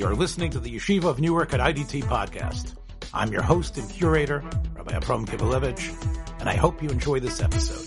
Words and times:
You're 0.00 0.14
listening 0.14 0.50
to 0.52 0.58
the 0.58 0.74
Yeshiva 0.74 1.04
of 1.04 1.20
Newark 1.20 1.52
at 1.52 1.60
IDT 1.60 2.04
podcast. 2.04 2.74
I'm 3.12 3.30
your 3.30 3.42
host 3.42 3.76
and 3.76 3.86
curator, 3.90 4.42
Rabbi 4.74 4.96
Abram 4.96 5.26
Kibalevich, 5.26 6.40
and 6.40 6.48
I 6.48 6.54
hope 6.54 6.82
you 6.82 6.88
enjoy 6.88 7.20
this 7.20 7.42
episode. 7.42 7.86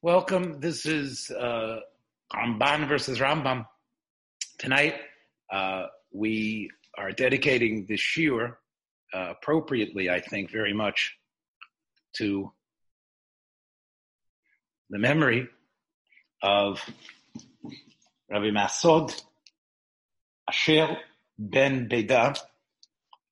Welcome. 0.00 0.60
This 0.60 0.86
is 0.86 1.32
uh, 1.32 1.80
Ramban 2.32 2.86
versus 2.86 3.18
Rambam. 3.18 3.66
Tonight, 4.58 4.94
uh, 5.52 5.86
we 6.12 6.70
are 6.96 7.10
dedicating 7.10 7.86
this 7.88 8.00
shiur 8.00 8.54
uh, 9.12 9.32
appropriately, 9.32 10.08
I 10.08 10.20
think, 10.20 10.52
very 10.52 10.72
much 10.72 11.16
to 12.18 12.52
the 14.88 15.00
memory 15.00 15.48
of 16.44 16.80
Rabbi 18.34 18.50
Masod 18.50 19.14
Asher 20.48 20.96
ben 21.38 21.86
Beda 21.86 22.34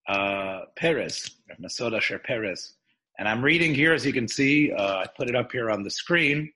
uh, 0.08 0.60
Perez, 0.76 1.28
Rabbi 1.48 1.60
Masod 1.60 1.96
Asher 1.96 2.20
Perez. 2.20 2.74
And 3.18 3.26
I'm 3.26 3.42
reading 3.42 3.74
here, 3.74 3.94
as 3.94 4.06
you 4.06 4.12
can 4.12 4.28
see, 4.28 4.70
uh, 4.70 4.98
I 4.98 5.06
put 5.16 5.28
it 5.28 5.34
up 5.34 5.50
here 5.50 5.72
on 5.72 5.82
the 5.82 5.90
screen, 5.90 6.52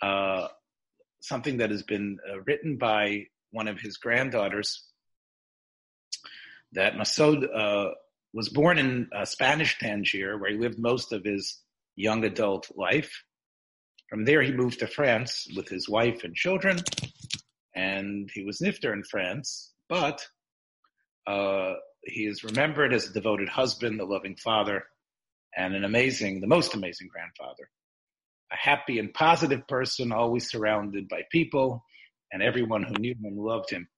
uh, 0.00 0.48
something 1.20 1.58
that 1.58 1.68
has 1.68 1.82
been 1.82 2.16
uh, 2.26 2.40
written 2.46 2.78
by 2.78 3.26
one 3.50 3.68
of 3.68 3.78
his 3.78 3.98
granddaughters, 3.98 4.84
that 6.72 6.94
Masod 6.94 7.46
uh, 7.54 7.90
was 8.32 8.48
born 8.48 8.78
in 8.78 9.10
uh, 9.14 9.26
Spanish 9.26 9.78
Tangier, 9.78 10.38
where 10.38 10.50
he 10.50 10.56
lived 10.56 10.78
most 10.78 11.12
of 11.12 11.24
his 11.24 11.58
young 11.96 12.24
adult 12.24 12.74
life. 12.74 13.22
From 14.08 14.24
there, 14.24 14.40
he 14.40 14.50
moved 14.50 14.78
to 14.78 14.86
France 14.86 15.46
with 15.54 15.68
his 15.68 15.90
wife 15.90 16.24
and 16.24 16.34
children, 16.34 16.78
and 17.74 18.30
he 18.32 18.44
was 18.44 18.60
nifter 18.60 18.92
in 18.92 19.02
France, 19.02 19.72
but 19.88 20.26
uh, 21.26 21.74
he 22.02 22.26
is 22.26 22.44
remembered 22.44 22.92
as 22.92 23.08
a 23.08 23.12
devoted 23.12 23.48
husband, 23.48 24.00
a 24.00 24.04
loving 24.04 24.36
father, 24.36 24.84
and 25.56 25.74
an 25.74 25.84
amazing, 25.84 26.40
the 26.40 26.46
most 26.46 26.74
amazing 26.74 27.08
grandfather. 27.12 27.68
A 28.52 28.56
happy 28.56 28.98
and 28.98 29.14
positive 29.14 29.66
person, 29.66 30.12
always 30.12 30.50
surrounded 30.50 31.08
by 31.08 31.22
people, 31.30 31.84
and 32.32 32.42
everyone 32.42 32.82
who 32.82 32.94
knew 32.94 33.14
him 33.14 33.36
loved 33.36 33.70
him. 33.70 33.88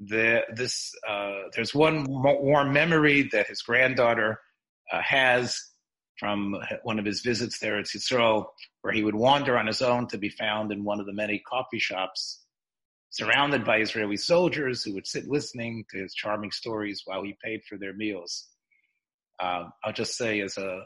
The, 0.00 0.42
this, 0.54 0.92
uh, 1.08 1.42
there's 1.54 1.74
one 1.74 2.04
warm 2.08 2.72
memory 2.72 3.28
that 3.32 3.46
his 3.46 3.62
granddaughter 3.62 4.40
uh, 4.92 5.00
has 5.02 5.60
from 6.18 6.56
one 6.82 6.98
of 6.98 7.04
his 7.04 7.22
visits 7.22 7.58
there 7.58 7.78
at 7.78 7.86
Yisrael, 7.86 8.46
where 8.82 8.92
he 8.92 9.02
would 9.02 9.14
wander 9.14 9.56
on 9.56 9.66
his 9.66 9.82
own 9.82 10.06
to 10.08 10.18
be 10.18 10.28
found 10.28 10.72
in 10.72 10.84
one 10.84 11.00
of 11.00 11.06
the 11.06 11.12
many 11.12 11.42
coffee 11.46 11.78
shops 11.78 12.43
surrounded 13.14 13.64
by 13.64 13.76
Israeli 13.76 14.16
soldiers 14.16 14.82
who 14.82 14.92
would 14.94 15.06
sit 15.06 15.28
listening 15.28 15.84
to 15.88 15.98
his 15.98 16.14
charming 16.14 16.50
stories 16.50 17.02
while 17.04 17.22
he 17.22 17.36
paid 17.44 17.62
for 17.62 17.78
their 17.78 17.92
meals. 17.92 18.48
Uh, 19.38 19.66
I'll 19.84 19.92
just 19.92 20.16
say, 20.16 20.40
as 20.40 20.58
a 20.58 20.82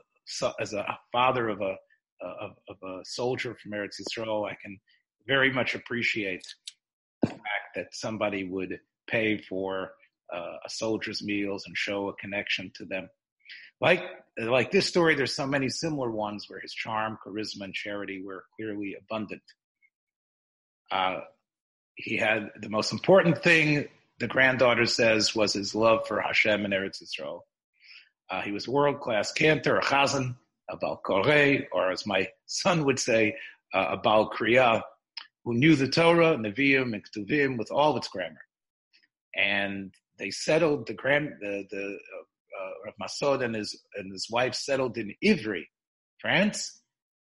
as 0.60 0.74
a 0.74 0.98
father 1.10 1.48
of 1.48 1.62
a 1.62 1.76
of, 2.20 2.50
of 2.68 2.76
a 2.82 3.00
soldier 3.04 3.54
from 3.54 3.72
Eretz 3.72 3.98
Yisrael, 3.98 4.46
I 4.46 4.58
can 4.62 4.78
very 5.26 5.50
much 5.50 5.74
appreciate 5.74 6.44
the 7.22 7.28
fact 7.28 7.70
that 7.76 7.86
somebody 7.92 8.44
would 8.44 8.78
pay 9.06 9.38
for 9.38 9.92
uh, 10.30 10.56
a 10.66 10.68
soldier's 10.68 11.22
meals 11.24 11.64
and 11.66 11.74
show 11.78 12.10
a 12.10 12.16
connection 12.16 12.70
to 12.74 12.84
them. 12.84 13.08
Like 13.80 14.02
like 14.36 14.70
this 14.70 14.86
story, 14.86 15.14
there's 15.14 15.34
so 15.34 15.46
many 15.46 15.70
similar 15.70 16.10
ones 16.10 16.44
where 16.48 16.60
his 16.60 16.74
charm, 16.74 17.16
charisma, 17.26 17.64
and 17.64 17.72
charity 17.72 18.22
were 18.22 18.44
clearly 18.54 18.96
abundant. 19.00 19.42
Uh, 20.90 21.20
he 21.98 22.16
had 22.16 22.50
the 22.60 22.68
most 22.68 22.92
important 22.92 23.42
thing 23.42 23.88
the 24.20 24.28
granddaughter 24.28 24.86
says 24.86 25.34
was 25.34 25.52
his 25.52 25.74
love 25.74 26.06
for 26.06 26.20
Hashem 26.20 26.64
and 26.64 26.72
Eretz 26.72 27.02
Yisrael. 27.02 27.40
Uh, 28.30 28.40
he 28.40 28.52
was 28.52 28.68
a 28.68 28.70
world 28.70 29.00
class 29.00 29.32
cantor, 29.32 29.78
a 29.78 29.82
chazan, 29.82 30.36
a 30.70 30.76
bal 30.76 31.00
koreh, 31.04 31.66
or 31.72 31.90
as 31.90 32.06
my 32.06 32.28
son 32.46 32.84
would 32.84 33.00
say, 33.00 33.34
uh, 33.74 33.86
a 33.90 33.96
bal 33.96 34.30
kriya, 34.30 34.82
who 35.44 35.54
knew 35.54 35.74
the 35.74 35.88
Torah, 35.88 36.36
Nevi'im, 36.36 36.94
and 36.94 37.02
Ketuvim 37.04 37.58
with 37.58 37.72
all 37.72 37.96
its 37.96 38.08
grammar. 38.08 38.44
And 39.34 39.92
they 40.18 40.30
settled 40.30 40.86
the 40.86 40.94
grand 40.94 41.32
the 41.40 41.64
the 41.70 41.98
uh, 42.56 42.88
uh, 42.88 42.92
Masod 43.02 43.42
and 43.42 43.56
his 43.56 43.76
and 43.96 44.12
his 44.12 44.28
wife 44.30 44.54
settled 44.54 44.98
in 44.98 45.14
Ivry, 45.24 45.68
France, 46.20 46.80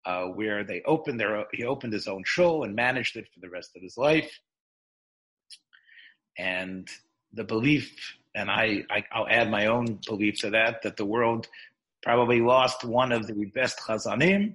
uh, 0.04 0.24
where 0.24 0.64
they 0.64 0.82
opened 0.86 1.20
their 1.20 1.44
he 1.52 1.64
opened 1.64 1.92
his 1.92 2.08
own 2.08 2.24
shul 2.24 2.64
and 2.64 2.74
managed 2.74 3.16
it 3.16 3.28
for 3.32 3.40
the 3.40 3.50
rest 3.50 3.70
of 3.76 3.82
his 3.82 3.96
life 3.96 4.40
and 6.38 6.88
the 7.32 7.44
belief, 7.44 7.94
and 8.34 8.50
I, 8.50 8.84
I 8.90 9.18
will 9.18 9.28
add 9.28 9.50
my 9.50 9.66
own 9.66 9.98
belief 10.06 10.40
to 10.40 10.50
that, 10.50 10.82
that 10.82 10.96
the 10.96 11.04
world 11.04 11.48
probably 12.02 12.40
lost 12.40 12.84
one 12.84 13.12
of 13.12 13.26
the 13.26 13.46
best 13.46 13.80
chazanim 13.80 14.54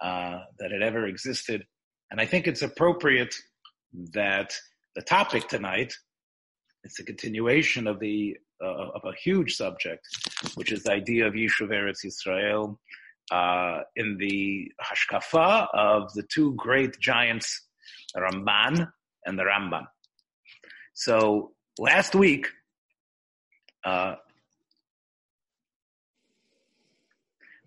uh, 0.00 0.40
that 0.58 0.72
had 0.72 0.82
ever 0.82 1.06
existed, 1.06 1.66
and 2.10 2.20
I 2.20 2.26
think 2.26 2.46
it's 2.46 2.62
appropriate 2.62 3.34
that 4.12 4.54
the 4.94 5.02
topic 5.02 5.48
tonight 5.48 5.94
it's 6.84 6.98
a 6.98 7.04
continuation 7.04 7.86
of 7.86 8.00
the 8.00 8.36
uh, 8.62 8.90
of 8.94 9.04
a 9.04 9.12
huge 9.14 9.56
subject, 9.56 10.06
which 10.54 10.72
is 10.72 10.84
the 10.84 10.92
idea 10.92 11.26
of 11.26 11.34
Yishuv 11.34 11.70
Eretz 11.70 12.04
Yisrael 12.04 12.76
uh, 13.30 13.82
in 13.96 14.16
the 14.18 14.70
hashkafa 14.80 15.68
of 15.74 16.12
the 16.14 16.22
two 16.24 16.54
great 16.54 16.98
giants, 17.00 17.62
Ramban 18.16 18.90
and 19.26 19.38
the 19.38 19.42
Rambam. 19.42 19.86
So 21.04 21.50
last 21.80 22.14
week, 22.14 22.46
uh, 23.84 24.14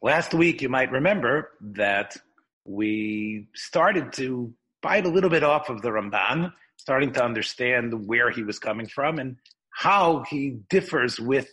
last 0.02 0.34
week 0.34 0.62
you 0.62 0.70
might 0.70 0.90
remember 0.90 1.52
that 1.60 2.16
we 2.64 3.50
started 3.54 4.14
to 4.14 4.54
bite 4.82 5.06
a 5.06 5.10
little 5.10 5.30
bit 5.30 5.44
off 5.44 5.68
of 5.68 5.82
the 5.82 5.90
Ramban, 5.90 6.54
starting 6.78 7.12
to 7.12 7.26
understand 7.26 8.08
where 8.08 8.32
he 8.32 8.42
was 8.42 8.58
coming 8.58 8.88
from 8.88 9.20
and 9.20 9.36
how 9.70 10.24
he 10.30 10.62
differs 10.70 11.20
with 11.20 11.50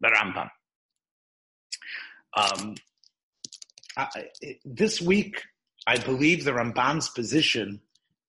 the 0.00 0.08
Ramban. 0.08 0.50
Um, 2.36 2.74
I, 3.96 4.08
this 4.64 5.00
week, 5.00 5.44
I 5.86 5.96
believe 5.96 6.42
the 6.42 6.50
Ramban's 6.50 7.08
position 7.08 7.80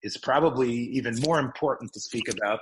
is 0.04 0.18
probably 0.18 0.72
even 0.72 1.16
more 1.26 1.40
important 1.40 1.94
to 1.94 2.00
speak 2.00 2.30
about 2.30 2.60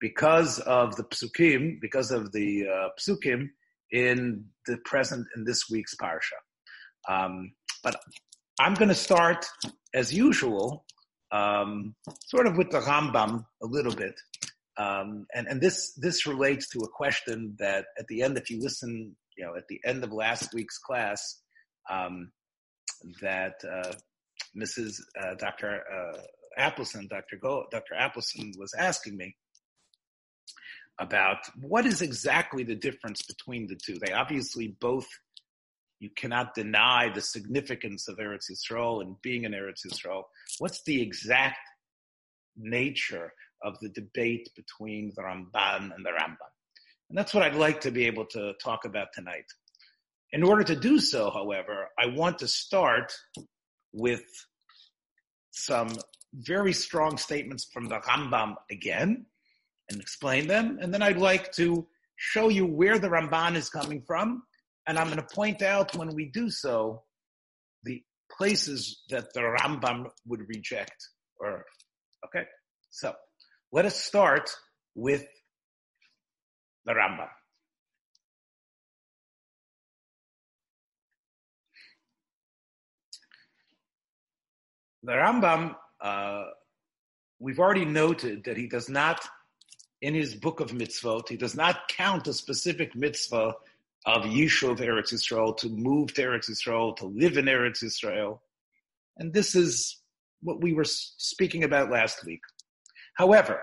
because 0.00 0.58
of 0.60 0.96
the 0.96 1.04
psukim, 1.04 1.80
because 1.80 2.10
of 2.10 2.32
the 2.32 2.66
uh, 2.68 2.88
psukim 2.98 3.48
in 3.90 4.44
the 4.66 4.78
present 4.84 5.26
in 5.36 5.44
this 5.44 5.68
week's 5.70 5.94
parsha. 5.96 6.38
Um, 7.08 7.52
but 7.82 7.96
I'm 8.60 8.74
going 8.74 8.88
to 8.88 8.94
start 8.94 9.46
as 9.94 10.12
usual, 10.12 10.84
um, 11.32 11.94
sort 12.26 12.46
of 12.46 12.56
with 12.56 12.70
the 12.70 12.80
Rambam 12.80 13.44
a 13.62 13.66
little 13.66 13.94
bit, 13.94 14.14
um, 14.76 15.26
and 15.34 15.46
and 15.48 15.60
this 15.60 15.94
this 15.94 16.26
relates 16.26 16.68
to 16.70 16.80
a 16.80 16.88
question 16.88 17.56
that 17.58 17.86
at 17.98 18.06
the 18.08 18.22
end, 18.22 18.36
if 18.36 18.50
you 18.50 18.60
listen, 18.60 19.16
you 19.36 19.44
know, 19.44 19.56
at 19.56 19.66
the 19.68 19.80
end 19.84 20.04
of 20.04 20.12
last 20.12 20.52
week's 20.54 20.78
class, 20.78 21.40
um, 21.90 22.30
that 23.20 23.54
uh, 23.64 23.92
Mrs. 24.56 25.00
Uh, 25.20 25.34
Dr. 25.34 25.82
Uh, 25.92 26.18
Appleson, 26.58 27.08
Dr. 27.08 27.36
Go, 27.40 27.66
Dr. 27.70 27.94
Appleson 27.94 28.52
was 28.58 28.74
asking 28.74 29.16
me 29.16 29.36
about 30.98 31.38
what 31.60 31.86
is 31.86 32.02
exactly 32.02 32.64
the 32.64 32.74
difference 32.74 33.22
between 33.22 33.66
the 33.66 33.76
two. 33.76 33.98
They 33.98 34.12
obviously 34.12 34.76
both, 34.80 35.06
you 36.00 36.10
cannot 36.16 36.54
deny 36.54 37.10
the 37.12 37.20
significance 37.20 38.08
of 38.08 38.16
Eretz 38.18 38.50
Yisrael 38.50 39.02
and 39.02 39.20
being 39.22 39.44
in 39.44 39.52
Eretz 39.52 39.86
Yisrael. 39.86 40.24
What's 40.58 40.82
the 40.82 41.00
exact 41.00 41.58
nature 42.56 43.32
of 43.62 43.78
the 43.80 43.88
debate 43.88 44.48
between 44.56 45.12
the 45.14 45.22
Ramban 45.22 45.94
and 45.94 46.04
the 46.04 46.10
Rambam? 46.10 46.52
And 47.08 47.16
that's 47.16 47.32
what 47.32 47.42
I'd 47.42 47.54
like 47.54 47.80
to 47.82 47.90
be 47.90 48.06
able 48.06 48.26
to 48.26 48.52
talk 48.62 48.84
about 48.84 49.08
tonight. 49.14 49.46
In 50.32 50.42
order 50.42 50.62
to 50.64 50.76
do 50.76 50.98
so, 50.98 51.30
however, 51.30 51.88
I 51.98 52.06
want 52.06 52.38
to 52.40 52.48
start 52.48 53.12
with 53.92 54.24
some 55.52 55.88
very 56.34 56.72
strong 56.72 57.16
statements 57.16 57.66
from 57.72 57.86
the 57.86 58.00
Rambam 58.00 58.56
again, 58.70 59.24
and 59.90 60.00
explain 60.00 60.46
them. 60.46 60.78
And 60.80 60.92
then 60.92 61.02
I'd 61.02 61.18
like 61.18 61.52
to 61.52 61.86
show 62.16 62.48
you 62.48 62.66
where 62.66 62.98
the 62.98 63.08
Ramban 63.08 63.54
is 63.54 63.70
coming 63.70 64.02
from. 64.06 64.42
And 64.86 64.98
I'm 64.98 65.06
going 65.06 65.18
to 65.18 65.34
point 65.34 65.62
out 65.62 65.94
when 65.96 66.14
we 66.14 66.26
do 66.26 66.50
so 66.50 67.02
the 67.84 68.02
places 68.36 69.02
that 69.10 69.32
the 69.34 69.40
Rambam 69.40 70.06
would 70.26 70.48
reject. 70.48 71.08
Or 71.40 71.64
okay, 72.26 72.44
so 72.90 73.14
let 73.72 73.84
us 73.84 74.00
start 74.00 74.50
with 74.94 75.26
the 76.84 76.92
Rambam. 76.92 77.28
The 85.04 85.12
Rambam 85.12 85.76
uh, 86.00 86.44
we've 87.40 87.58
already 87.58 87.84
noted 87.84 88.44
that 88.44 88.56
he 88.56 88.66
does 88.66 88.88
not, 88.88 89.26
in 90.00 90.14
his 90.14 90.34
book 90.34 90.60
of 90.60 90.70
mitzvot, 90.70 91.28
he 91.28 91.36
does 91.36 91.54
not 91.54 91.88
count 91.88 92.28
a 92.28 92.32
specific 92.32 92.94
mitzvah 92.94 93.54
of 94.06 94.22
Yishuv 94.22 94.78
Eretz 94.78 95.12
Yisrael, 95.12 95.56
to 95.58 95.68
move 95.68 96.14
to 96.14 96.22
Eretz 96.22 96.48
Yisrael, 96.48 96.96
to 96.96 97.06
live 97.06 97.36
in 97.36 97.46
Eretz 97.46 97.82
Yisrael. 97.82 98.38
And 99.16 99.32
this 99.32 99.54
is 99.54 100.00
what 100.40 100.60
we 100.60 100.72
were 100.72 100.84
speaking 100.84 101.64
about 101.64 101.90
last 101.90 102.24
week. 102.24 102.40
However, 103.14 103.60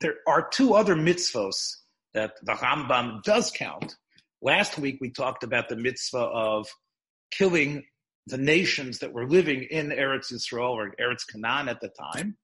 there 0.00 0.16
are 0.26 0.48
two 0.48 0.74
other 0.74 0.96
mitzvahs 0.96 1.76
that 2.14 2.32
the 2.42 2.52
Rambam 2.52 3.22
does 3.22 3.50
count. 3.50 3.96
Last 4.40 4.78
week 4.78 4.98
we 5.00 5.10
talked 5.10 5.44
about 5.44 5.68
the 5.68 5.76
mitzvah 5.76 6.18
of 6.18 6.68
killing 7.30 7.84
the 8.26 8.38
nations 8.38 9.00
that 9.00 9.12
were 9.12 9.28
living 9.28 9.66
in 9.70 9.90
Eretz 9.90 10.32
Yisrael 10.32 10.70
or 10.70 10.94
Eretz 11.00 11.26
Canaan 11.30 11.68
at 11.68 11.80
the 11.80 11.88
time, 11.90 12.38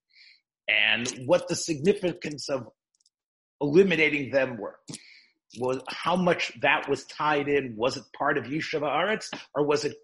and 0.69 1.09
what 1.25 1.49
the 1.49 1.57
significance 1.57 2.51
of 2.51 2.69
eliminating 3.61 4.31
them 4.31 4.57
were. 4.59 4.77
Was 5.59 5.81
how 5.89 6.17
much 6.17 6.53
that 6.61 6.89
was 6.89 7.05
tied 7.07 7.49
in? 7.49 7.75
Was 7.77 7.97
it 7.97 8.05
part 8.17 8.39
of 8.39 8.45
Yishuv 8.45 8.83
Haaretz, 8.83 9.27
or 9.55 9.67
was 9.67 9.85
it 9.85 9.97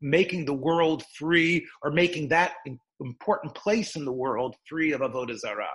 making 0.00 0.44
the 0.44 0.54
world 0.54 1.04
free, 1.16 1.66
or 1.82 1.90
making 1.90 2.28
that 2.28 2.52
important 3.00 3.54
place 3.54 3.96
in 3.96 4.04
the 4.04 4.12
world 4.12 4.56
free 4.68 4.92
of 4.92 5.00
avodah 5.00 5.38
zarah? 5.38 5.66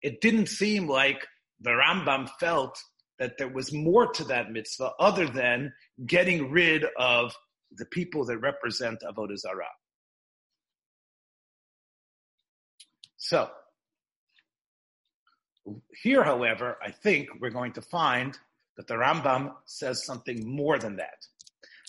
It 0.00 0.20
didn't 0.20 0.48
seem 0.48 0.88
like 0.88 1.26
the 1.60 1.70
Rambam 1.70 2.28
felt 2.40 2.78
that 3.18 3.38
there 3.38 3.48
was 3.48 3.72
more 3.72 4.12
to 4.12 4.24
that 4.24 4.50
mitzvah 4.50 4.92
other 4.98 5.28
than 5.28 5.72
getting 6.04 6.50
rid 6.50 6.84
of 6.98 7.32
the 7.70 7.86
people 7.86 8.24
that 8.26 8.38
represent 8.38 9.02
Avodah 9.08 9.38
Zarah. 9.38 9.64
So, 13.16 13.48
here, 16.02 16.24
however, 16.24 16.78
I 16.82 16.90
think 16.90 17.28
we're 17.40 17.50
going 17.50 17.72
to 17.72 17.82
find 17.82 18.36
that 18.76 18.86
the 18.86 18.94
Rambam 18.94 19.54
says 19.66 20.04
something 20.04 20.48
more 20.48 20.78
than 20.78 20.96
that. 20.96 21.26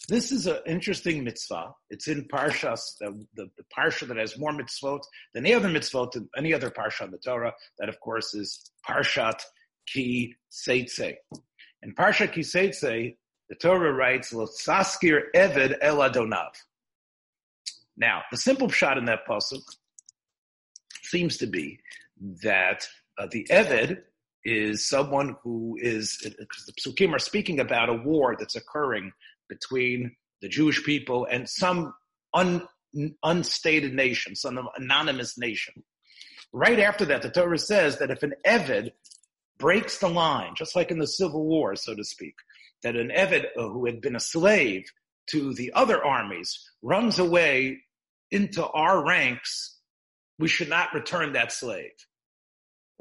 This 0.10 0.34
is 0.34 0.48
an 0.48 0.58
interesting 0.66 1.24
mitzvah. 1.24 1.74
It's 1.90 2.10
in 2.10 2.28
Parshas, 2.28 2.98
the, 3.00 3.26
the, 3.36 3.50
the 3.58 3.64
Parsha 3.76 4.06
that 4.08 4.18
has 4.18 4.38
more 4.38 4.52
mitzvot 4.52 5.00
than 5.34 5.46
any 5.46 5.56
other 5.56 5.70
mitzvot 5.70 6.16
in 6.18 6.28
any 6.38 6.54
other 6.54 6.70
Parsha 6.70 7.06
in 7.06 7.12
the 7.12 7.18
Torah. 7.18 7.54
That, 7.80 7.88
of 7.88 8.00
course, 8.02 8.34
is 8.34 8.70
Parshat 8.88 9.42
Ki 9.88 10.36
Seitze. 10.52 11.16
In 11.82 11.96
Parsha 11.96 12.32
Ki 12.32 12.42
Seitze, 12.42 13.16
the 13.50 13.56
Torah 13.56 13.94
writes, 13.94 14.34
Saskir 14.34 15.22
Eved 15.34 15.78
El 15.82 15.98
Adonav. 15.98 16.52
Now, 17.96 18.24
the 18.32 18.38
simple 18.38 18.68
pshat 18.68 18.98
in 18.98 19.06
that 19.06 19.26
pasuk 19.28 19.62
seems 21.04 21.38
to 21.38 21.48
be 21.48 21.80
that 22.44 22.88
uh, 23.18 23.28
the 23.32 23.48
Eved 23.50 24.02
is 24.46 24.88
someone 24.88 25.36
who 25.44 25.78
is, 25.80 26.18
because 26.22 26.66
the 26.66 26.74
psukim 26.74 27.14
are 27.14 27.20
speaking 27.20 27.60
about 27.60 27.90
a 27.90 27.94
war 27.94 28.36
that's 28.38 28.56
occurring 28.56 29.12
between 29.48 30.16
the 30.42 30.50
Jewish 30.50 30.84
people 30.84 31.26
and 31.30 31.48
some 31.48 31.94
un, 32.34 32.68
unstated 33.24 33.94
nation, 33.94 34.36
some 34.36 34.60
anonymous 34.78 35.38
nation. 35.38 35.84
Right 36.52 36.80
after 36.80 37.06
that, 37.06 37.22
the 37.22 37.30
Torah 37.30 37.58
says 37.58 38.00
that 38.00 38.12
if 38.12 38.24
an 38.24 38.34
Eved 38.46 38.92
breaks 39.58 39.98
the 40.00 40.10
line, 40.10 40.54
just 40.56 40.76
like 40.76 40.92
in 40.92 41.00
the 41.00 41.08
Civil 41.08 41.46
War, 41.46 41.76
so 41.76 41.96
to 41.96 42.04
speak, 42.04 42.36
that 42.84 42.96
an 42.96 43.10
Eved 43.10 43.46
uh, 43.58 43.70
who 43.70 43.86
had 43.86 44.02
been 44.02 44.16
a 44.16 44.20
slave 44.20 44.86
to 45.28 45.54
the 45.54 45.72
other 45.74 46.04
armies 46.04 46.70
runs 46.82 47.18
away 47.18 47.80
into 48.30 48.66
our 48.68 49.06
ranks, 49.06 49.80
we 50.38 50.48
should 50.48 50.70
not 50.70 50.94
return 50.94 51.34
that 51.34 51.52
slave. 51.52 51.92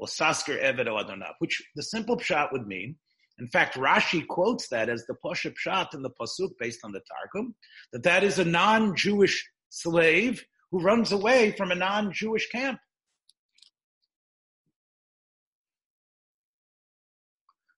Sasker 0.07 0.61
Adonav, 0.61 1.33
which 1.39 1.61
the 1.75 1.83
simple 1.83 2.17
pshat 2.17 2.51
would 2.51 2.67
mean. 2.67 2.95
In 3.39 3.47
fact, 3.47 3.75
Rashi 3.75 4.25
quotes 4.27 4.67
that 4.69 4.89
as 4.89 5.05
the 5.05 5.15
Pasha 5.15 5.51
pshat 5.51 5.93
in 5.93 6.01
the 6.01 6.11
pasuk 6.11 6.51
based 6.59 6.81
on 6.83 6.91
the 6.91 7.01
Targum, 7.01 7.55
that 7.91 8.03
that 8.03 8.23
is 8.23 8.39
a 8.39 8.45
non-Jewish 8.45 9.49
slave 9.69 10.45
who 10.71 10.81
runs 10.81 11.11
away 11.11 11.51
from 11.51 11.71
a 11.71 11.75
non-Jewish 11.75 12.49
camp. 12.49 12.79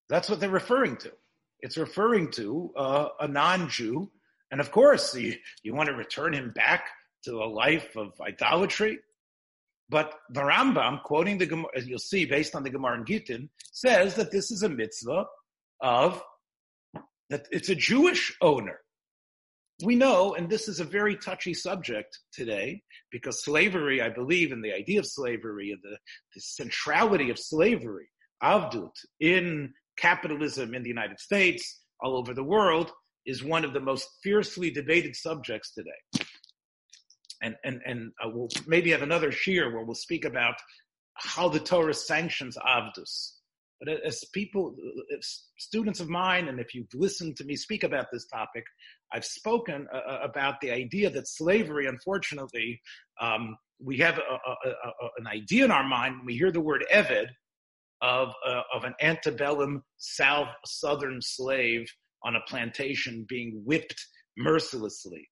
That's 0.07 0.29
what 0.29 0.39
they're 0.39 0.49
referring 0.49 0.97
to. 0.97 1.11
It's 1.61 1.77
referring 1.77 2.31
to 2.31 2.71
uh, 2.75 3.07
a 3.21 3.27
non-Jew, 3.27 4.11
and 4.51 4.61
of 4.61 4.71
course, 4.71 5.15
you, 5.15 5.35
you 5.63 5.73
want 5.73 5.89
to 5.89 5.95
return 5.95 6.33
him 6.33 6.51
back 6.51 6.87
to 7.23 7.37
a 7.37 7.45
life 7.45 7.95
of 7.95 8.13
idolatry. 8.21 8.99
But 9.89 10.13
the 10.29 10.41
Rambam, 10.41 11.03
quoting 11.03 11.37
the 11.37 11.45
Gemara, 11.45 11.69
as 11.75 11.87
you'll 11.87 11.99
see, 11.99 12.25
based 12.25 12.55
on 12.55 12.63
the 12.63 12.69
Gemara 12.69 12.97
in 12.97 13.05
Gittin, 13.05 13.49
says 13.71 14.15
that 14.15 14.31
this 14.31 14.51
is 14.51 14.63
a 14.63 14.69
mitzvah 14.69 15.25
of 15.81 16.23
that 17.29 17.47
it's 17.51 17.69
a 17.69 17.75
Jewish 17.75 18.35
owner. 18.41 18.79
We 19.83 19.95
know, 19.95 20.35
and 20.35 20.49
this 20.49 20.67
is 20.67 20.79
a 20.79 20.85
very 20.85 21.17
touchy 21.17 21.53
subject 21.53 22.17
today, 22.31 22.81
because 23.11 23.43
slavery, 23.43 24.01
I 24.01 24.09
believe 24.09 24.51
in 24.51 24.61
the 24.61 24.73
idea 24.73 24.99
of 24.99 25.05
slavery 25.05 25.71
and 25.71 25.81
the, 25.83 25.97
the 26.33 26.41
centrality 26.41 27.29
of 27.29 27.37
slavery, 27.37 28.07
avdut, 28.41 28.93
in 29.19 29.73
capitalism 29.97 30.73
in 30.73 30.83
the 30.83 30.89
United 30.89 31.19
States, 31.19 31.81
all 32.01 32.15
over 32.15 32.33
the 32.33 32.43
world, 32.43 32.91
is 33.25 33.43
one 33.43 33.65
of 33.65 33.73
the 33.73 33.79
most 33.79 34.07
fiercely 34.23 34.71
debated 34.71 35.15
subjects 35.15 35.73
today. 35.73 36.24
And, 37.45 37.55
and, 37.63 37.81
and 37.85 38.11
uh, 38.23 38.29
we'll 38.33 38.49
maybe 38.65 38.89
have 38.91 39.03
another 39.03 39.31
shiur 39.31 39.71
where 39.71 39.83
we'll 39.83 39.93
speak 39.93 40.25
about 40.25 40.55
how 41.13 41.47
the 41.47 41.59
Torah 41.59 41.93
sanctions 41.93 42.57
Avdus. 42.57 43.33
But 43.79 43.89
as 44.05 44.23
people, 44.33 44.75
students 45.57 45.99
of 45.99 46.09
mine, 46.09 46.47
and 46.47 46.59
if 46.59 46.73
you've 46.73 46.93
listened 46.93 47.35
to 47.37 47.43
me 47.43 47.55
speak 47.55 47.83
about 47.83 48.07
this 48.11 48.25
topic, 48.25 48.63
I've 49.13 49.25
spoken 49.25 49.87
uh, 49.93 49.97
uh 49.97 50.19
about 50.23 50.59
the 50.61 50.71
idea 50.71 51.09
that 51.11 51.27
slavery, 51.27 51.85
unfortunately, 51.85 52.81
um, 53.21 53.55
we 53.79 53.97
have 53.97 54.17
a, 54.17 54.21
a, 54.21 54.69
a, 54.69 55.09
an 55.19 55.27
idea 55.27 55.65
in 55.65 55.71
our 55.71 55.87
mind 55.87 56.17
when 56.17 56.25
we 56.25 56.37
hear 56.37 56.51
the 56.51 56.61
word 56.61 56.85
Eved, 56.91 57.27
of, 58.01 58.33
uh, 58.45 58.61
of 58.73 58.83
an 58.83 58.93
antebellum 59.01 59.83
south 59.97 60.49
southern 60.65 61.21
slave 61.21 61.85
on 62.23 62.35
a 62.35 62.41
plantation 62.47 63.25
being 63.27 63.61
whipped 63.65 64.03
mercilessly. 64.37 65.27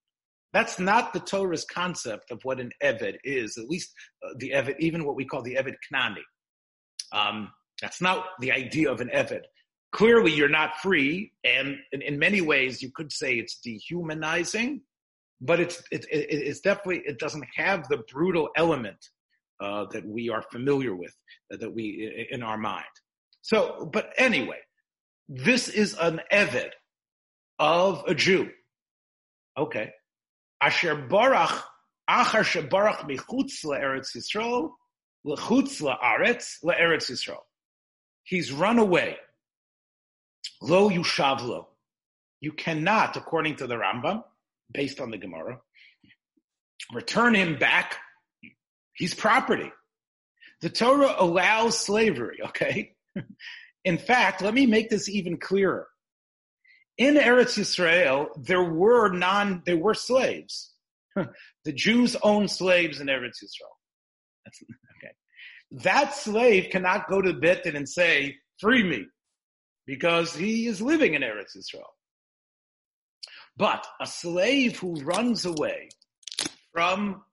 That's 0.54 0.80
not 0.80 1.14
the 1.14 1.20
Torah's 1.20 1.66
concept 1.66 2.32
of 2.32 2.40
what 2.44 2.60
an 2.60 2.72
Eved 2.84 3.18
is, 3.24 3.58
at 3.58 3.68
least 3.68 3.92
uh, 4.24 4.34
the 4.38 4.52
Eved, 4.52 4.76
even 4.80 5.04
what 5.04 5.16
we 5.16 5.26
call 5.26 5.42
the 5.42 5.56
Eved 5.56 5.76
Knani. 5.92 6.22
Um, 7.12 7.52
that's 7.82 8.02
not 8.02 8.26
the 8.40 8.52
idea 8.52 8.92
of 8.92 9.02
an 9.02 9.10
Eved. 9.14 9.42
Clearly, 9.92 10.32
you're 10.32 10.50
not 10.50 10.78
free, 10.78 11.34
and 11.44 11.78
in, 11.92 12.02
in 12.02 12.18
many 12.18 12.42
ways, 12.42 12.82
you 12.82 12.92
could 12.96 13.12
say 13.12 13.36
it's 13.36 13.60
dehumanizing, 13.60 14.82
but 15.42 15.60
it's, 15.60 15.84
it, 15.92 16.06
it, 16.12 16.28
it's 16.30 16.62
definitely, 16.62 17.04
it 17.06 17.20
doesn't 17.20 17.46
have 17.56 17.88
the 17.90 17.98
brutal 18.12 18.50
element 18.56 18.98
uh, 19.62 19.86
that 19.92 20.06
we 20.06 20.30
are 20.30 20.44
familiar 20.52 20.96
with, 20.96 21.16
uh, 21.52 21.58
that 21.58 21.74
we 21.74 22.28
in 22.32 22.42
our 22.44 22.58
mind. 22.58 22.86
So, 23.42 23.90
but 23.92 24.14
anyway, 24.18 24.60
this 25.28 25.68
is 25.68 25.96
an 26.00 26.22
eved 26.32 26.72
of 27.60 28.04
a 28.08 28.16
Jew. 28.16 28.50
Okay, 29.58 29.92
asher 30.66 30.96
barach 30.96 31.62
achar 32.10 32.44
shebarach 32.44 33.08
michutz 33.08 33.64
laeretz 33.66 34.16
Yisrael 34.16 34.72
lechutz 35.26 35.82
laaretz 35.82 36.64
laeretz 36.64 37.12
Yisrael. 37.12 37.44
He's 38.24 38.52
run 38.52 38.80
away. 38.80 39.18
Lo 40.62 40.90
yushavlo. 40.90 41.66
You 42.40 42.52
cannot, 42.52 43.16
according 43.16 43.58
to 43.58 43.68
the 43.68 43.76
Rambam, 43.76 44.24
based 44.72 45.00
on 45.00 45.12
the 45.12 45.18
Gemara, 45.18 45.60
return 46.94 47.36
him 47.36 47.58
back 47.58 47.98
He's 48.94 49.14
property. 49.14 49.72
The 50.62 50.70
Torah 50.70 51.16
allows 51.18 51.78
slavery, 51.78 52.40
okay? 52.48 52.94
In 53.86 53.98
fact, 53.98 54.42
let 54.42 54.54
me 54.54 54.66
make 54.66 54.90
this 54.90 55.10
even 55.10 55.38
clearer. 55.38 55.88
In 56.98 57.16
Eretz 57.16 57.58
Yisrael, 57.58 58.28
there 58.38 58.64
were 58.64 59.12
non, 59.12 59.64
there 59.66 59.78
were 59.78 59.96
slaves. 59.96 60.74
the 61.16 61.74
Jews 61.74 62.16
owned 62.22 62.52
slaves 62.52 63.00
in 63.00 63.08
Eretz 63.08 63.44
Yisrael. 63.44 64.48
Okay. 64.98 65.14
That 65.84 66.14
slave 66.14 66.70
cannot 66.70 67.10
go 67.10 67.22
to 67.22 67.34
Beit 67.34 67.66
and 67.66 67.90
say, 67.90 68.38
free 68.60 68.84
me, 68.84 69.08
because 69.86 70.34
he 70.34 70.68
is 70.68 70.82
living 70.82 71.14
in 71.14 71.24
Eretz 71.24 71.58
Yisrael. 71.58 71.84
But 73.58 73.86
a 74.00 74.08
slave 74.08 74.80
who 74.80 74.96
runs 75.04 75.46
away 75.46 75.90
from 76.72 77.24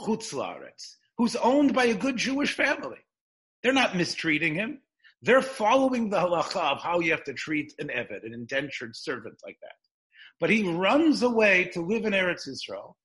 Chutzlaretz, 0.00 0.96
who's 1.18 1.36
owned 1.36 1.74
by 1.74 1.84
a 1.84 1.94
good 1.94 2.16
Jewish 2.16 2.54
family. 2.54 2.98
They're 3.62 3.72
not 3.72 3.96
mistreating 3.96 4.54
him. 4.54 4.80
They're 5.22 5.42
following 5.42 6.10
the 6.10 6.18
halacha 6.18 6.72
of 6.72 6.82
how 6.82 6.98
you 6.98 7.12
have 7.12 7.24
to 7.24 7.32
treat 7.32 7.72
an 7.78 7.88
Eved, 7.88 8.26
an 8.26 8.34
indentured 8.34 8.96
servant 8.96 9.36
like 9.44 9.56
that. 9.62 9.76
But 10.40 10.50
he 10.50 10.68
runs 10.68 11.22
away 11.22 11.70
to 11.74 11.80
live 11.80 12.04
in 12.04 12.12
Eretz 12.12 12.48
Israel. 12.48 12.96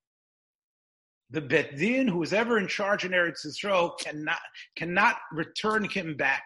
the 1.29 1.41
Bet 1.41 1.75
Din, 1.75 2.07
who 2.07 2.23
is 2.23 2.33
ever 2.33 2.57
in 2.57 2.67
charge 2.67 3.03
in 3.03 3.11
Eretz 3.11 3.45
Yisrael, 3.45 3.99
cannot, 3.99 4.39
cannot 4.75 5.17
return 5.31 5.83
him 5.89 6.15
back. 6.15 6.43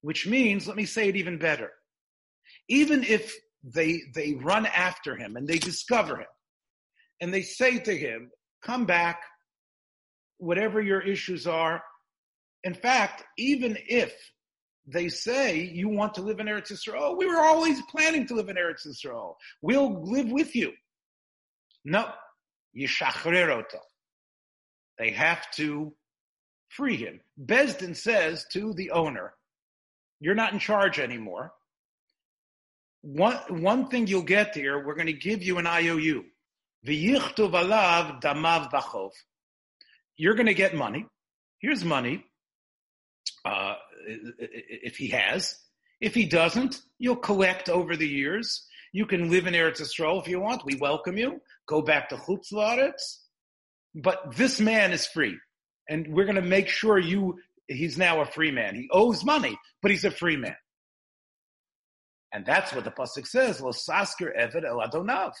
Which 0.00 0.26
means, 0.26 0.66
let 0.66 0.76
me 0.76 0.86
say 0.86 1.08
it 1.08 1.16
even 1.16 1.38
better. 1.38 1.70
Even 2.68 3.04
if 3.04 3.34
they, 3.62 4.00
they 4.14 4.34
run 4.34 4.66
after 4.66 5.16
him 5.16 5.36
and 5.36 5.46
they 5.46 5.58
discover 5.58 6.18
him, 6.18 6.26
and 7.20 7.32
they 7.32 7.42
say 7.42 7.78
to 7.78 7.96
him, 7.96 8.30
come 8.62 8.86
back, 8.86 9.20
whatever 10.38 10.80
your 10.80 11.00
issues 11.00 11.46
are. 11.46 11.82
In 12.64 12.74
fact, 12.74 13.22
even 13.38 13.78
if 13.86 14.14
they 14.86 15.08
say 15.08 15.60
you 15.60 15.88
want 15.88 16.14
to 16.14 16.22
live 16.22 16.40
in 16.40 16.46
Eretz 16.46 16.72
Yisrael, 16.72 17.16
we 17.16 17.26
were 17.26 17.40
always 17.40 17.80
planning 17.90 18.26
to 18.26 18.34
live 18.34 18.48
in 18.48 18.56
Eretz 18.56 18.86
Yisrael. 18.86 19.34
We'll 19.62 20.02
live 20.02 20.30
with 20.30 20.54
you. 20.54 20.72
No, 21.84 22.10
Yishachrer 22.76 23.64
They 24.98 25.10
have 25.10 25.50
to 25.52 25.94
free 26.68 26.96
him. 26.96 27.20
Besdin 27.42 27.96
says 27.96 28.46
to 28.52 28.74
the 28.74 28.90
owner, 28.90 29.34
you're 30.20 30.34
not 30.34 30.52
in 30.52 30.58
charge 30.58 30.98
anymore. 30.98 31.52
One, 33.02 33.36
one 33.62 33.88
thing 33.88 34.06
you'll 34.06 34.22
get 34.22 34.54
here, 34.54 34.84
we're 34.84 34.94
going 34.94 35.06
to 35.06 35.12
give 35.12 35.42
you 35.42 35.58
an 35.58 35.66
IOU. 35.66 36.24
alav 36.86 38.22
damav 38.22 38.70
bachov. 38.70 39.10
You're 40.16 40.34
going 40.34 40.46
to 40.46 40.54
get 40.54 40.74
money. 40.74 41.06
Here's 41.58 41.84
money. 41.84 42.24
Uh, 43.44 43.74
if 44.06 44.96
he 44.96 45.08
has. 45.08 45.56
If 46.00 46.14
he 46.14 46.26
doesn't, 46.26 46.80
you'll 46.98 47.16
collect 47.16 47.68
over 47.68 47.96
the 47.96 48.08
years. 48.08 48.66
You 48.92 49.06
can 49.06 49.30
live 49.30 49.46
in 49.46 49.54
Eretz 49.54 49.80
Yisrael 49.80 50.20
if 50.20 50.28
you 50.28 50.40
want. 50.40 50.64
We 50.64 50.76
welcome 50.76 51.16
you. 51.16 51.40
Go 51.66 51.82
back 51.82 52.08
to 52.10 52.16
Chutz 52.16 52.52
La'aretz. 52.52 53.18
But 53.94 54.36
this 54.36 54.60
man 54.60 54.92
is 54.92 55.06
free. 55.06 55.38
And 55.88 56.08
we're 56.08 56.24
going 56.24 56.36
to 56.36 56.42
make 56.42 56.68
sure 56.68 56.98
you, 56.98 57.38
he's 57.68 57.96
now 57.96 58.20
a 58.20 58.26
free 58.26 58.50
man. 58.50 58.74
He 58.74 58.88
owes 58.90 59.24
money, 59.24 59.56
but 59.82 59.90
he's 59.90 60.04
a 60.04 60.10
free 60.10 60.36
man. 60.36 60.56
And 62.32 62.44
that's 62.44 62.72
what 62.72 62.84
the 62.84 62.90
Pasuk 62.90 63.26
says, 63.26 63.60
Lo 63.60 63.70
sasker 63.70 64.36
eved 64.36 64.64
el 64.64 64.80
adonav. 64.80 65.32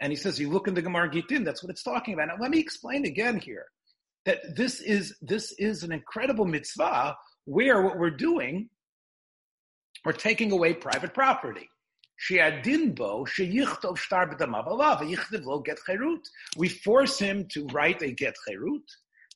And 0.00 0.12
he 0.12 0.16
says, 0.16 0.38
you 0.38 0.48
look 0.48 0.68
in 0.68 0.74
the 0.74 0.82
Gemara 0.82 1.10
Gittin, 1.10 1.44
that's 1.44 1.62
what 1.62 1.70
it's 1.70 1.82
talking 1.82 2.14
about. 2.14 2.28
Now 2.28 2.36
let 2.40 2.50
me 2.50 2.58
explain 2.58 3.04
again 3.04 3.38
here 3.38 3.66
that 4.26 4.56
this 4.56 4.80
is, 4.80 5.14
this 5.22 5.52
is 5.58 5.82
an 5.82 5.92
incredible 5.92 6.44
mitzvah 6.44 7.16
where 7.44 7.82
what 7.82 7.98
we're 7.98 8.10
doing, 8.10 8.68
we're 10.04 10.12
taking 10.12 10.52
away 10.52 10.74
private 10.74 11.14
property. 11.14 11.68
We 16.56 16.68
force 16.68 17.18
him 17.18 17.46
to 17.52 17.66
write 17.68 18.02
a 18.02 18.12
get 18.12 18.34
cherut. 18.46 18.82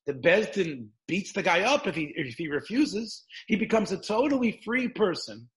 The 0.06 0.12
Bezdin 0.12 0.88
beats 1.08 1.32
the 1.32 1.42
guy 1.42 1.62
up 1.62 1.86
if 1.86 1.94
he, 1.94 2.12
if 2.14 2.34
he 2.34 2.48
refuses. 2.48 3.24
He 3.46 3.56
becomes 3.56 3.90
a 3.90 3.96
totally 3.96 4.60
free 4.64 4.88
person 4.88 5.48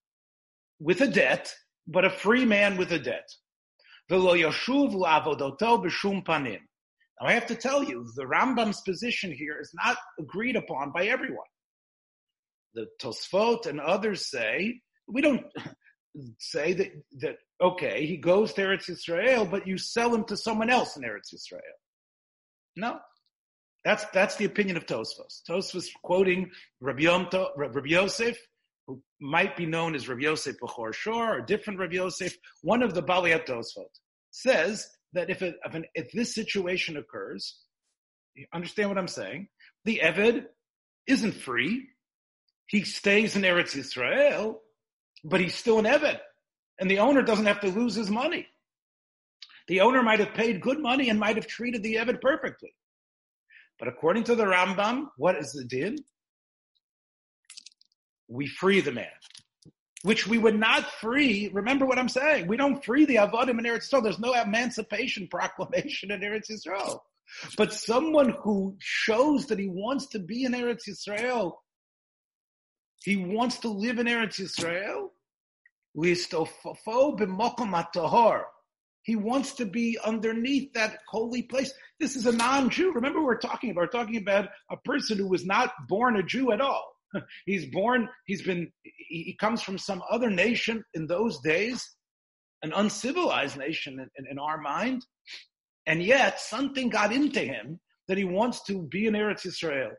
with 0.79 1.01
a 1.01 1.07
debt, 1.07 1.53
but 1.85 2.05
a 2.05 2.09
free 2.09 2.45
man 2.45 2.77
with 2.77 2.93
a 2.93 2.99
debt. 2.99 3.27
Now 7.19 7.27
I 7.27 7.33
have 7.33 7.47
to 7.47 7.55
tell 7.55 7.83
you, 7.83 8.09
the 8.15 8.25
Rambam's 8.25 8.81
position 8.81 9.31
here 9.31 9.59
is 9.59 9.71
not 9.73 9.97
agreed 10.19 10.55
upon 10.55 10.91
by 10.91 11.05
everyone. 11.05 11.47
The 12.73 12.87
Tosfot 13.01 13.65
and 13.65 13.79
others 13.79 14.29
say, 14.29 14.81
we 15.07 15.21
don't 15.21 15.45
say 16.39 16.73
that, 16.73 16.91
that 17.19 17.37
okay, 17.61 18.05
he 18.05 18.17
goes 18.17 18.53
to 18.53 18.61
Eretz 18.61 18.89
Israel, 18.89 19.45
but 19.45 19.67
you 19.67 19.77
sell 19.77 20.13
him 20.13 20.25
to 20.25 20.37
someone 20.37 20.69
else 20.69 20.95
in 20.95 21.03
Eretz 21.03 21.33
Israel. 21.33 21.61
No. 22.75 22.99
That's, 23.83 24.05
that's 24.13 24.35
the 24.35 24.45
opinion 24.45 24.77
of 24.77 24.85
Tosfos. 24.85 25.41
Tosfos 25.49 25.87
quoting 26.03 26.51
Rabbi, 26.81 27.03
Yom 27.03 27.29
to, 27.31 27.47
Rabbi 27.55 27.79
Yosef, 27.85 28.37
who 28.85 29.01
might 29.19 29.55
be 29.55 29.65
known 29.65 29.95
as 29.95 30.07
Rabbi 30.07 30.23
Yosef 30.23 30.57
Bechor 30.59 30.93
Shor, 30.93 31.37
or 31.37 31.41
different 31.41 31.79
Rabbi 31.79 31.95
Yosef, 31.95 32.35
one 32.61 32.83
of 32.83 32.93
the 32.93 33.01
Baliyat 33.01 33.45
Tosfot, 33.45 33.85
says 34.29 34.87
that 35.13 35.29
if, 35.29 35.41
if, 35.41 35.73
an, 35.73 35.85
if 35.93 36.11
this 36.11 36.33
situation 36.33 36.97
occurs, 36.97 37.57
you 38.35 38.45
understand 38.53 38.89
what 38.89 38.97
I'm 38.97 39.07
saying? 39.07 39.47
The 39.85 40.01
Eved 40.03 40.45
isn't 41.07 41.33
free. 41.33 41.87
He 42.67 42.83
stays 42.83 43.35
in 43.35 43.43
Eretz 43.43 43.75
Yisrael, 43.75 44.57
but 45.23 45.39
he's 45.39 45.55
still 45.55 45.79
an 45.79 45.85
Eved. 45.85 46.19
And 46.79 46.91
the 46.91 46.99
owner 46.99 47.21
doesn't 47.23 47.45
have 47.45 47.61
to 47.61 47.69
lose 47.69 47.95
his 47.95 48.09
money. 48.09 48.47
The 49.67 49.81
owner 49.81 50.03
might 50.03 50.19
have 50.19 50.33
paid 50.33 50.61
good 50.61 50.79
money 50.79 51.09
and 51.09 51.19
might 51.19 51.35
have 51.35 51.47
treated 51.47 51.83
the 51.83 51.95
Eved 51.95 52.21
perfectly. 52.21 52.73
But 53.79 53.87
according 53.87 54.25
to 54.25 54.35
the 54.35 54.45
Rambam, 54.45 55.07
what 55.17 55.37
is 55.37 55.51
the 55.51 55.65
din? 55.65 55.97
We 58.27 58.47
free 58.47 58.81
the 58.81 58.91
man 58.91 59.07
which 60.03 60.27
we 60.27 60.37
would 60.37 60.57
not 60.57 60.89
free. 60.93 61.49
Remember 61.53 61.85
what 61.85 61.97
I'm 61.97 62.09
saying. 62.09 62.47
We 62.47 62.57
don't 62.57 62.83
free 62.83 63.05
the 63.05 63.15
Avodim 63.15 63.59
in 63.59 63.65
Eretz 63.65 63.91
Yisrael. 63.91 64.03
There's 64.03 64.19
no 64.19 64.33
emancipation 64.33 65.27
proclamation 65.31 66.11
in 66.11 66.21
Eretz 66.21 66.51
Yisrael. 66.51 66.99
But 67.57 67.73
someone 67.73 68.29
who 68.41 68.75
shows 68.79 69.47
that 69.47 69.59
he 69.59 69.67
wants 69.67 70.07
to 70.07 70.19
be 70.19 70.45
in 70.45 70.53
Eretz 70.53 70.87
Yisrael, 70.87 71.53
he 73.03 73.17
wants 73.17 73.57
to 73.59 73.69
live 73.69 73.99
in 73.99 74.07
Eretz 74.07 74.39
Yisrael, 74.39 75.09
he 79.03 79.15
wants 79.15 79.53
to 79.53 79.65
be 79.65 79.97
underneath 80.03 80.73
that 80.73 80.99
holy 81.07 81.41
place. 81.41 81.71
This 81.99 82.15
is 82.15 82.25
a 82.25 82.31
non-Jew. 82.31 82.91
Remember, 82.93 83.23
we're 83.23 83.37
talking 83.37 83.71
about 83.71 83.81
we're 83.81 83.87
talking 83.87 84.17
about 84.17 84.49
a 84.69 84.77
person 84.77 85.17
who 85.17 85.27
was 85.27 85.45
not 85.45 85.73
born 85.87 86.17
a 86.17 86.23
Jew 86.23 86.51
at 86.51 86.61
all. 86.61 86.96
he's 87.45 87.65
born, 87.67 88.09
he's 88.25 88.41
been, 88.41 88.71
he 88.83 89.35
comes 89.39 89.61
from 89.61 89.77
some 89.77 90.01
other 90.09 90.29
nation 90.29 90.83
in 90.93 91.07
those 91.07 91.39
days, 91.39 91.95
an 92.63 92.73
uncivilized 92.73 93.57
nation 93.57 93.99
in, 93.99 94.09
in, 94.17 94.31
in 94.31 94.39
our 94.39 94.57
mind. 94.59 95.05
And 95.85 96.03
yet 96.03 96.39
something 96.39 96.89
got 96.89 97.13
into 97.13 97.39
him 97.39 97.79
that 98.07 98.17
he 98.17 98.25
wants 98.25 98.63
to 98.63 98.83
be 98.83 99.07
in 99.07 99.13
Eretz 99.13 99.45
Yisrael. 99.45 99.91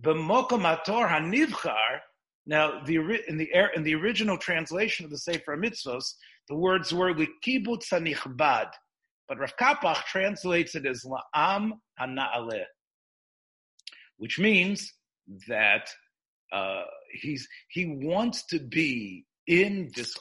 B'mokomator 0.00 1.08
hanivchar. 1.08 2.00
Now, 2.44 2.82
the, 2.84 2.96
in 3.28 3.38
the 3.38 3.48
er, 3.54 3.70
in 3.76 3.84
the 3.84 3.94
original 3.94 4.36
translation 4.36 5.04
of 5.04 5.10
the 5.10 5.18
Sefer 5.18 5.56
Mitzvos, 5.56 6.14
the 6.48 6.56
words 6.56 6.92
were 6.92 7.14
likibutz 7.14 7.88
hanichbad, 7.92 8.68
but 9.28 9.38
Rav 9.38 9.56
Kapach 9.56 10.04
translates 10.04 10.74
it 10.74 10.86
as 10.86 11.04
la'am 11.04 11.72
hana'aleh, 12.00 12.64
which 14.16 14.40
means 14.40 14.92
that 15.48 15.88
uh, 16.52 16.82
he's 17.12 17.48
he 17.68 17.86
wants 17.86 18.44
to 18.46 18.58
be 18.58 19.24
in 19.46 19.90
this 19.94 20.16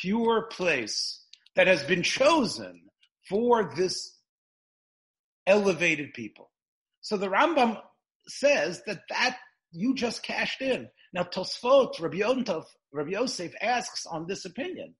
pure 0.00 0.48
place 0.50 1.24
that 1.56 1.66
has 1.66 1.82
been 1.84 2.02
chosen 2.02 2.82
for 3.28 3.72
this 3.76 4.16
elevated 5.46 6.12
people. 6.12 6.50
So 7.00 7.16
the 7.16 7.28
Rambam 7.28 7.80
says 8.28 8.82
that 8.86 9.00
that 9.10 9.36
you 9.72 9.94
just 9.94 10.22
cashed 10.22 10.62
in. 10.62 10.88
Now 11.12 11.24
Tosfot, 11.24 12.00
Rabbi, 12.00 12.18
Yontov, 12.18 12.64
Rabbi 12.92 13.10
Yosef 13.10 13.52
asks 13.60 14.06
on 14.06 14.26
this 14.26 14.44
opinion. 14.44 14.94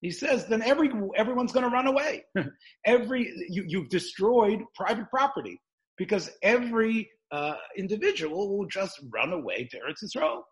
He 0.00 0.10
says, 0.10 0.46
then 0.46 0.62
every 0.62 0.90
everyone's 1.16 1.52
going 1.52 1.68
to 1.68 1.74
run 1.74 1.86
away. 1.86 2.24
every 2.86 3.30
you, 3.48 3.64
you've 3.66 3.90
destroyed 3.90 4.60
private 4.74 5.10
property 5.10 5.60
because 5.98 6.30
every 6.42 7.10
uh, 7.32 7.54
individual 7.76 8.56
will 8.56 8.66
just 8.66 9.00
run 9.10 9.32
away 9.32 9.68
to 9.70 9.78
Eretz 9.78 10.04
Yisrael? 10.04 10.42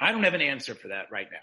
I 0.00 0.12
don't 0.12 0.24
have 0.24 0.34
an 0.34 0.42
answer 0.42 0.74
for 0.74 0.88
that 0.88 1.06
right 1.10 1.28
now. 1.30 1.38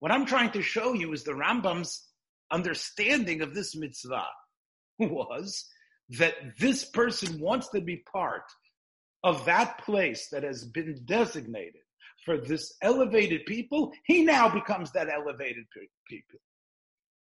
What 0.00 0.12
I'm 0.12 0.26
trying 0.26 0.50
to 0.52 0.62
show 0.62 0.92
you 0.92 1.12
is 1.12 1.24
the 1.24 1.32
Rambam's 1.32 2.06
understanding 2.50 3.40
of 3.40 3.54
this 3.54 3.74
mitzvah 3.74 4.28
was 4.98 5.66
that 6.10 6.34
this 6.58 6.84
person 6.84 7.40
wants 7.40 7.68
to 7.70 7.80
be 7.80 8.02
part 8.12 8.44
of 9.24 9.44
that 9.46 9.78
place 9.84 10.28
that 10.30 10.44
has 10.44 10.64
been 10.64 11.00
designated 11.04 11.80
for 12.24 12.38
this 12.38 12.74
elevated 12.82 13.44
people. 13.46 13.92
He 14.04 14.24
now 14.24 14.48
becomes 14.48 14.92
that 14.92 15.08
elevated 15.08 15.64
people 16.08 16.38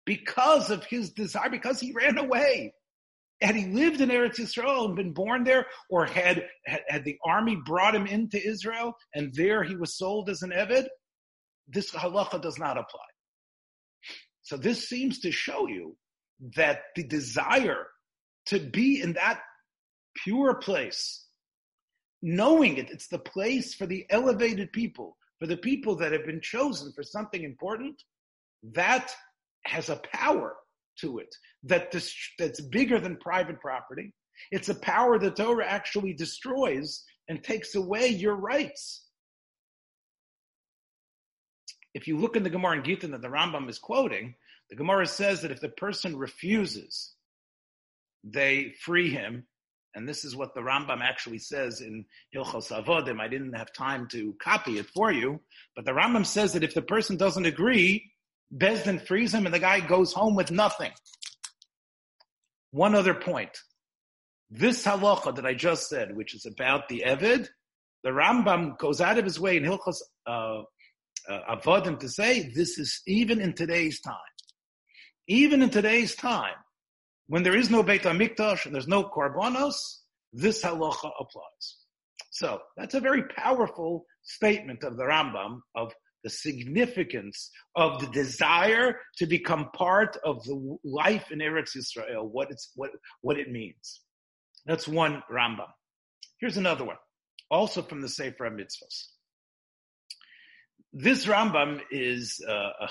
because 0.05 0.71
of 0.71 0.85
his 0.85 1.11
desire, 1.11 1.51
because 1.51 1.81
he 1.81 1.93
ran 1.93 2.19
away 2.19 2.73
had 3.43 3.57
he 3.57 3.67
lived 3.67 4.01
in 4.01 4.09
Eretz 4.09 4.39
Yisrael 4.39 4.87
and 4.87 4.97
been 4.97 5.13
born 5.13 5.45
there, 5.45 5.67
or 5.91 6.07
had, 6.07 6.47
had, 6.65 6.81
had 6.89 7.05
the 7.05 7.19
army 7.25 7.57
brought 7.67 7.95
him 7.95 8.07
into 8.07 8.45
Israel 8.45 8.95
and 9.15 9.35
there 9.35 9.63
he 9.63 9.75
was 9.75 9.97
sold 9.97 10.31
as 10.31 10.43
an 10.43 10.51
Eved, 10.51 10.87
this 11.69 11.91
halacha 11.91 12.41
does 12.41 12.59
not 12.59 12.79
apply. 12.79 13.01
So 14.43 14.57
this 14.57 14.89
seems 14.89 15.21
to 15.21 15.33
show 15.33 15.69
you 15.69 15.97
that 16.57 16.83
the 16.97 17.05
desire 17.05 17.87
to 18.47 18.59
be 18.59 19.01
in 19.01 19.13
that 19.15 19.41
pure 20.25 20.55
place, 20.55 21.27
knowing 22.21 22.77
it, 22.77 22.91
it's 22.91 23.09
the 23.09 23.19
place 23.19 23.75
for 23.75 23.87
the 23.87 24.05
elevated 24.11 24.73
people, 24.73 25.17
for 25.39 25.47
the 25.47 25.57
people 25.57 25.97
that 25.97 26.13
have 26.13 26.27
been 26.27 26.41
chosen 26.41 26.93
for 26.93 27.03
something 27.03 27.43
important, 27.43 28.03
that 28.63 29.13
has 29.65 29.89
a 29.89 30.01
power 30.13 30.57
to 31.01 31.19
it 31.19 31.35
that 31.65 31.91
this, 31.91 32.15
that's 32.39 32.61
bigger 32.61 32.99
than 32.99 33.17
private 33.17 33.61
property. 33.61 34.13
It's 34.51 34.69
a 34.69 34.75
power 34.75 35.19
the 35.19 35.31
Torah 35.31 35.67
actually 35.67 36.15
destroys 36.15 37.05
and 37.29 37.43
takes 37.43 37.75
away 37.75 38.09
your 38.09 38.35
rights. 38.35 39.05
If 41.95 42.09
you 42.09 42.19
look 42.19 42.37
in 42.37 42.43
the 42.43 42.51
Gemara 42.51 42.79
in 42.79 42.85
Gittin 42.85 43.11
that 43.13 43.23
the 43.23 43.29
Rambam 43.29 43.69
is 43.69 43.79
quoting, 43.79 44.35
the 44.71 44.77
Gemara 44.77 45.07
says 45.07 45.43
that 45.43 45.51
if 45.51 45.61
the 45.61 45.69
person 45.69 46.17
refuses, 46.17 47.13
they 48.25 48.75
free 48.81 49.11
him. 49.11 49.47
And 49.95 50.09
this 50.09 50.25
is 50.25 50.35
what 50.35 50.55
the 50.55 50.63
Rambam 50.63 51.03
actually 51.03 51.39
says 51.39 51.83
in 51.83 52.07
Hilchos 52.35 52.73
Avodim. 52.73 53.21
I 53.21 53.29
didn't 53.29 53.53
have 53.53 53.75
time 53.75 54.09
to 54.13 54.35
copy 54.43 54.79
it 54.79 54.87
for 54.87 55.13
you, 55.13 55.41
but 55.77 55.85
the 55.85 55.93
Rambam 55.93 56.25
says 56.25 56.55
that 56.55 56.65
if 56.65 56.73
the 56.73 56.81
person 56.81 57.19
doesn't 57.19 57.45
agree, 57.45 58.12
Bezdin 58.55 59.05
frees 59.07 59.33
him 59.33 59.47
and 59.47 59.55
the 59.55 59.59
guy 59.59 59.81
goes 59.81 60.13
home 60.13 60.35
with 60.35 60.51
nothing. 60.51 60.93
One 62.71 62.95
other 62.95 63.15
point. 63.15 63.57
This 64.51 64.85
halacha 64.85 65.35
that 65.37 65.47
I 65.47 65.55
just 65.55 65.89
said, 65.89 66.15
which 66.15 66.35
is 66.35 66.45
about 66.47 66.89
the 66.89 67.05
Evid, 67.07 67.49
the 68.03 68.11
Rambam 68.11 68.79
goes 68.79 69.01
out 69.01 69.19
of 69.19 69.25
his 69.25 69.41
way 69.41 69.57
in 69.57 69.63
Hilchos 69.63 69.97
uh, 70.27 70.63
uh, 71.29 71.57
Avodim 71.57 71.99
to 72.01 72.09
say 72.09 72.51
this 72.55 72.79
is 72.79 73.01
even 73.07 73.41
in 73.41 73.55
today's 73.55 74.01
time. 74.01 74.17
Even 75.29 75.63
in 75.63 75.71
today's 75.71 76.15
time, 76.15 76.57
when 77.29 77.45
there 77.45 77.57
is 77.57 77.71
no 77.71 77.83
Beit 77.83 78.03
HaMikdash 78.03 78.67
and 78.67 78.75
there's 78.75 78.89
no 78.89 79.05
Korbanos, 79.05 79.75
this 80.33 80.63
halacha 80.63 81.11
applies. 81.19 81.77
So 82.31 82.61
that's 82.77 82.95
a 82.95 83.01
very 83.01 83.23
powerful 83.25 84.05
statement 84.23 84.83
of 84.83 84.97
the 84.97 85.05
Rambam 85.05 85.61
of 85.75 85.93
the 86.25 86.31
significance 86.31 87.50
of 87.76 88.00
the 88.00 88.07
desire 88.09 88.99
to 89.19 89.26
become 89.26 89.71
part 89.75 90.17
of 90.25 90.43
the 90.45 90.79
life 90.85 91.31
in 91.31 91.38
Eretz 91.41 91.76
Israel, 91.76 92.29
what 92.29 92.50
it's 92.50 92.71
what 92.75 92.91
what 93.21 93.38
it 93.38 93.50
means. 93.50 94.00
That's 94.67 94.87
one 94.87 95.23
Rambam. 95.31 95.71
Here's 96.38 96.57
another 96.57 96.85
one, 96.85 96.97
also 97.50 97.83
from 97.83 98.00
the 98.00 98.09
Sefer 98.09 98.50
Mitzvahs. 98.50 99.07
This 100.93 101.26
Rambam 101.26 101.81
is 101.91 102.41
uh, 102.49 102.87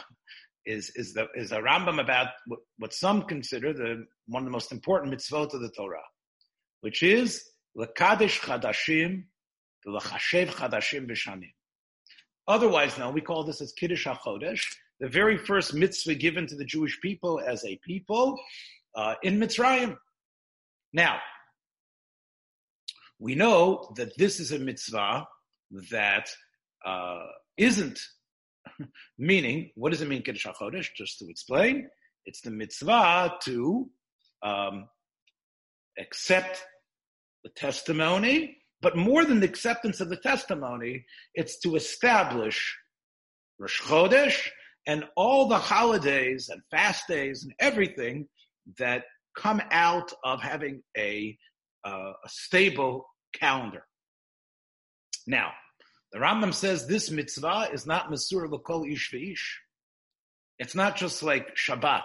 is 0.65 0.91
is 0.95 1.13
the 1.13 1.27
is 1.35 1.51
a 1.51 1.59
Rambam 1.59 2.01
about 2.01 2.27
what, 2.47 2.59
what 2.77 2.93
some 2.93 3.23
consider 3.23 3.73
the 3.73 4.05
one 4.27 4.43
of 4.43 4.45
the 4.45 4.51
most 4.51 4.71
important 4.71 5.13
mitzvot 5.13 5.53
of 5.53 5.61
the 5.61 5.71
Torah, 5.75 5.99
which 6.81 7.03
is 7.03 7.43
lekadesh 7.77 8.39
chadashim, 8.39 9.23
lechashev 9.87 10.49
chadashim 10.49 11.09
v'shanim. 11.09 11.51
Otherwise 12.51 12.97
now 12.97 13.09
we 13.09 13.21
call 13.21 13.45
this 13.45 13.61
as 13.61 13.71
Kiddush 13.71 14.05
HaChodesh, 14.05 14.61
the 14.99 15.07
very 15.07 15.37
first 15.37 15.73
mitzvah 15.73 16.15
given 16.15 16.45
to 16.47 16.55
the 16.57 16.65
Jewish 16.65 16.99
people 16.99 17.39
as 17.39 17.63
a 17.63 17.77
people 17.77 18.37
uh, 18.93 19.15
in 19.23 19.39
Mitzrayim. 19.39 19.95
Now, 20.91 21.19
we 23.19 23.35
know 23.35 23.93
that 23.95 24.17
this 24.17 24.41
is 24.41 24.51
a 24.51 24.59
mitzvah 24.59 25.25
that 25.91 26.27
uh, 26.85 27.23
not 27.57 27.99
Meaning, 29.17 29.71
what 29.75 29.93
does 29.93 30.01
it 30.01 30.09
mean, 30.09 30.21
Kiddush 30.21 30.45
HaChodesh? 30.45 30.89
Just 30.93 31.19
to 31.19 31.29
explain, 31.29 31.87
it's 32.25 32.41
the 32.41 32.51
mitzvah 32.51 33.35
to 33.43 33.89
um, 34.43 34.89
accept 35.97 36.65
the 37.45 37.49
testimony, 37.51 38.57
but 38.81 38.97
more 38.97 39.25
than 39.25 39.39
the 39.39 39.47
acceptance 39.47 40.01
of 40.01 40.09
the 40.09 40.17
testimony, 40.17 41.05
it's 41.33 41.59
to 41.59 41.75
establish 41.75 42.77
Rosh 43.59 43.81
Chodesh 43.81 44.49
and 44.87 45.05
all 45.15 45.47
the 45.47 45.57
holidays 45.57 46.49
and 46.49 46.61
fast 46.71 47.07
days 47.07 47.43
and 47.43 47.53
everything 47.59 48.27
that 48.79 49.03
come 49.35 49.61
out 49.71 50.11
of 50.23 50.41
having 50.41 50.81
a, 50.97 51.37
uh, 51.85 52.13
a 52.23 52.29
stable 52.29 53.05
calendar. 53.33 53.83
Now, 55.27 55.51
the 56.11 56.19
Rambam 56.19 56.53
says 56.53 56.87
this 56.87 57.11
mitzvah 57.11 57.69
is 57.71 57.85
not 57.85 58.11
Masur 58.11 58.49
L'kol 58.49 58.91
Ish 58.91 59.11
V'ish. 59.11 59.57
It's 60.59 60.75
not 60.75 60.97
just 60.97 61.23
like 61.23 61.55
Shabbat, 61.55 62.03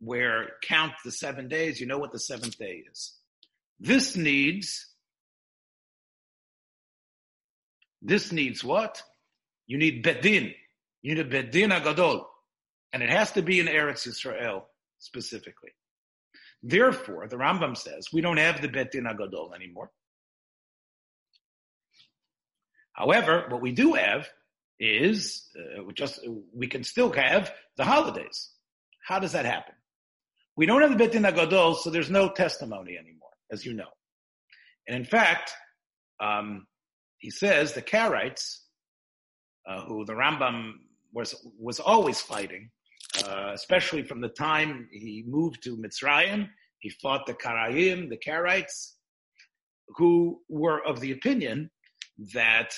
where 0.00 0.50
count 0.62 0.92
the 1.04 1.12
seven 1.12 1.48
days, 1.48 1.80
you 1.80 1.86
know 1.86 1.98
what 1.98 2.12
the 2.12 2.20
seventh 2.20 2.56
day 2.56 2.84
is. 2.90 3.14
This 3.80 4.16
needs, 4.16 4.86
this 8.02 8.32
needs 8.32 8.64
what? 8.64 9.02
You 9.66 9.78
need 9.78 10.04
Bedin. 10.04 10.54
You 11.02 11.14
need 11.14 11.30
Bedin 11.30 11.70
Agadol. 11.70 12.24
And 12.92 13.02
it 13.02 13.10
has 13.10 13.32
to 13.32 13.42
be 13.42 13.60
in 13.60 13.66
Eretz 13.66 14.06
Israel 14.06 14.66
specifically. 14.98 15.70
Therefore, 16.62 17.26
the 17.28 17.36
Rambam 17.36 17.76
says, 17.76 18.08
we 18.12 18.20
don't 18.20 18.36
have 18.36 18.60
the 18.60 18.68
Bedin 18.68 19.04
Agadol 19.04 19.54
anymore. 19.54 19.90
However, 22.92 23.46
what 23.48 23.62
we 23.62 23.72
do 23.72 23.94
have 23.94 24.28
is 24.78 25.48
uh, 25.56 25.82
just 25.94 26.20
we 26.54 26.66
can 26.66 26.84
still 26.84 27.12
have 27.12 27.52
the 27.76 27.84
holidays. 27.84 28.50
How 29.06 29.18
does 29.18 29.32
that 29.32 29.44
happen? 29.44 29.74
We 30.56 30.66
don't 30.66 30.82
have 30.82 30.96
the 30.96 31.02
Betin 31.02 31.30
Agadol, 31.30 31.76
so 31.76 31.90
there's 31.90 32.10
no 32.10 32.28
testimony 32.28 32.98
anymore, 32.98 33.30
as 33.50 33.64
you 33.64 33.72
know. 33.72 33.88
And 34.86 34.96
in 34.96 35.04
fact, 35.04 35.52
um, 36.20 36.66
he 37.20 37.30
says 37.30 37.72
the 37.72 37.82
Karaites, 37.82 38.60
uh, 39.68 39.82
who 39.82 40.04
the 40.04 40.14
Rambam 40.14 40.72
was 41.12 41.34
was 41.58 41.80
always 41.80 42.20
fighting, 42.20 42.70
uh, 43.26 43.52
especially 43.54 44.02
from 44.02 44.20
the 44.20 44.28
time 44.28 44.88
he 44.90 45.24
moved 45.26 45.62
to 45.64 45.76
Mitzrayim, 45.76 46.48
he 46.80 46.90
fought 46.90 47.26
the 47.26 47.34
Karaim, 47.34 48.08
the 48.08 48.18
Karaites, 48.18 48.94
who 49.96 50.40
were 50.48 50.84
of 50.86 51.00
the 51.00 51.12
opinion 51.12 51.70
that 52.34 52.74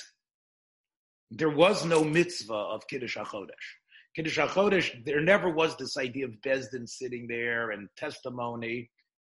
there 1.31 1.49
was 1.49 1.85
no 1.85 2.03
mitzvah 2.03 2.53
of 2.53 2.87
Kiddush 2.87 3.17
HaChodesh. 3.17 3.67
Kiddush 4.15 4.37
HaChodesh, 4.37 5.05
there 5.05 5.21
never 5.21 5.49
was 5.49 5.75
this 5.77 5.97
idea 5.97 6.25
of 6.25 6.33
Bezdin 6.45 6.87
sitting 6.87 7.27
there 7.27 7.71
and 7.71 7.89
testimony. 7.97 8.89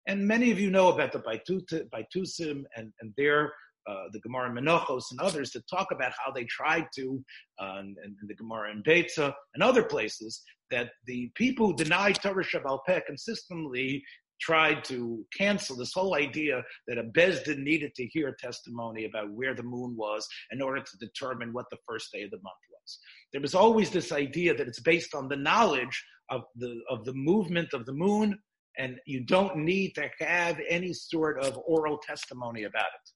And 0.07 0.27
many 0.27 0.51
of 0.51 0.61
you 0.61 0.71
know 0.71 0.89
about 0.89 1.13
the 1.13 1.21
Baitusim 1.21 2.65
and, 2.77 2.93
and 3.01 3.15
their, 3.17 3.53
uh, 3.89 4.05
the 4.13 4.21
Gemara 4.21 4.51
Menachos 4.51 5.05
and 5.11 5.21
others 5.21 5.51
that 5.53 5.63
talk 5.69 5.89
about 5.93 6.13
how 6.25 6.33
they 6.33 6.45
tried 6.45 6.87
to, 6.97 7.23
uh, 7.61 7.77
and, 7.79 7.97
and, 8.03 8.17
the 8.27 8.35
Gemara 8.35 8.73
in 8.73 8.83
Beitza 8.83 9.33
and 9.55 9.63
other 9.63 9.83
places, 9.83 10.43
that 10.71 10.91
the 11.07 11.31
people 11.35 11.69
who 11.69 11.77
denied 11.77 12.17
Torah 12.17 12.45
Shabbal 12.45 12.81
Peh 12.87 13.01
consistently 13.07 14.03
tried 14.41 14.85
to 14.85 15.25
cancel 15.37 15.77
this 15.77 15.93
whole 15.95 16.15
idea 16.15 16.63
that 16.87 16.99
a 16.99 17.05
Bezdin 17.05 17.59
needed 17.59 17.95
to 17.95 18.07
hear 18.07 18.37
testimony 18.39 19.07
about 19.07 19.33
where 19.33 19.55
the 19.55 19.63
moon 19.63 19.97
was 19.97 20.27
in 20.51 20.61
order 20.61 20.83
to 20.83 20.99
determine 20.99 21.53
what 21.53 21.67
the 21.71 21.79
first 21.89 22.13
day 22.13 22.23
of 22.23 22.31
the 22.31 22.39
month 22.39 22.57
was. 22.71 22.99
There 23.33 23.41
was 23.41 23.55
always 23.55 23.91
this 23.91 24.13
idea 24.13 24.55
that 24.55 24.69
it's 24.69 24.81
based 24.81 25.15
on 25.15 25.29
the 25.29 25.37
knowledge 25.37 26.05
of 26.31 26.43
the, 26.57 26.81
of 26.91 27.05
the 27.05 27.15
movement 27.15 27.73
of 27.73 27.87
the 27.87 27.93
moon, 27.93 28.39
and 28.79 28.99
you 29.07 29.25
don't 29.25 29.57
need 29.57 29.95
to 29.95 30.11
have 30.21 30.61
any 30.69 30.93
sort 30.93 31.43
of 31.43 31.59
oral 31.67 31.99
testimony 31.99 32.65
about 32.65 32.87
it. 32.87 33.11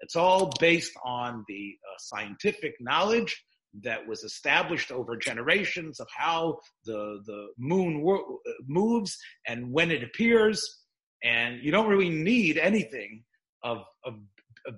It's 0.00 0.16
all 0.16 0.50
based 0.60 0.92
on 1.04 1.44
the 1.48 1.76
uh, 1.84 1.96
scientific 1.98 2.74
knowledge 2.80 3.42
that 3.82 4.06
was 4.06 4.24
established 4.24 4.90
over 4.90 5.16
generations 5.16 6.00
of 6.00 6.06
how 6.16 6.58
the, 6.84 7.20
the 7.26 7.48
moon 7.58 8.02
wo- 8.02 8.38
moves 8.66 9.18
and 9.46 9.72
when 9.72 9.90
it 9.90 10.02
appears. 10.02 10.82
And 11.22 11.62
you 11.62 11.70
don't 11.70 11.88
really 11.88 12.10
need 12.10 12.58
anything 12.58 13.24
of, 13.62 13.78
of, 14.04 14.14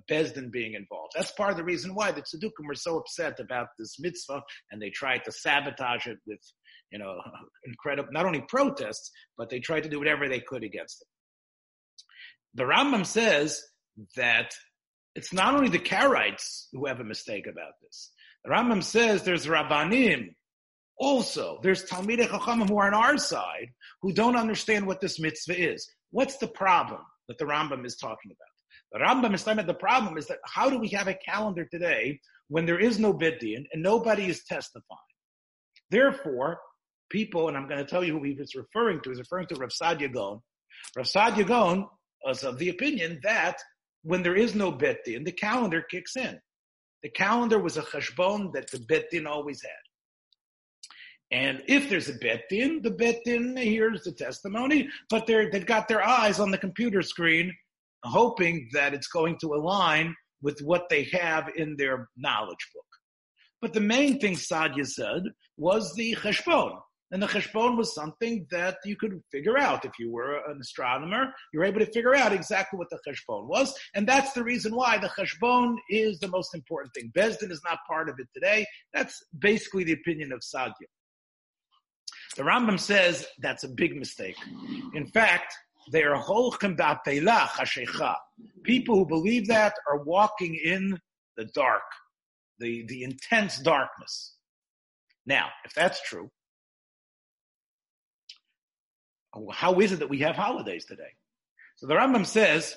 Bezdin 0.09 0.51
being 0.51 0.73
involved. 0.75 1.13
That's 1.15 1.31
part 1.31 1.51
of 1.51 1.57
the 1.57 1.65
reason 1.65 1.93
why 1.93 2.11
the 2.11 2.21
Tzaddukim 2.21 2.65
were 2.65 2.75
so 2.75 2.97
upset 2.97 3.39
about 3.41 3.67
this 3.77 3.99
mitzvah 3.99 4.41
and 4.71 4.81
they 4.81 4.89
tried 4.89 5.25
to 5.25 5.31
sabotage 5.33 6.07
it 6.07 6.17
with, 6.25 6.39
you 6.91 6.99
know, 6.99 7.19
incredible, 7.65 8.09
not 8.13 8.25
only 8.25 8.41
protests, 8.47 9.11
but 9.37 9.49
they 9.49 9.59
tried 9.59 9.83
to 9.83 9.89
do 9.89 9.99
whatever 9.99 10.29
they 10.29 10.39
could 10.39 10.63
against 10.63 11.01
it. 11.01 11.07
The 12.53 12.63
Rambam 12.63 13.05
says 13.05 13.61
that 14.15 14.53
it's 15.15 15.33
not 15.33 15.55
only 15.55 15.69
the 15.69 15.79
Karaites 15.79 16.67
who 16.71 16.85
have 16.85 16.99
a 16.99 17.03
mistake 17.03 17.47
about 17.47 17.73
this. 17.81 18.11
The 18.43 18.51
Rambam 18.51 18.83
says 18.83 19.23
there's 19.23 19.45
Rabbanim. 19.45 20.35
Also, 20.97 21.59
there's 21.63 21.85
Talmidei 21.85 22.27
Chachamim 22.27 22.69
who 22.69 22.77
are 22.77 22.87
on 22.87 22.93
our 22.93 23.17
side 23.17 23.71
who 24.01 24.13
don't 24.13 24.35
understand 24.35 24.85
what 24.85 25.01
this 25.01 25.19
mitzvah 25.19 25.59
is. 25.59 25.89
What's 26.11 26.37
the 26.37 26.47
problem 26.47 27.01
that 27.27 27.37
the 27.37 27.45
Rambam 27.45 27.85
is 27.85 27.97
talking 27.97 28.31
about? 28.31 28.47
The 28.91 28.99
Rambam 28.99 29.33
is 29.33 29.43
talking 29.43 29.65
the 29.65 29.73
problem 29.73 30.17
is 30.17 30.27
that 30.27 30.39
how 30.45 30.69
do 30.69 30.77
we 30.77 30.89
have 30.89 31.07
a 31.07 31.13
calendar 31.13 31.65
today 31.65 32.19
when 32.49 32.65
there 32.65 32.79
is 32.79 32.99
no 32.99 33.13
bid'in 33.13 33.65
and 33.71 33.81
nobody 33.81 34.27
is 34.27 34.43
testifying? 34.43 34.99
Therefore, 35.89 36.59
people, 37.09 37.47
and 37.47 37.57
I'm 37.57 37.67
going 37.67 37.83
to 37.83 37.89
tell 37.89 38.03
you 38.03 38.17
who 38.17 38.23
he 38.23 38.33
was 38.33 38.55
referring 38.55 39.01
to, 39.01 39.11
is 39.11 39.19
referring 39.19 39.47
to 39.47 39.55
Rav 39.55 39.69
Saadia 39.69 40.11
Gaon. 40.11 40.41
Rav 40.95 41.05
Saadia 41.05 41.45
Gaon 41.45 41.87
was 42.25 42.43
of 42.43 42.57
the 42.57 42.69
opinion 42.69 43.19
that 43.23 43.57
when 44.03 44.23
there 44.23 44.35
is 44.35 44.55
no 44.55 44.71
bid'in, 44.71 45.25
the 45.25 45.31
calendar 45.31 45.81
kicks 45.81 46.15
in. 46.15 46.39
The 47.03 47.09
calendar 47.09 47.59
was 47.59 47.77
a 47.77 47.81
cheshbon 47.81 48.53
that 48.53 48.69
the 48.69 48.79
Bet 48.79 49.05
Din 49.11 49.27
always 49.27 49.61
had. 49.61 49.71
And 51.31 51.63
if 51.67 51.89
there's 51.89 52.09
a 52.09 52.13
bet 52.13 52.43
din, 52.49 52.81
the 52.81 52.91
bet 52.91 53.21
din 53.23 53.55
hears 53.55 54.03
the 54.03 54.11
testimony, 54.11 54.89
but 55.09 55.25
they're, 55.25 55.49
they've 55.49 55.65
got 55.65 55.87
their 55.87 56.05
eyes 56.05 56.39
on 56.39 56.51
the 56.51 56.57
computer 56.57 57.01
screen, 57.01 57.53
hoping 58.03 58.67
that 58.73 58.93
it's 58.93 59.07
going 59.07 59.37
to 59.39 59.53
align 59.53 60.13
with 60.41 60.59
what 60.59 60.89
they 60.89 61.03
have 61.13 61.49
in 61.55 61.77
their 61.77 62.09
knowledge 62.17 62.67
book. 62.73 62.85
But 63.61 63.73
the 63.73 63.79
main 63.79 64.19
thing 64.19 64.35
Saadia 64.35 64.85
said 64.85 65.23
was 65.55 65.93
the 65.95 66.15
cheshbon. 66.15 66.77
And 67.11 67.21
the 67.21 67.27
cheshbon 67.27 67.75
was 67.77 67.93
something 67.93 68.47
that 68.51 68.77
you 68.85 68.95
could 68.95 69.21
figure 69.31 69.57
out. 69.57 69.83
If 69.83 69.91
you 69.99 70.09
were 70.09 70.37
an 70.49 70.59
astronomer, 70.61 71.33
you're 71.53 71.65
able 71.65 71.79
to 71.79 71.91
figure 71.91 72.15
out 72.15 72.31
exactly 72.31 72.77
what 72.79 72.89
the 72.89 72.99
cheshbon 73.05 73.47
was. 73.47 73.77
And 73.93 74.07
that's 74.07 74.31
the 74.31 74.43
reason 74.43 74.73
why 74.73 74.97
the 74.97 75.09
cheshbon 75.09 75.75
is 75.89 76.19
the 76.19 76.29
most 76.29 76.55
important 76.55 76.93
thing. 76.93 77.11
Bezdin 77.13 77.51
is 77.51 77.61
not 77.65 77.79
part 77.85 78.07
of 78.07 78.15
it 78.19 78.27
today. 78.33 78.65
That's 78.93 79.21
basically 79.37 79.83
the 79.83 79.93
opinion 79.93 80.31
of 80.31 80.39
Saadia. 80.39 80.87
The 82.37 82.43
Rambam 82.43 82.79
says 82.79 83.27
that's 83.39 83.65
a 83.65 83.69
big 83.69 83.97
mistake. 83.97 84.37
In 84.93 85.05
fact, 85.07 85.53
they 85.91 86.03
are 86.03 86.15
People 88.63 88.95
who 88.95 89.05
believe 89.05 89.47
that 89.47 89.73
are 89.89 90.01
walking 90.03 90.55
in 90.55 90.97
the 91.35 91.45
dark, 91.53 91.81
the, 92.59 92.85
the 92.87 93.03
intense 93.03 93.59
darkness. 93.59 94.35
Now, 95.25 95.49
if 95.65 95.73
that's 95.73 96.01
true, 96.03 96.29
how 99.53 99.79
is 99.79 99.91
it 99.91 99.99
that 99.99 100.09
we 100.09 100.19
have 100.19 100.35
holidays 100.35 100.85
today? 100.85 101.13
So 101.77 101.87
the 101.87 101.95
Rambam 101.95 102.25
says 102.25 102.75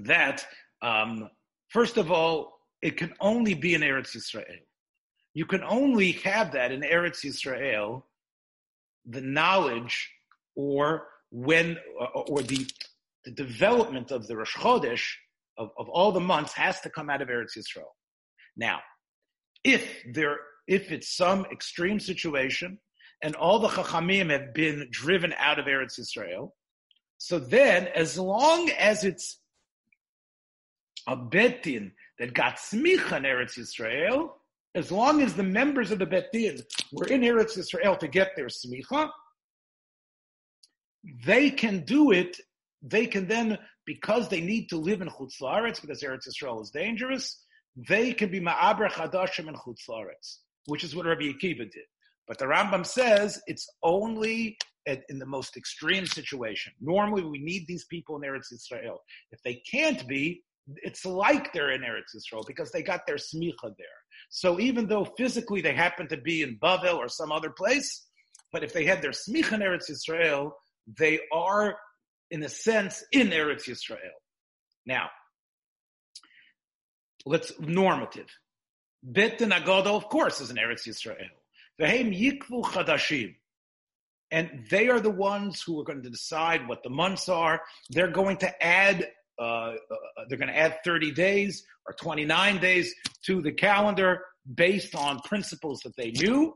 that, 0.00 0.46
um, 0.82 1.30
first 1.68 1.96
of 1.96 2.10
all, 2.10 2.58
it 2.82 2.96
can 2.96 3.12
only 3.20 3.54
be 3.54 3.74
in 3.74 3.82
Eretz 3.82 4.16
Yisrael. 4.16 4.60
You 5.34 5.46
can 5.46 5.62
only 5.62 6.12
have 6.12 6.52
that 6.52 6.72
in 6.72 6.80
Eretz 6.80 7.24
Yisrael, 7.24 8.02
the 9.06 9.20
knowledge 9.20 10.10
or 10.56 11.06
when, 11.30 11.76
or 12.14 12.42
the, 12.42 12.66
the 13.24 13.30
development 13.30 14.10
of 14.10 14.26
the 14.26 14.36
Rosh 14.36 14.56
Chodesh 14.56 15.06
of, 15.56 15.70
of 15.78 15.88
all 15.88 16.12
the 16.12 16.20
months 16.20 16.52
has 16.54 16.80
to 16.80 16.90
come 16.90 17.10
out 17.10 17.22
of 17.22 17.28
Eretz 17.28 17.56
Yisrael. 17.56 17.92
Now, 18.56 18.80
if 19.62 20.02
there, 20.12 20.38
if 20.66 20.90
it's 20.90 21.16
some 21.16 21.44
extreme 21.52 22.00
situation 22.00 22.78
and 23.22 23.34
all 23.34 23.58
the 23.58 23.68
Chachamim 23.68 24.30
have 24.30 24.54
been 24.54 24.88
driven 24.90 25.34
out 25.38 25.58
of 25.58 25.66
Eretz 25.66 25.98
Israel. 25.98 26.54
so 27.18 27.38
then 27.38 27.88
as 27.88 28.18
long 28.18 28.70
as 28.70 29.04
it's 29.04 29.40
a 31.06 31.16
betin 31.16 31.92
that 32.18 32.34
got 32.34 32.56
smicha 32.56 33.16
in 33.16 33.22
Eretz 33.22 33.58
Israel, 33.58 34.36
as 34.74 34.92
long 34.92 35.22
as 35.22 35.34
the 35.34 35.42
members 35.42 35.90
of 35.90 35.98
the 35.98 36.06
Bet 36.06 36.30
Din 36.32 36.58
were 36.92 37.06
in 37.06 37.22
Eretz 37.22 37.56
Israel 37.56 37.96
to 37.96 38.08
get 38.08 38.36
their 38.36 38.46
smicha, 38.46 39.10
they 41.24 41.50
can 41.50 41.84
do 41.84 42.12
it. 42.12 42.38
They 42.82 43.06
can 43.06 43.26
then, 43.26 43.58
because 43.86 44.28
they 44.28 44.40
need 44.40 44.68
to 44.68 44.76
live 44.76 45.00
in 45.00 45.08
Chutz 45.08 45.40
Laaretz, 45.40 45.80
because 45.80 46.02
Eretz 46.02 46.28
Israel 46.28 46.60
is 46.60 46.70
dangerous, 46.70 47.42
they 47.76 48.12
can 48.12 48.30
be 48.30 48.40
Ma'aber 48.40 48.88
Chadashim 48.90 49.48
in 49.48 49.54
Chutz 49.54 49.88
Laaretz, 49.88 50.38
which 50.66 50.84
is 50.84 50.94
what 50.94 51.06
Rabbi 51.06 51.32
Akiva 51.32 51.70
did. 51.70 51.88
But 52.28 52.38
the 52.38 52.44
Rambam 52.44 52.84
says 52.84 53.40
it's 53.46 53.66
only 53.82 54.58
at, 54.86 55.02
in 55.08 55.18
the 55.18 55.26
most 55.26 55.56
extreme 55.56 56.06
situation. 56.06 56.72
Normally, 56.80 57.24
we 57.24 57.38
need 57.38 57.66
these 57.66 57.86
people 57.86 58.16
in 58.16 58.22
Eretz 58.22 58.52
Israel. 58.52 59.00
If 59.32 59.42
they 59.42 59.62
can't 59.70 60.06
be, 60.06 60.42
it's 60.82 61.06
like 61.06 61.52
they're 61.52 61.72
in 61.72 61.80
Eretz 61.80 62.14
Israel 62.14 62.44
because 62.46 62.70
they 62.70 62.82
got 62.82 63.06
their 63.06 63.16
smicha 63.16 63.74
there. 63.78 63.98
So 64.28 64.60
even 64.60 64.86
though 64.86 65.06
physically 65.16 65.62
they 65.62 65.72
happen 65.72 66.06
to 66.08 66.18
be 66.18 66.42
in 66.42 66.58
Bavel 66.58 66.96
or 66.96 67.08
some 67.08 67.32
other 67.32 67.50
place, 67.50 68.06
but 68.52 68.62
if 68.62 68.72
they 68.72 68.84
had 68.84 69.00
their 69.00 69.12
smicha 69.12 69.52
in 69.52 69.60
Eretz 69.60 69.90
Yisrael, 69.90 70.52
they 70.98 71.20
are, 71.32 71.76
in 72.30 72.42
a 72.42 72.48
sense, 72.48 73.04
in 73.12 73.28
Eretz 73.28 73.68
Yisrael. 73.68 74.18
Now, 74.84 75.08
let's 77.24 77.52
normative. 77.58 78.28
Bet 79.02 79.40
and 79.40 79.52
Agodo, 79.52 79.94
of 79.94 80.08
course, 80.08 80.40
is 80.40 80.50
in 80.50 80.56
Eretz 80.56 80.86
Yisrael. 80.86 81.28
Chadashim. 81.78 83.34
And 84.30 84.66
they 84.70 84.88
are 84.88 85.00
the 85.00 85.10
ones 85.10 85.62
who 85.62 85.80
are 85.80 85.84
going 85.84 86.02
to 86.02 86.10
decide 86.10 86.68
what 86.68 86.82
the 86.82 86.90
months 86.90 87.28
are. 87.28 87.62
They're 87.90 88.10
going 88.10 88.36
to 88.38 88.62
add 88.62 89.08
uh, 89.38 89.42
uh, 89.42 89.74
they're 90.28 90.38
going 90.38 90.52
to 90.52 90.58
add 90.58 90.78
30 90.84 91.12
days 91.12 91.64
or 91.86 91.94
29 91.94 92.58
days 92.58 92.92
to 93.24 93.40
the 93.40 93.52
calendar 93.52 94.24
based 94.54 94.94
on 94.94 95.20
principles 95.20 95.80
that 95.84 95.96
they 95.96 96.10
knew. 96.10 96.54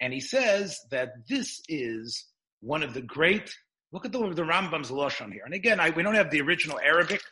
And 0.00 0.12
he 0.12 0.20
says 0.20 0.78
that 0.90 1.12
this 1.28 1.60
is 1.68 2.26
one 2.60 2.82
of 2.82 2.92
the 2.92 3.00
great, 3.00 3.54
look 3.92 4.04
at 4.04 4.12
the, 4.12 4.18
the 4.34 4.42
Rambam's 4.42 4.90
Lashon 4.90 5.32
here. 5.32 5.42
And 5.44 5.54
again, 5.54 5.80
I, 5.80 5.90
we 5.90 6.02
don't 6.02 6.14
have 6.14 6.30
the 6.30 6.40
original 6.42 6.78
Arabic. 6.78 7.22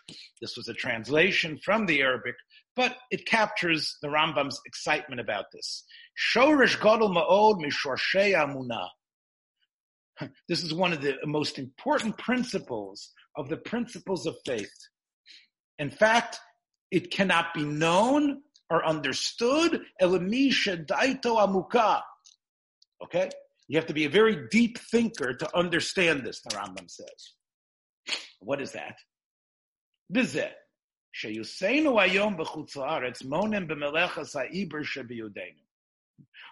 This 0.40 0.56
was 0.56 0.68
a 0.68 0.74
translation 0.74 1.58
from 1.62 1.86
the 1.86 2.00
Arabic, 2.00 2.36
but 2.74 2.96
it 3.10 3.26
captures 3.26 3.98
the 4.00 4.08
Rambam's 4.08 4.60
excitement 4.66 5.20
about 5.20 5.46
this. 5.52 5.84
Shorish 6.16 6.78
Ma'od 6.78 7.62
Mishorshei. 7.62 8.88
This 10.48 10.62
is 10.62 10.72
one 10.72 10.94
of 10.94 11.02
the 11.02 11.16
most 11.26 11.58
important 11.58 12.16
principles 12.16 13.12
of 13.36 13.50
the 13.50 13.58
principles 13.58 14.24
of 14.26 14.34
faith. 14.46 14.72
In 15.78 15.90
fact, 15.90 16.40
it 16.90 17.10
cannot 17.10 17.52
be 17.52 17.64
known 17.64 18.40
or 18.70 18.82
understood. 18.86 19.82
Okay? 20.00 20.40
You 23.68 23.76
have 23.76 23.86
to 23.86 23.94
be 23.94 24.04
a 24.04 24.10
very 24.10 24.48
deep 24.50 24.78
thinker 24.78 25.34
to 25.34 25.56
understand 25.56 26.24
this, 26.24 26.40
the 26.40 26.56
Rambam 26.56 26.90
says. 26.90 27.34
What 28.40 28.62
is 28.62 28.72
that? 28.72 28.96
Bizeh. 30.12 30.50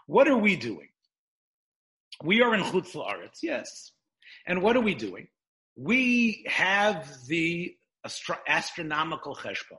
What 0.06 0.28
are 0.28 0.36
we 0.36 0.56
doing? 0.56 0.88
We 2.22 2.42
are 2.42 2.54
in 2.54 2.62
Chutz 2.62 2.92
La'aretz, 2.94 3.38
yes. 3.42 3.92
And 4.46 4.62
what 4.62 4.76
are 4.76 4.80
we 4.80 4.94
doing? 4.94 5.28
we 5.76 6.44
have 6.48 7.10
the 7.26 7.74
astro- 8.04 8.36
astronomical 8.46 9.34
cheshbon. 9.34 9.78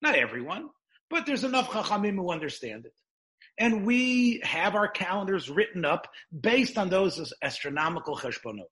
Not 0.00 0.14
everyone, 0.14 0.68
but 1.10 1.26
there's 1.26 1.44
enough 1.44 1.70
chachamim 1.70 2.16
who 2.16 2.32
understand 2.32 2.86
it. 2.86 2.92
And 3.58 3.86
we 3.86 4.40
have 4.44 4.74
our 4.74 4.88
calendars 4.88 5.50
written 5.50 5.84
up 5.84 6.08
based 6.38 6.78
on 6.78 6.88
those 6.88 7.32
astronomical 7.42 8.16
cheshbonot. 8.16 8.64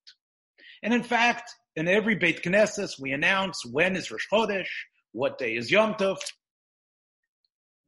And 0.83 0.93
in 0.93 1.03
fact, 1.03 1.51
in 1.75 1.87
every 1.87 2.15
Beit 2.15 2.43
Knesset, 2.43 2.99
we 2.99 3.11
announce 3.11 3.63
when 3.65 3.95
is 3.95 4.11
Rosh 4.11 4.27
Chodesh, 4.31 4.67
what 5.13 5.37
day 5.37 5.55
is 5.55 5.71
Yom 5.71 5.93
Tov. 5.93 6.17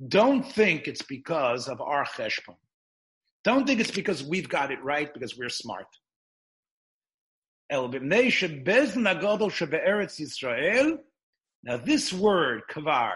Don't 0.08 0.44
think 0.44 0.88
it's 0.88 1.04
because 1.04 1.68
of 1.68 1.82
our 1.82 2.06
cheshbon. 2.06 2.56
Don't 3.44 3.68
think 3.68 3.80
it's 3.80 3.92
because 3.92 4.24
we've 4.24 4.50
got 4.50 4.72
it 4.72 4.84
right 4.84 5.14
because 5.14 5.38
we're 5.38 5.50
smart. 5.50 5.88
Now 11.64 11.78
this 11.78 12.14
word, 12.14 12.62
kavar, 12.72 13.14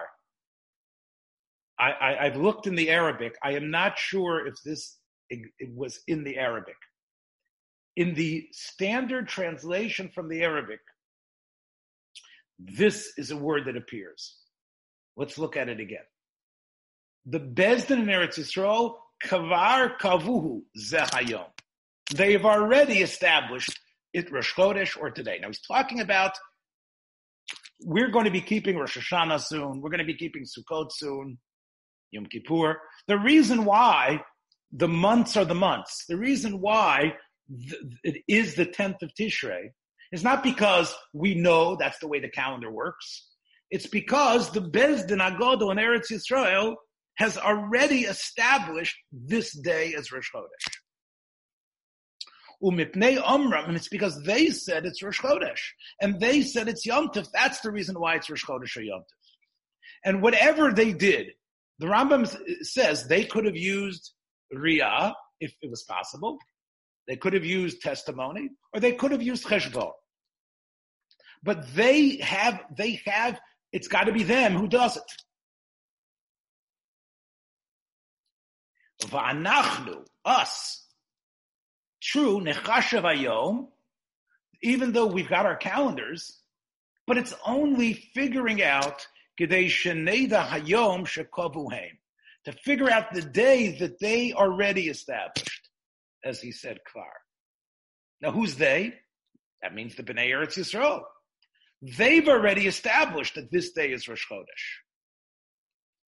I, 1.80 2.18
I, 2.20 2.24
have 2.26 2.38
looked 2.38 2.66
in 2.66 2.76
the 2.76 2.90
Arabic. 2.90 3.36
I 3.44 3.52
am 3.52 3.70
not 3.70 3.98
sure 3.98 4.48
if 4.48 4.56
this 4.66 4.98
it, 5.30 5.42
it 5.60 5.70
was 5.76 6.00
in 6.08 6.24
the 6.24 6.38
Arabic. 6.38 6.76
In 7.96 8.14
the 8.14 8.48
standard 8.52 9.28
translation 9.28 10.10
from 10.14 10.30
the 10.30 10.44
Arabic, 10.44 10.80
this 12.58 13.14
is 13.18 13.32
a 13.32 13.38
word 13.38 13.66
that 13.66 13.78
appears. 13.78 14.38
Let's 15.16 15.38
look 15.38 15.58
at 15.58 15.70
it 15.70 15.80
again. 15.80 16.06
The 17.30 17.42
Bezdin 17.42 18.00
in 18.00 18.06
Eretz 18.06 18.40
Yisrael, 18.40 18.96
kavar 19.22 19.98
kavuhu 20.00 20.62
zehayom. 20.80 21.48
They 22.16 22.32
have 22.32 22.46
already 22.46 23.00
established 23.00 23.78
it 24.14 24.32
Rosh 24.32 24.54
Chodesh 24.54 24.98
or 24.98 25.12
today. 25.12 25.38
Now 25.42 25.48
he's 25.48 25.60
talking 25.60 26.00
about 26.00 26.32
we're 27.82 28.10
going 28.10 28.26
to 28.26 28.32
be 28.32 28.40
keeping 28.40 28.78
Rosh 28.78 28.98
Hashanah 28.98 29.42
soon. 29.42 29.82
We're 29.82 29.90
going 29.90 30.00
to 30.00 30.06
be 30.06 30.16
keeping 30.16 30.46
Sukkot 30.46 30.92
soon, 30.94 31.38
Yom 32.12 32.28
Kippur. 32.28 32.78
The 33.08 33.20
reason 33.20 33.66
why 33.66 34.22
the 34.72 34.88
months 34.88 35.36
are 35.36 35.46
the 35.46 35.54
months, 35.54 36.06
the 36.08 36.18
reason 36.18 36.62
why 36.62 37.14
it 38.04 38.24
is 38.28 38.56
the 38.56 38.66
10th 38.66 39.02
of 39.02 39.12
Tishrei 39.20 39.72
is 40.12 40.24
not 40.24 40.44
because 40.44 40.96
we 41.14 41.36
know 41.36 41.76
that's 41.76 42.00
the 42.00 42.08
way 42.08 42.20
the 42.20 42.30
calendar 42.30 42.72
works. 42.72 43.28
It's 43.70 43.88
because 43.88 44.50
the 44.52 44.62
Bezdin 44.62 45.20
Agodo 45.20 45.72
in 45.72 45.78
Eretz 45.78 46.10
Yisrael 46.10 46.76
has 47.18 47.38
already 47.38 48.02
established 48.02 48.98
this 49.12 49.52
day 49.60 49.94
as 49.98 50.12
Rosh 50.12 50.30
Chodesh. 50.34 50.74
Umipnei 52.64 53.18
Omram, 53.22 53.68
and 53.68 53.76
it's 53.76 53.90
because 53.90 54.24
they 54.24 54.50
said 54.50 54.86
it's 54.86 55.04
Rosh 55.04 55.22
Chodesh, 55.22 55.62
and 56.02 56.20
they 56.20 56.42
said 56.42 56.68
it's 56.68 56.86
Yom 56.86 57.10
Tov. 57.10 57.28
That's 57.32 57.60
the 57.60 57.72
reason 57.72 58.00
why 58.00 58.16
it's 58.16 58.30
Rosh 58.30 58.46
Chodesh 58.46 58.78
or 58.78 58.82
Yom 58.82 59.02
Tov. 59.02 59.04
And 60.06 60.22
whatever 60.22 60.72
they 60.72 60.94
did, 60.94 61.28
the 61.80 61.88
Rambam 61.88 62.28
says 62.64 63.08
they 63.08 63.26
could 63.26 63.46
have 63.46 63.58
used 63.58 64.14
Riyah, 64.56 65.14
if 65.40 65.54
it 65.62 65.70
was 65.70 65.84
possible. 65.84 66.38
They 67.08 67.16
could 67.16 67.34
have 67.34 67.46
used 67.46 67.82
testimony, 67.82 68.50
or 68.74 68.80
they 68.80 68.94
could 68.94 69.12
have 69.12 69.22
used 69.22 69.46
cheshbon. 69.46 69.92
But 71.44 71.74
they 71.76 72.18
have, 72.18 72.62
they 72.76 73.02
have, 73.06 73.40
it's 73.72 73.88
got 73.88 74.06
to 74.06 74.12
be 74.12 74.24
them 74.24 74.54
who 74.54 74.68
does 74.68 74.98
it. 74.98 75.04
Va'anachnu, 79.04 80.06
us, 80.26 80.86
true, 82.02 82.40
nechashav 82.42 83.04
ayom, 83.04 83.68
even 84.62 84.92
though 84.92 85.06
we've 85.06 85.30
got 85.30 85.46
our 85.46 85.56
calendars, 85.56 86.42
but 87.06 87.18
it's 87.18 87.34
only 87.46 87.94
figuring 87.94 88.62
out 88.62 89.06
hayom 89.40 91.06
to 92.46 92.52
figure 92.64 92.90
out 92.90 93.14
the 93.14 93.22
day 93.22 93.78
that 93.80 94.00
they 94.00 94.34
already 94.34 94.88
established, 94.88 95.70
as 96.24 96.42
he 96.42 96.52
said, 96.52 96.80
kvar. 96.88 97.06
Now, 98.22 98.32
who's 98.32 98.56
they? 98.56 98.94
That 99.62 99.76
means 99.76 99.96
the 99.96 100.04
Bnei 100.04 100.30
Eretz 100.30 100.58
Yisrael. 100.58 101.02
They've 101.82 102.28
already 102.28 102.68
established 102.68 103.36
that 103.36 103.52
this 103.52 103.72
day 103.74 103.92
is 103.92 104.08
Rosh 104.08 104.26
Chodesh. 104.32 104.46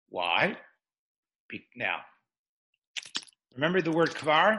Why? 0.08 0.56
Now, 1.76 1.98
remember 3.60 3.82
the 3.82 3.92
word 3.92 4.14
kvar? 4.14 4.58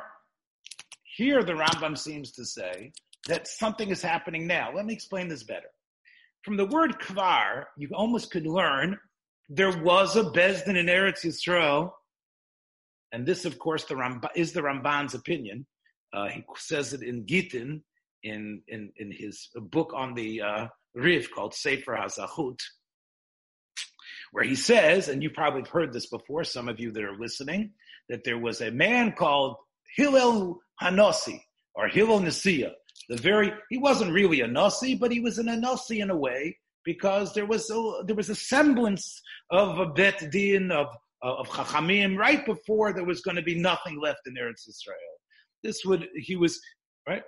Here, 1.17 1.43
the 1.43 1.53
Rambam 1.53 1.97
seems 1.97 2.31
to 2.33 2.45
say 2.45 2.91
that 3.27 3.47
something 3.47 3.89
is 3.89 4.01
happening 4.01 4.45
now. 4.45 4.71
Let 4.73 4.85
me 4.85 4.93
explain 4.93 5.27
this 5.27 5.43
better. 5.43 5.69
From 6.43 6.55
the 6.55 6.67
word 6.67 6.99
kvar, 6.99 7.65
you 7.77 7.89
almost 7.95 8.29
could 8.29 8.45
learn 8.45 8.97
there 9.49 9.75
was 9.81 10.15
a 10.15 10.23
Bezdin 10.23 10.77
in 10.77 10.85
Eretz 10.85 11.25
Yisrael, 11.25 11.91
and 13.11 13.25
this, 13.25 13.43
of 13.43 13.57
course, 13.57 13.85
the 13.85 13.95
Ramban, 13.95 14.29
is 14.35 14.53
the 14.53 14.61
Ramban's 14.61 15.15
opinion. 15.15 15.65
Uh, 16.13 16.27
he 16.27 16.43
says 16.57 16.93
it 16.93 17.01
in 17.01 17.25
Gittin, 17.25 17.83
in, 18.23 18.61
in, 18.67 18.91
in 18.97 19.11
his 19.11 19.49
book 19.55 19.93
on 19.95 20.13
the 20.13 20.41
uh, 20.41 20.67
Rif 20.93 21.33
called 21.33 21.55
Sefer 21.55 21.97
HaZachut, 21.99 22.59
where 24.31 24.43
he 24.43 24.55
says, 24.55 25.09
and 25.09 25.23
you 25.23 25.31
probably 25.31 25.61
have 25.61 25.69
heard 25.69 25.91
this 25.91 26.07
before, 26.07 26.43
some 26.43 26.69
of 26.69 26.79
you 26.79 26.91
that 26.91 27.03
are 27.03 27.17
listening, 27.17 27.71
that 28.09 28.23
there 28.23 28.37
was 28.37 28.61
a 28.61 28.71
man 28.71 29.13
called 29.13 29.55
Hillel 29.95 30.59
Hanossi, 30.81 31.39
or 31.75 31.87
Hillel 31.87 32.19
Nasiya, 32.19 32.71
the 33.09 33.17
very 33.17 33.51
he 33.69 33.77
wasn't 33.77 34.13
really 34.13 34.41
a 34.41 34.47
nasi, 34.47 34.95
but 34.95 35.11
he 35.11 35.19
was 35.19 35.37
an 35.37 35.47
nasi 35.59 35.99
in 35.99 36.09
a 36.09 36.15
way 36.15 36.57
because 36.85 37.33
there 37.33 37.45
was 37.45 37.69
a, 37.69 38.03
there 38.05 38.15
was 38.15 38.29
a 38.29 38.35
semblance 38.35 39.21
of 39.49 39.79
a 39.79 39.87
bet 39.87 40.31
din 40.31 40.71
of 40.71 40.87
of 41.21 41.47
chachamim 41.49 42.17
right 42.17 42.45
before 42.45 42.93
there 42.93 43.03
was 43.03 43.21
going 43.21 43.35
to 43.35 43.43
be 43.43 43.55
nothing 43.55 43.99
left 43.99 44.21
in 44.25 44.33
Eretz 44.35 44.67
Israel. 44.67 45.13
This 45.63 45.83
would 45.85 46.07
he 46.15 46.35
was 46.35 46.59
right. 47.07 47.23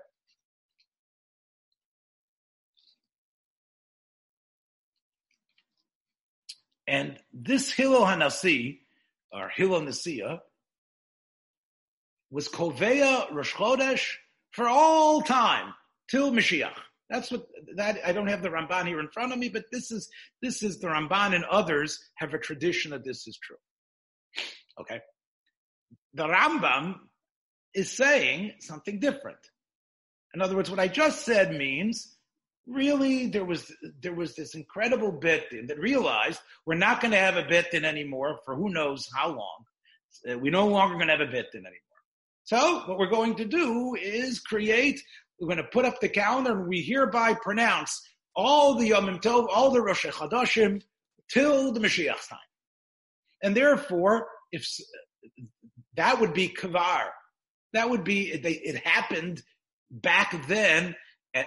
And 6.87 7.17
this 7.33 7.71
Hillel 7.71 8.05
Hanasi, 8.05 8.79
or 9.31 9.49
Hillel 9.49 9.81
Nasiya, 9.81 10.39
was 12.33 12.49
Kovea 12.49 13.31
Rosh 13.31 13.53
Chodesh 13.53 14.15
for 14.51 14.67
all 14.67 15.21
time 15.21 15.71
till 16.09 16.31
Mashiach. 16.31 16.73
That's 17.09 17.31
what 17.31 17.45
that 17.75 17.99
I 18.03 18.11
don't 18.11 18.27
have 18.27 18.41
the 18.41 18.49
Ramban 18.49 18.87
here 18.87 18.99
in 18.99 19.07
front 19.09 19.31
of 19.31 19.37
me, 19.37 19.49
but 19.49 19.65
this 19.71 19.91
is 19.91 20.09
this 20.41 20.63
is 20.63 20.79
the 20.79 20.87
Ramban 20.87 21.35
and 21.35 21.45
others 21.45 21.99
have 22.15 22.33
a 22.33 22.39
tradition 22.39 22.89
that 22.91 23.05
this 23.05 23.27
is 23.27 23.37
true. 23.37 23.57
Okay. 24.81 24.99
The 26.15 26.27
Rambam 26.27 26.95
is 27.75 27.91
saying 27.91 28.53
something 28.59 28.99
different. 28.99 29.37
In 30.33 30.41
other 30.41 30.55
words, 30.55 30.71
what 30.71 30.79
I 30.79 30.87
just 30.87 31.23
said 31.23 31.55
means 31.55 32.17
really 32.65 33.27
there 33.27 33.45
was 33.45 33.71
there 34.01 34.15
was 34.15 34.35
this 34.35 34.55
incredible 34.55 35.11
bit 35.11 35.45
that 35.67 35.77
realized 35.77 36.39
we're 36.65 36.75
not 36.75 36.99
going 36.99 37.11
to 37.11 37.19
have 37.19 37.37
a 37.37 37.47
bit 37.47 37.71
anymore 37.75 38.39
for 38.43 38.55
who 38.55 38.71
knows 38.71 39.07
how 39.15 39.29
long. 39.29 39.65
Uh, 40.27 40.39
we're 40.39 40.51
no 40.51 40.67
longer 40.67 40.95
going 40.95 41.07
to 41.07 41.17
have 41.17 41.27
a 41.27 41.31
bit 41.31 41.47
anymore. 41.53 41.92
So 42.45 42.83
what 42.85 42.97
we're 42.97 43.09
going 43.09 43.35
to 43.35 43.45
do 43.45 43.95
is 43.95 44.39
create, 44.39 45.01
we're 45.39 45.47
going 45.47 45.57
to 45.57 45.71
put 45.71 45.85
up 45.85 45.99
the 46.01 46.09
calendar 46.09 46.59
and 46.59 46.67
we 46.67 46.81
hereby 46.81 47.35
pronounce 47.35 48.01
all 48.35 48.75
the 48.75 48.87
Yom 48.87 49.19
Tov, 49.19 49.47
all 49.53 49.71
the 49.71 49.81
Rosh 49.81 50.05
Chodashim 50.05 50.81
till 51.31 51.71
the 51.71 51.79
Mashiach's 51.79 52.27
time. 52.27 52.39
And 53.41 53.55
therefore, 53.55 54.27
if 54.51 54.67
that 55.95 56.19
would 56.19 56.33
be 56.33 56.49
kavar, 56.49 57.09
that 57.73 57.89
would 57.89 58.03
be, 58.03 58.29
it 58.31 58.77
happened 58.83 59.41
back 59.89 60.47
then 60.47 60.95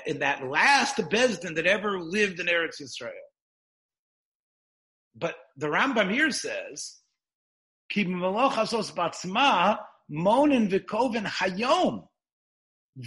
in 0.06 0.20
that 0.20 0.46
last 0.46 0.96
Bezdin 0.96 1.56
that 1.56 1.66
ever 1.66 2.00
lived 2.00 2.40
in 2.40 2.46
Eretz 2.46 2.80
Yisrael. 2.80 3.10
But 5.14 5.34
the 5.56 5.68
Rambam 5.68 6.10
here 6.12 6.30
says, 6.30 6.96
Ki 7.88 8.04
Monin 10.10 10.68
Vikoven 10.68 11.26
Hayom. 11.26 12.06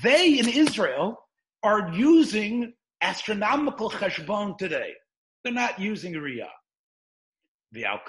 They 0.04 0.38
in 0.40 0.48
Israel 0.48 1.18
are 1.64 1.92
using 1.94 2.74
astronomical 3.02 3.90
cheshbon 3.90 4.58
today. 4.58 4.94
They're 5.44 5.54
not 5.54 5.80
using 5.80 6.14
Riyah. 6.14 6.48
V'al 7.76 8.00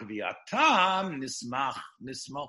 nismach 0.52 1.78
nismoch. 2.02 2.48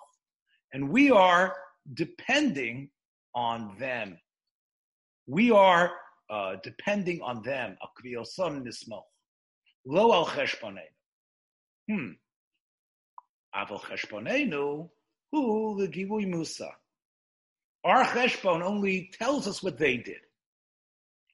And 0.73 0.89
we 0.89 1.11
are 1.11 1.55
depending 1.93 2.89
on 3.35 3.75
them. 3.79 4.17
We 5.27 5.51
are 5.51 5.91
uh, 6.29 6.55
depending 6.63 7.21
on 7.21 7.43
them. 7.43 7.77
Akviyosam 7.83 8.65
nismoch. 8.65 9.03
Lo 9.85 10.13
al 10.13 10.25
cheshboneinu. 10.25 10.79
Hmm. 11.89 12.11
Aval 13.55 13.81
cheshboneinu 13.81 14.89
who 15.31 15.77
the 15.79 15.87
Givui 15.87 16.27
Musa. 16.27 16.69
Our 17.83 18.03
Cheshbon 18.03 18.61
only 18.61 19.09
tells 19.17 19.47
us 19.47 19.63
what 19.63 19.77
they 19.77 19.97
did. 19.97 20.19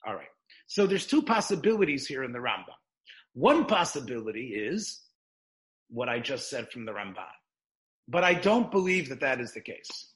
All 0.06 0.16
right. 0.16 0.28
So 0.68 0.88
there's 0.88 1.08
two 1.08 1.22
possibilities 1.22 2.08
here 2.08 2.24
in 2.24 2.32
the 2.32 2.40
Rambam. 2.40 2.76
One 3.34 3.66
possibility 3.66 4.48
is 4.56 5.02
what 5.90 6.10
I 6.10 6.20
just 6.20 6.50
said 6.50 6.72
from 6.72 6.86
the 6.86 6.92
Ramban. 6.92 7.26
But 8.08 8.24
I 8.24 8.34
don't 8.34 8.72
believe 8.72 9.10
that 9.10 9.20
that 9.22 9.42
is 9.42 9.54
the 9.54 9.62
case. 9.62 10.08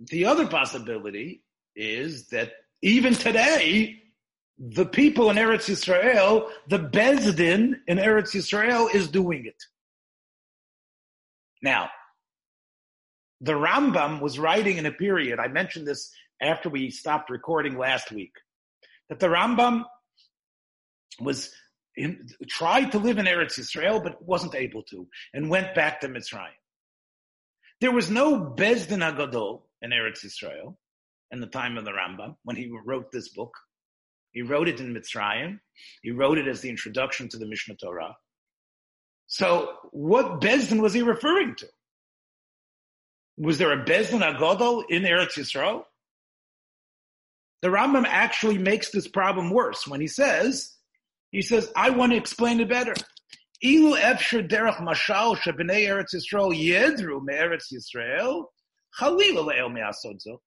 The 0.00 0.26
other 0.26 0.46
possibility 0.46 1.42
is 1.76 2.28
that 2.28 2.52
even 2.82 3.14
today, 3.14 4.02
the 4.58 4.86
people 4.86 5.30
in 5.30 5.36
Eretz 5.36 5.70
Yisrael, 5.70 6.48
the 6.68 6.78
Bezdin 6.78 7.74
in 7.86 7.98
Eretz 7.98 8.34
Yisrael 8.34 8.92
is 8.92 9.08
doing 9.08 9.46
it. 9.46 9.62
Now, 11.62 11.90
the 13.40 13.52
Rambam 13.52 14.20
was 14.20 14.38
writing 14.38 14.78
in 14.78 14.86
a 14.86 14.92
period, 14.92 15.38
I 15.38 15.48
mentioned 15.48 15.86
this 15.86 16.12
after 16.40 16.68
we 16.68 16.90
stopped 16.90 17.30
recording 17.30 17.76
last 17.78 18.10
week, 18.12 18.32
that 19.08 19.20
the 19.20 19.28
Rambam 19.28 19.84
was 21.20 21.52
in, 21.96 22.26
tried 22.48 22.92
to 22.92 22.98
live 22.98 23.18
in 23.18 23.26
Eretz 23.26 23.58
Yisrael, 23.58 24.02
but 24.02 24.24
wasn't 24.24 24.54
able 24.54 24.82
to, 24.84 25.06
and 25.34 25.50
went 25.50 25.74
back 25.74 26.00
to 26.00 26.08
Mitzrayim. 26.08 26.50
There 27.80 27.92
was 27.92 28.10
no 28.10 28.54
Bezdin 28.56 29.02
Agadol 29.02 29.62
in 29.82 29.90
Eretz 29.90 30.24
Yisrael 30.24 30.76
in 31.32 31.40
the 31.40 31.46
time 31.46 31.76
of 31.76 31.84
the 31.84 31.90
Rambam 31.90 32.36
when 32.44 32.56
he 32.56 32.70
wrote 32.84 33.10
this 33.12 33.28
book. 33.30 33.52
He 34.30 34.42
wrote 34.42 34.68
it 34.68 34.80
in 34.80 34.94
Mitzrayim. 34.94 35.58
He 36.02 36.10
wrote 36.10 36.38
it 36.38 36.48
as 36.48 36.60
the 36.60 36.70
introduction 36.70 37.28
to 37.28 37.38
the 37.38 37.44
Mishneh 37.44 37.78
Torah. 37.78 38.16
So 39.32 39.78
what 39.92 40.42
Bezdin 40.42 40.82
was 40.82 40.92
he 40.92 41.00
referring 41.00 41.54
to? 41.54 41.66
Was 43.38 43.56
there 43.56 43.72
a 43.72 43.82
Bezdin 43.82 44.20
Agodol 44.20 44.84
in 44.90 45.04
Eretz 45.04 45.38
Yisrael? 45.38 45.84
The 47.62 47.68
Rambam 47.68 48.04
actually 48.06 48.58
makes 48.58 48.90
this 48.90 49.08
problem 49.08 49.48
worse 49.48 49.86
when 49.86 50.02
he 50.02 50.06
says, 50.06 50.76
he 51.30 51.40
says, 51.40 51.72
I 51.74 51.88
want 51.88 52.12
to 52.12 52.18
explain 52.18 52.60
it 52.60 52.68
better. 52.68 52.92
Ilu 53.64 53.96
efsher 53.96 54.46
derech 54.46 54.76
mashal 54.76 55.38
shebnei 55.38 55.88
Eretz 55.88 56.14
Yisrael 56.14 56.52
yedru 56.52 57.24
me'eretz 57.24 57.72
Yisrael, 57.72 58.44
chalila 59.00 59.46
le'el 59.46 59.72
me'asod 59.72 60.18
zot. 60.26 60.40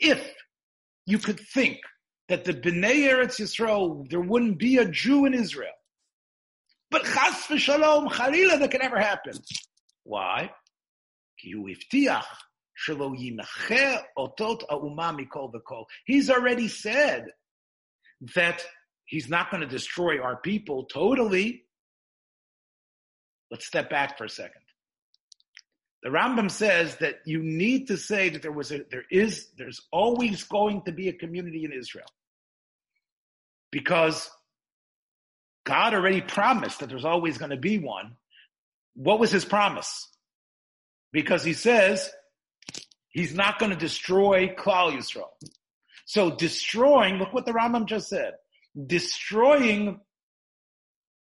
If 0.00 0.34
you 1.06 1.18
could 1.18 1.38
think 1.38 1.78
that 2.28 2.44
the 2.44 2.54
Bnei 2.54 3.08
Eretz 3.08 3.38
Yisrael, 3.38 4.10
there 4.10 4.20
wouldn't 4.20 4.58
be 4.58 4.78
a 4.78 4.84
Jew 4.84 5.26
in 5.26 5.32
Israel, 5.32 5.70
but 6.90 7.04
chas 7.04 7.46
v'shalom, 7.48 8.08
chalila, 8.08 8.58
that 8.58 8.70
can 8.70 8.80
never 8.80 8.98
happen. 8.98 9.34
Why? 10.04 10.52
He's 16.06 16.30
already 16.30 16.68
said 16.68 17.26
that 18.34 18.64
he's 19.04 19.28
not 19.28 19.50
going 19.50 19.60
to 19.60 19.66
destroy 19.66 20.20
our 20.22 20.36
people 20.36 20.84
totally. 20.84 21.64
Let's 23.50 23.66
step 23.66 23.90
back 23.90 24.18
for 24.18 24.24
a 24.24 24.28
second. 24.28 24.62
The 26.02 26.10
Rambam 26.10 26.50
says 26.50 26.96
that 26.96 27.16
you 27.24 27.42
need 27.42 27.88
to 27.88 27.96
say 27.96 28.28
that 28.28 28.42
there 28.42 28.52
was 28.52 28.70
a, 28.70 28.82
there 28.90 29.06
is, 29.10 29.48
there's 29.58 29.80
always 29.90 30.44
going 30.44 30.82
to 30.82 30.92
be 30.92 31.08
a 31.08 31.12
community 31.12 31.64
in 31.64 31.72
Israel. 31.72 32.06
Because 33.72 34.30
God 35.66 35.94
already 35.94 36.20
promised 36.20 36.78
that 36.80 36.88
there's 36.88 37.04
always 37.04 37.38
going 37.38 37.50
to 37.50 37.56
be 37.56 37.78
one. 37.78 38.12
What 38.94 39.18
was 39.18 39.32
his 39.32 39.44
promise? 39.44 40.08
Because 41.12 41.42
he 41.42 41.52
says 41.54 42.08
he's 43.08 43.34
not 43.34 43.58
going 43.58 43.72
to 43.72 43.76
destroy 43.76 44.54
Klal 44.56 44.96
Yisrael. 44.96 45.28
So 46.06 46.30
destroying, 46.30 47.16
look 47.16 47.34
what 47.34 47.46
the 47.46 47.52
Rambam 47.52 47.86
just 47.86 48.08
said, 48.08 48.34
destroying, 48.86 50.00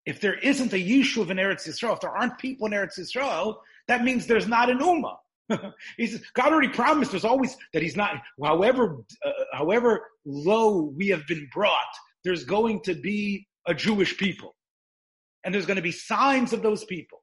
if 0.05 0.21
there 0.21 0.35
isn't 0.35 0.73
a 0.73 0.77
Yishuv 0.77 1.31
in 1.31 1.37
Eretz 1.37 1.69
Yisrael, 1.69 1.95
if 1.95 2.01
there 2.01 2.11
aren't 2.11 2.39
people 2.39 2.67
in 2.67 2.73
Eretz 2.73 2.99
Yisrael, 2.99 3.59
that 3.87 4.03
means 4.03 4.27
there's 4.27 4.49
not 4.49 4.71
an 4.71 4.81
Ummah. 4.81 5.19
he 5.97 6.09
says, 6.09 6.21
God 6.35 6.53
already 6.53 6.69
promised 6.69 7.13
there's 7.13 7.25
always, 7.25 7.57
that 7.73 7.83
he's 7.83 7.97
not, 7.97 8.17
however, 8.43 9.05
uh, 9.25 9.31
however 9.53 10.09
low 10.25 10.83
we 10.83 11.09
have 11.09 11.29
been 11.29 11.49
brought, 11.55 11.79
there's 12.25 12.43
going 12.43 12.81
to 12.83 12.95
be 12.95 13.47
a 13.67 13.75
Jewish 13.75 14.17
people. 14.17 14.55
And 15.45 15.55
there's 15.55 15.67
going 15.67 15.77
to 15.77 15.83
be 15.83 15.93
signs 15.93 16.53
of 16.53 16.63
those 16.63 16.85
people. 16.85 17.23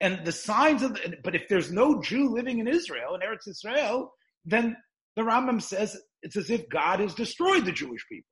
And 0.00 0.24
the 0.24 0.32
signs 0.32 0.82
of, 0.82 0.94
the, 0.94 1.16
but 1.22 1.34
if 1.34 1.48
there's 1.48 1.70
no 1.70 2.02
Jew 2.02 2.28
living 2.28 2.58
in 2.58 2.68
Israel, 2.68 3.14
in 3.14 3.20
Eretz 3.20 3.48
Israel, 3.48 4.12
then 4.44 4.76
the 5.16 5.22
Rambam 5.22 5.62
says 5.62 5.96
it's 6.22 6.36
as 6.36 6.50
if 6.50 6.68
God 6.68 7.00
has 7.00 7.14
destroyed 7.14 7.64
the 7.64 7.72
Jewish 7.72 8.04
people. 8.10 8.28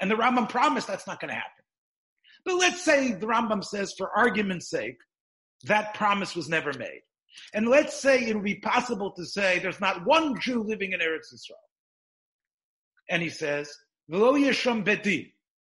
And 0.00 0.10
the 0.10 0.16
Rambam 0.16 0.48
promised 0.48 0.88
that's 0.88 1.06
not 1.06 1.20
going 1.20 1.28
to 1.28 1.34
happen. 1.34 1.50
But 2.44 2.56
let's 2.56 2.84
say 2.84 3.12
the 3.12 3.26
Rambam 3.26 3.64
says, 3.64 3.94
for 3.96 4.10
argument's 4.16 4.68
sake, 4.68 4.96
that 5.64 5.94
promise 5.94 6.34
was 6.34 6.48
never 6.48 6.72
made. 6.72 7.02
And 7.54 7.68
let's 7.68 7.98
say 7.98 8.18
it 8.20 8.34
would 8.34 8.44
be 8.44 8.56
possible 8.56 9.12
to 9.12 9.24
say 9.24 9.58
there's 9.58 9.80
not 9.80 10.04
one 10.04 10.38
Jew 10.40 10.62
living 10.62 10.92
in 10.92 11.00
Eretz 11.00 11.32
Israel. 11.32 11.58
And 13.08 13.22
he 13.22 13.30
says, 13.30 13.72
yesham. 14.10 14.84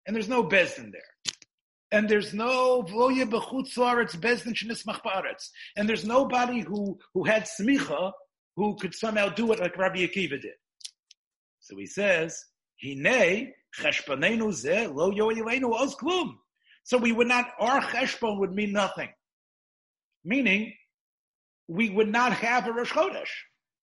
And 0.09 0.15
there's 0.15 0.27
no 0.27 0.43
bezdin 0.43 0.91
there. 0.91 1.33
And 1.91 2.09
there's 2.09 2.33
no 2.33 2.81
v'lo 2.81 3.15
yebechutz 3.15 3.77
bezdin 4.19 4.55
shenismach 4.55 5.03
ba'aretz. 5.03 5.49
And 5.77 5.87
there's 5.87 6.03
nobody 6.03 6.61
who, 6.61 6.97
who 7.13 7.25
had 7.25 7.43
smicha 7.43 8.11
who 8.55 8.75
could 8.77 8.95
somehow 8.95 9.29
do 9.29 9.53
it 9.53 9.59
like 9.59 9.77
Rabbi 9.77 9.99
Akiva 9.99 10.41
did. 10.41 10.55
So 11.59 11.77
he 11.77 11.85
says, 11.85 12.43
Hine 12.83 13.53
cheshbonenu 13.79 14.51
ze 14.51 14.87
lo 14.87 15.11
yoelenu 15.11 15.71
oz 15.75 15.95
klum. 15.95 16.37
So 16.85 16.97
we 16.97 17.11
would 17.11 17.27
not, 17.27 17.45
our 17.59 17.79
cheshbon 17.79 18.39
would 18.39 18.51
mean 18.51 18.71
nothing. 18.71 19.09
Meaning, 20.25 20.73
we 21.67 21.91
would 21.91 22.09
not 22.09 22.33
have 22.33 22.65
a 22.65 22.73
Rosh 22.73 22.93
Chodesh, 22.93 23.29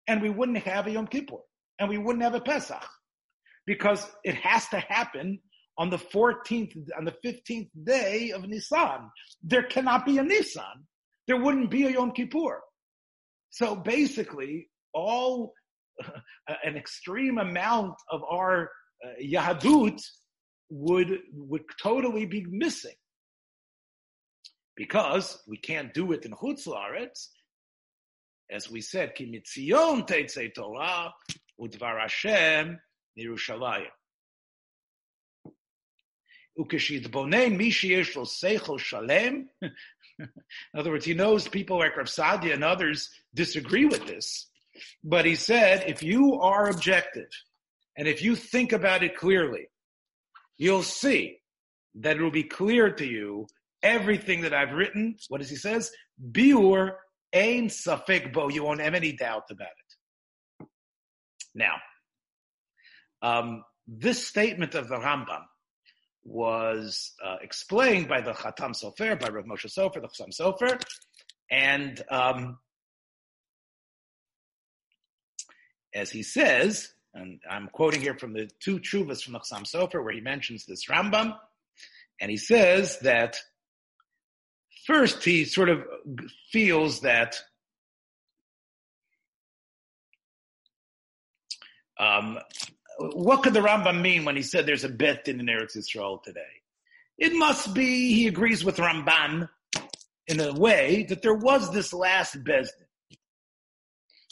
and 0.07 0.23
we 0.23 0.31
wouldn't 0.31 0.57
have 0.57 0.87
a 0.87 0.91
Yom 0.91 1.05
Kippur, 1.05 1.37
and 1.77 1.87
we 1.87 1.99
wouldn't 1.99 2.23
have 2.23 2.33
a 2.33 2.41
Pesach, 2.41 2.83
because 3.67 4.03
it 4.23 4.33
has 4.33 4.67
to 4.69 4.79
happen 4.79 5.41
on 5.79 5.89
the 5.89 5.97
14th, 5.97 6.75
on 6.97 7.05
the 7.05 7.15
15th 7.25 7.69
day 7.85 8.31
of 8.31 8.45
Nisan. 8.47 9.09
There 9.41 9.63
cannot 9.63 10.05
be 10.05 10.17
a 10.17 10.23
Nisan. 10.23 10.85
There 11.25 11.41
wouldn't 11.41 11.71
be 11.71 11.85
a 11.85 11.91
Yom 11.91 12.11
Kippur. 12.11 12.59
So 13.49 13.75
basically, 13.77 14.69
all 14.93 15.53
uh, 16.05 16.09
an 16.63 16.75
extreme 16.75 17.37
amount 17.37 17.95
of 18.11 18.21
our 18.29 18.69
uh, 19.03 19.23
Yahadut 19.23 20.01
would 20.69 21.19
would 21.33 21.63
totally 21.81 22.25
be 22.25 22.45
missing 22.47 22.95
because 24.75 25.41
we 25.47 25.57
can't 25.57 25.93
do 25.93 26.11
it 26.11 26.25
in 26.25 26.31
Chutz 26.33 26.67
Laaretz. 26.67 27.29
As 28.51 28.69
we 28.69 28.81
said, 28.81 29.15
Ki 29.15 29.25
mitzion 29.25 30.05
teitzei 30.07 30.53
Torah 30.53 31.13
udvar 31.59 32.01
Hashem 32.01 32.77
Yerushalayim. 33.17 33.87
Shalem. 38.79 39.49
In 39.61 40.77
other 40.77 40.91
words, 40.91 41.05
he 41.05 41.13
knows 41.13 41.47
people 41.47 41.79
like 41.79 41.95
Rav 41.95 42.07
Saadia 42.07 42.53
and 42.53 42.63
others 42.63 43.09
disagree 43.33 43.85
with 43.85 44.05
this. 44.05 44.47
But 45.03 45.25
he 45.25 45.35
said, 45.35 45.85
if 45.87 46.03
you 46.03 46.39
are 46.41 46.69
objective 46.69 47.29
and 47.97 48.07
if 48.07 48.21
you 48.21 48.35
think 48.35 48.71
about 48.73 49.03
it 49.03 49.15
clearly, 49.15 49.67
you'll 50.57 50.83
see 50.83 51.37
that 51.95 52.17
it 52.17 52.21
will 52.21 52.31
be 52.31 52.43
clear 52.43 52.91
to 52.91 53.05
you 53.05 53.47
everything 53.81 54.41
that 54.41 54.53
I've 54.53 54.73
written. 54.73 55.15
What 55.29 55.39
does 55.39 55.49
he 55.49 55.55
says? 55.55 55.91
Biur 56.31 56.91
ain 57.33 57.67
safik 57.69 58.33
bo. 58.33 58.49
You 58.49 58.63
won't 58.63 58.81
have 58.81 58.93
any 58.93 59.13
doubt 59.13 59.45
about 59.49 59.67
it. 59.67 60.67
Now, 61.55 61.75
um, 63.21 63.63
this 63.87 64.25
statement 64.25 64.75
of 64.75 64.87
the 64.87 64.97
Rambam 64.97 65.43
was 66.29 67.13
uh, 67.25 67.37
explained 67.41 68.07
by 68.07 68.21
the 68.21 68.33
Chatam 68.33 68.71
Sofer, 68.71 69.19
by 69.19 69.29
Rav 69.29 69.45
Moshe 69.45 69.65
Sofer, 69.65 69.95
the 69.95 70.07
Chatam 70.07 70.31
Sofer, 70.31 70.79
and 71.49 72.01
um, 72.09 72.59
as 75.93 76.11
he 76.11 76.21
says, 76.21 76.93
and 77.15 77.39
I'm 77.49 77.67
quoting 77.69 78.01
here 78.01 78.15
from 78.15 78.33
the 78.33 78.47
two 78.59 78.79
chuvas 78.79 79.23
from 79.23 79.33
the 79.33 79.39
Chatam 79.39 79.63
Sofer, 79.63 80.03
where 80.03 80.13
he 80.13 80.21
mentions 80.21 80.65
this 80.65 80.85
Rambam, 80.85 81.35
and 82.21 82.29
he 82.29 82.37
says 82.37 82.99
that 82.99 83.37
first 84.85 85.23
he 85.23 85.45
sort 85.45 85.69
of 85.69 85.83
feels 86.51 87.01
that 87.01 87.37
um, 91.99 92.37
what 92.99 93.43
could 93.43 93.53
the 93.53 93.61
Rambam 93.61 94.01
mean 94.01 94.25
when 94.25 94.35
he 94.35 94.41
said 94.41 94.65
there's 94.65 94.83
a 94.83 94.89
bet 94.89 95.27
in 95.27 95.37
the 95.37 95.43
Eretz 95.43 95.77
Yisrael 95.77 96.21
today? 96.21 96.41
It 97.17 97.33
must 97.33 97.73
be 97.73 98.13
he 98.13 98.27
agrees 98.27 98.63
with 98.63 98.77
Ramban 98.77 99.49
in 100.27 100.39
a 100.39 100.53
way 100.53 101.05
that 101.09 101.21
there 101.21 101.33
was 101.33 101.71
this 101.73 101.93
last 101.93 102.43
Bezdin. 102.43 102.85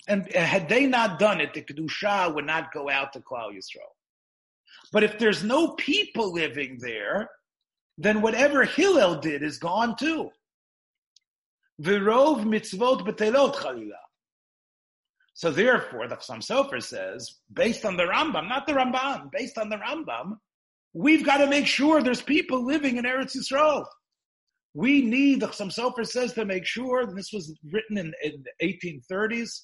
And 0.07 0.31
had 0.33 0.69
they 0.69 0.85
not 0.85 1.19
done 1.19 1.41
it, 1.41 1.53
the 1.53 1.61
Kedusha 1.61 2.33
would 2.33 2.45
not 2.45 2.71
go 2.71 2.89
out 2.89 3.13
to 3.13 3.19
Klal 3.19 3.51
Yisrael. 3.51 3.91
But 4.91 5.03
if 5.03 5.19
there's 5.19 5.43
no 5.43 5.69
people 5.69 6.33
living 6.33 6.77
there, 6.79 7.29
then 7.97 8.21
whatever 8.21 8.63
Hillel 8.63 9.19
did 9.19 9.43
is 9.43 9.57
gone 9.57 9.95
too. 9.97 10.29
Virov 11.81 12.45
mitzvot 12.45 13.05
betelot 13.05 13.55
chalila. 13.55 14.06
So 15.37 15.51
therefore, 15.51 16.07
the 16.07 16.15
Chassam 16.15 16.43
Sofer 16.43 16.81
says, 16.81 17.35
based 17.53 17.85
on 17.85 17.95
the 17.95 18.05
Rambam, 18.05 18.49
not 18.49 18.65
the 18.65 18.73
Ramban, 18.73 19.31
based 19.31 19.59
on 19.59 19.69
the 19.69 19.75
Rambam, 19.75 20.37
we've 20.93 21.23
got 21.23 21.37
to 21.37 21.47
make 21.47 21.67
sure 21.67 22.01
there's 22.01 22.23
people 22.23 22.65
living 22.65 22.97
in 22.97 23.05
Eretz 23.05 23.37
Yisrael. 23.37 23.85
We 24.73 25.03
need, 25.03 25.41
the 25.41 25.47
Chassam 25.47 25.71
Sofer 25.71 26.07
says, 26.07 26.33
to 26.33 26.43
make 26.43 26.65
sure, 26.65 27.01
and 27.01 27.15
this 27.15 27.31
was 27.31 27.55
written 27.71 27.99
in, 27.99 28.13
in 28.23 28.43
the 28.59 28.67
1830s, 29.07 29.61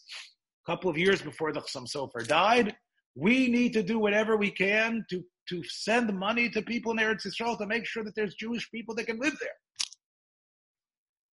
a 0.63 0.71
couple 0.71 0.91
of 0.91 0.97
years 0.99 1.23
before 1.23 1.51
the 1.51 1.61
Chassam 1.61 1.87
Sofer 1.91 2.27
died, 2.27 2.75
we 3.15 3.47
need 3.47 3.73
to 3.73 3.81
do 3.81 3.97
whatever 3.97 4.37
we 4.37 4.51
can 4.51 5.03
to, 5.09 5.23
to 5.49 5.63
send 5.63 6.15
money 6.15 6.51
to 6.51 6.61
people 6.61 6.91
in 6.91 6.99
Eretz 6.99 7.25
Yisrael 7.25 7.57
to 7.57 7.65
make 7.65 7.87
sure 7.87 8.03
that 8.03 8.13
there's 8.13 8.35
Jewish 8.35 8.69
people 8.69 8.93
that 8.93 9.07
can 9.07 9.19
live 9.19 9.35
there. 9.39 9.49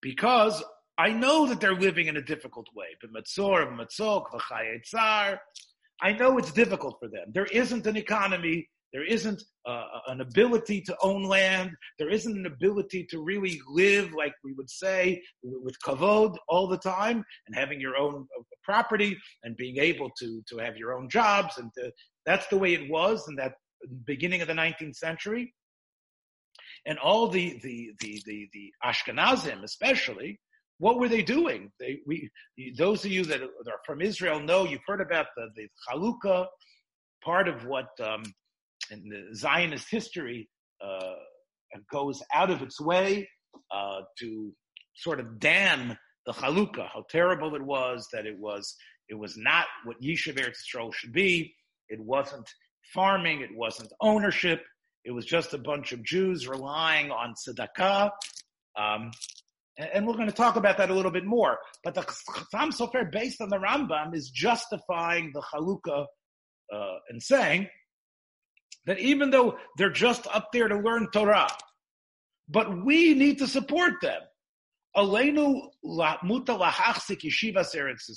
Because 0.00 0.64
I 1.00 1.12
know 1.12 1.46
that 1.46 1.60
they're 1.60 1.74
living 1.74 2.08
in 2.08 2.18
a 2.18 2.22
difficult 2.22 2.66
way. 2.76 2.88
I 6.02 6.12
know 6.12 6.36
it's 6.36 6.52
difficult 6.52 6.96
for 7.00 7.08
them. 7.08 7.26
There 7.32 7.46
isn't 7.46 7.86
an 7.86 7.96
economy. 7.96 8.68
There 8.92 9.06
isn't 9.06 9.42
uh, 9.66 9.86
an 10.08 10.20
ability 10.20 10.82
to 10.82 10.96
own 11.02 11.22
land. 11.22 11.70
There 11.98 12.10
isn't 12.10 12.36
an 12.36 12.44
ability 12.44 13.06
to 13.10 13.22
really 13.22 13.58
live, 13.70 14.12
like 14.12 14.34
we 14.44 14.52
would 14.52 14.68
say, 14.68 15.22
with 15.42 15.74
kavod 15.86 16.36
all 16.48 16.66
the 16.66 16.76
time 16.76 17.24
and 17.46 17.56
having 17.56 17.80
your 17.80 17.96
own 17.96 18.26
uh, 18.38 18.42
property 18.62 19.16
and 19.42 19.56
being 19.56 19.78
able 19.78 20.10
to, 20.18 20.42
to 20.50 20.58
have 20.58 20.76
your 20.76 20.92
own 20.92 21.08
jobs. 21.08 21.56
And 21.56 21.70
to, 21.78 21.90
that's 22.26 22.46
the 22.48 22.58
way 22.58 22.74
it 22.74 22.90
was 22.90 23.26
in 23.26 23.36
that 23.36 23.54
beginning 24.04 24.42
of 24.42 24.48
the 24.48 24.54
19th 24.54 24.96
century. 24.96 25.54
And 26.84 26.98
all 26.98 27.28
the, 27.28 27.58
the, 27.62 27.92
the, 28.00 28.22
the, 28.26 28.48
the 28.52 28.72
Ashkenazim, 28.84 29.62
especially, 29.62 30.38
what 30.80 30.98
were 30.98 31.08
they 31.08 31.22
doing? 31.22 31.70
They, 31.78 32.00
we, 32.06 32.30
those 32.76 33.04
of 33.04 33.12
you 33.12 33.24
that 33.26 33.42
are 33.42 33.80
from 33.86 34.00
Israel 34.00 34.40
know 34.40 34.64
you've 34.64 34.80
heard 34.86 35.02
about 35.02 35.26
the, 35.36 35.48
the 35.54 35.68
Chalukah, 35.86 36.46
part 37.22 37.48
of 37.48 37.66
what 37.66 37.88
um, 38.02 38.22
in 38.90 39.08
the 39.10 39.36
Zionist 39.36 39.90
history 39.90 40.48
uh, 40.82 41.14
goes 41.92 42.22
out 42.34 42.50
of 42.50 42.62
its 42.62 42.80
way 42.80 43.28
uh, 43.70 44.00
to 44.20 44.52
sort 44.96 45.20
of 45.20 45.38
damn 45.38 45.98
the 46.24 46.32
Chalukah, 46.32 46.88
how 46.92 47.04
terrible 47.10 47.54
it 47.54 47.62
was, 47.62 48.08
that 48.14 48.24
it 48.24 48.38
was 48.38 48.74
it 49.10 49.18
was 49.18 49.36
not 49.36 49.66
what 49.84 50.00
Yishuv 50.00 50.38
Eretz 50.38 50.60
Yisrael 50.64 50.94
should 50.94 51.12
be. 51.12 51.54
It 51.90 52.00
wasn't 52.00 52.48
farming, 52.94 53.42
it 53.42 53.50
wasn't 53.54 53.92
ownership, 54.00 54.62
it 55.04 55.10
was 55.10 55.26
just 55.26 55.52
a 55.52 55.58
bunch 55.58 55.92
of 55.92 56.02
Jews 56.04 56.48
relying 56.48 57.10
on 57.10 57.34
tzedakah. 57.34 58.10
Um, 58.78 59.10
And 59.78 60.06
we're 60.06 60.14
going 60.14 60.26
to 60.26 60.32
talk 60.32 60.56
about 60.56 60.76
that 60.78 60.90
a 60.90 60.94
little 60.94 61.10
bit 61.10 61.24
more. 61.24 61.58
But 61.84 61.94
the 61.94 62.02
Chassam 62.02 62.70
Sofer, 62.72 63.10
based 63.10 63.40
on 63.40 63.48
the 63.48 63.56
Rambam, 63.56 64.14
is 64.14 64.30
justifying 64.30 65.30
the 65.32 65.42
Chalukah 65.42 66.04
uh, 66.72 66.96
and 67.08 67.22
saying 67.22 67.68
that 68.86 68.98
even 68.98 69.30
though 69.30 69.56
they're 69.78 69.90
just 69.90 70.26
up 70.26 70.48
there 70.52 70.68
to 70.68 70.76
learn 70.78 71.08
Torah, 71.12 71.48
but 72.48 72.84
we 72.84 73.14
need 73.14 73.38
to 73.38 73.46
support 73.46 73.94
them. 74.02 74.20
Aleinu 74.96 75.68
muta 76.24 76.52
lahachzik 76.52 77.22
yeshivas 77.22 77.74
eretz. 77.76 78.10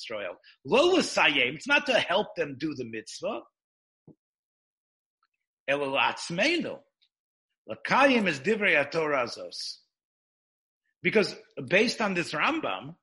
Lo 0.66 0.98
It's 0.98 1.68
not 1.68 1.86
to 1.86 1.94
help 1.94 2.36
them 2.36 2.56
do 2.60 2.74
the 2.76 2.86
mitzvah. 2.86 3.42
Elalatzmeinu. 5.70 6.80
Lakayim 7.70 8.28
is 8.28 8.40
divrei 8.40 8.90
Torah 8.90 9.30
Because 11.04 11.36
based 11.68 12.02
on 12.02 12.14
this 12.14 12.32
Rambam, 12.32 12.96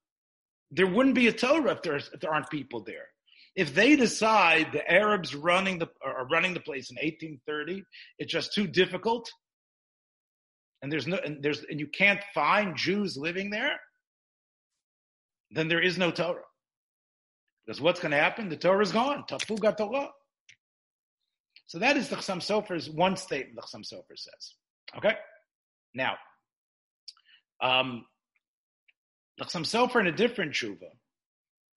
there 0.72 0.86
wouldn't 0.86 1.14
be 1.14 1.28
a 1.28 1.32
Torah 1.32 1.78
if, 1.84 2.12
if 2.12 2.20
there 2.20 2.32
aren't 2.32 2.50
people 2.50 2.82
there. 2.82 3.06
If 3.54 3.74
they 3.74 3.94
decide 3.94 4.72
the 4.72 4.90
Arabs 4.90 5.34
running 5.34 5.78
the 5.78 5.88
are 6.04 6.26
running 6.28 6.54
the 6.54 6.60
place 6.60 6.90
in 6.90 6.96
1830, 6.96 7.84
it's 8.18 8.32
just 8.32 8.54
too 8.54 8.66
difficult, 8.66 9.30
and 10.82 10.90
there's 10.90 11.06
no 11.06 11.18
and 11.18 11.42
there's 11.42 11.64
and 11.68 11.80
you 11.80 11.88
can't 11.88 12.20
find 12.32 12.76
Jews 12.76 13.16
living 13.16 13.50
there, 13.50 13.78
then 15.50 15.68
there 15.68 15.82
is 15.82 15.98
no 15.98 16.10
Torah. 16.10 16.42
Because 17.66 17.80
what's 17.80 18.00
going 18.00 18.12
to 18.12 18.18
happen? 18.18 18.48
The 18.48 18.56
Torah 18.56 18.82
is 18.82 18.92
gone. 18.92 19.24
Tafuga 19.28 19.76
Torah. 19.76 20.10
So 21.66 21.78
that 21.78 21.96
is 21.96 22.08
the 22.08 22.16
Chassam 22.16 22.38
Sofer's 22.38 22.88
one 22.88 23.16
statement 23.16 23.56
the 23.56 23.62
Chassam 23.62 23.82
Sofer 23.82 24.16
says. 24.16 24.54
Okay? 24.96 25.14
Now, 25.94 26.16
um, 27.62 28.04
Chassam 29.40 29.64
Sofer 29.64 30.00
in 30.00 30.06
a 30.06 30.12
different 30.12 30.52
tshuva 30.52 30.90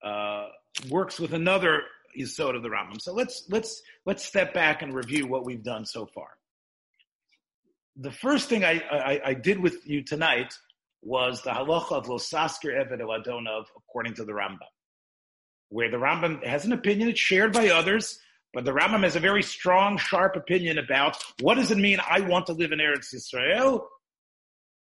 uh, 0.03 0.49
works 0.89 1.19
with 1.19 1.34
another 1.34 1.84
Yisod 2.17 2.55
of 2.55 2.63
the 2.63 2.69
Rambam. 2.69 3.01
So 3.01 3.13
let's, 3.13 3.45
let's, 3.49 3.81
let's 4.05 4.23
step 4.23 4.53
back 4.53 4.81
and 4.81 4.93
review 4.93 5.27
what 5.27 5.45
we've 5.45 5.63
done 5.63 5.86
so 5.86 6.05
far. 6.05 6.27
The 7.97 8.11
first 8.11 8.49
thing 8.49 8.63
I, 8.63 8.81
I, 8.91 9.21
I 9.25 9.34
did 9.34 9.59
with 9.59 9.88
you 9.88 10.03
tonight 10.03 10.53
was 11.01 11.41
the 11.41 11.51
halacha 11.51 11.91
of 11.91 12.05
Losasker 12.07 12.73
Eved 12.73 12.99
Adonov 12.99 13.65
according 13.77 14.15
to 14.15 14.25
the 14.25 14.31
Rambam, 14.31 14.59
where 15.69 15.91
the 15.91 15.97
Rambam 15.97 16.43
has 16.45 16.65
an 16.65 16.73
opinion, 16.73 17.09
it's 17.09 17.19
shared 17.19 17.53
by 17.53 17.69
others, 17.69 18.19
but 18.53 18.65
the 18.65 18.71
Rambam 18.71 19.03
has 19.03 19.15
a 19.15 19.19
very 19.19 19.43
strong, 19.43 19.97
sharp 19.97 20.36
opinion 20.36 20.77
about 20.77 21.17
what 21.41 21.55
does 21.55 21.71
it 21.71 21.77
mean 21.77 21.99
I 22.07 22.21
want 22.21 22.47
to 22.47 22.53
live 22.53 22.71
in 22.71 22.79
Eretz 22.79 23.13
Israel 23.13 23.88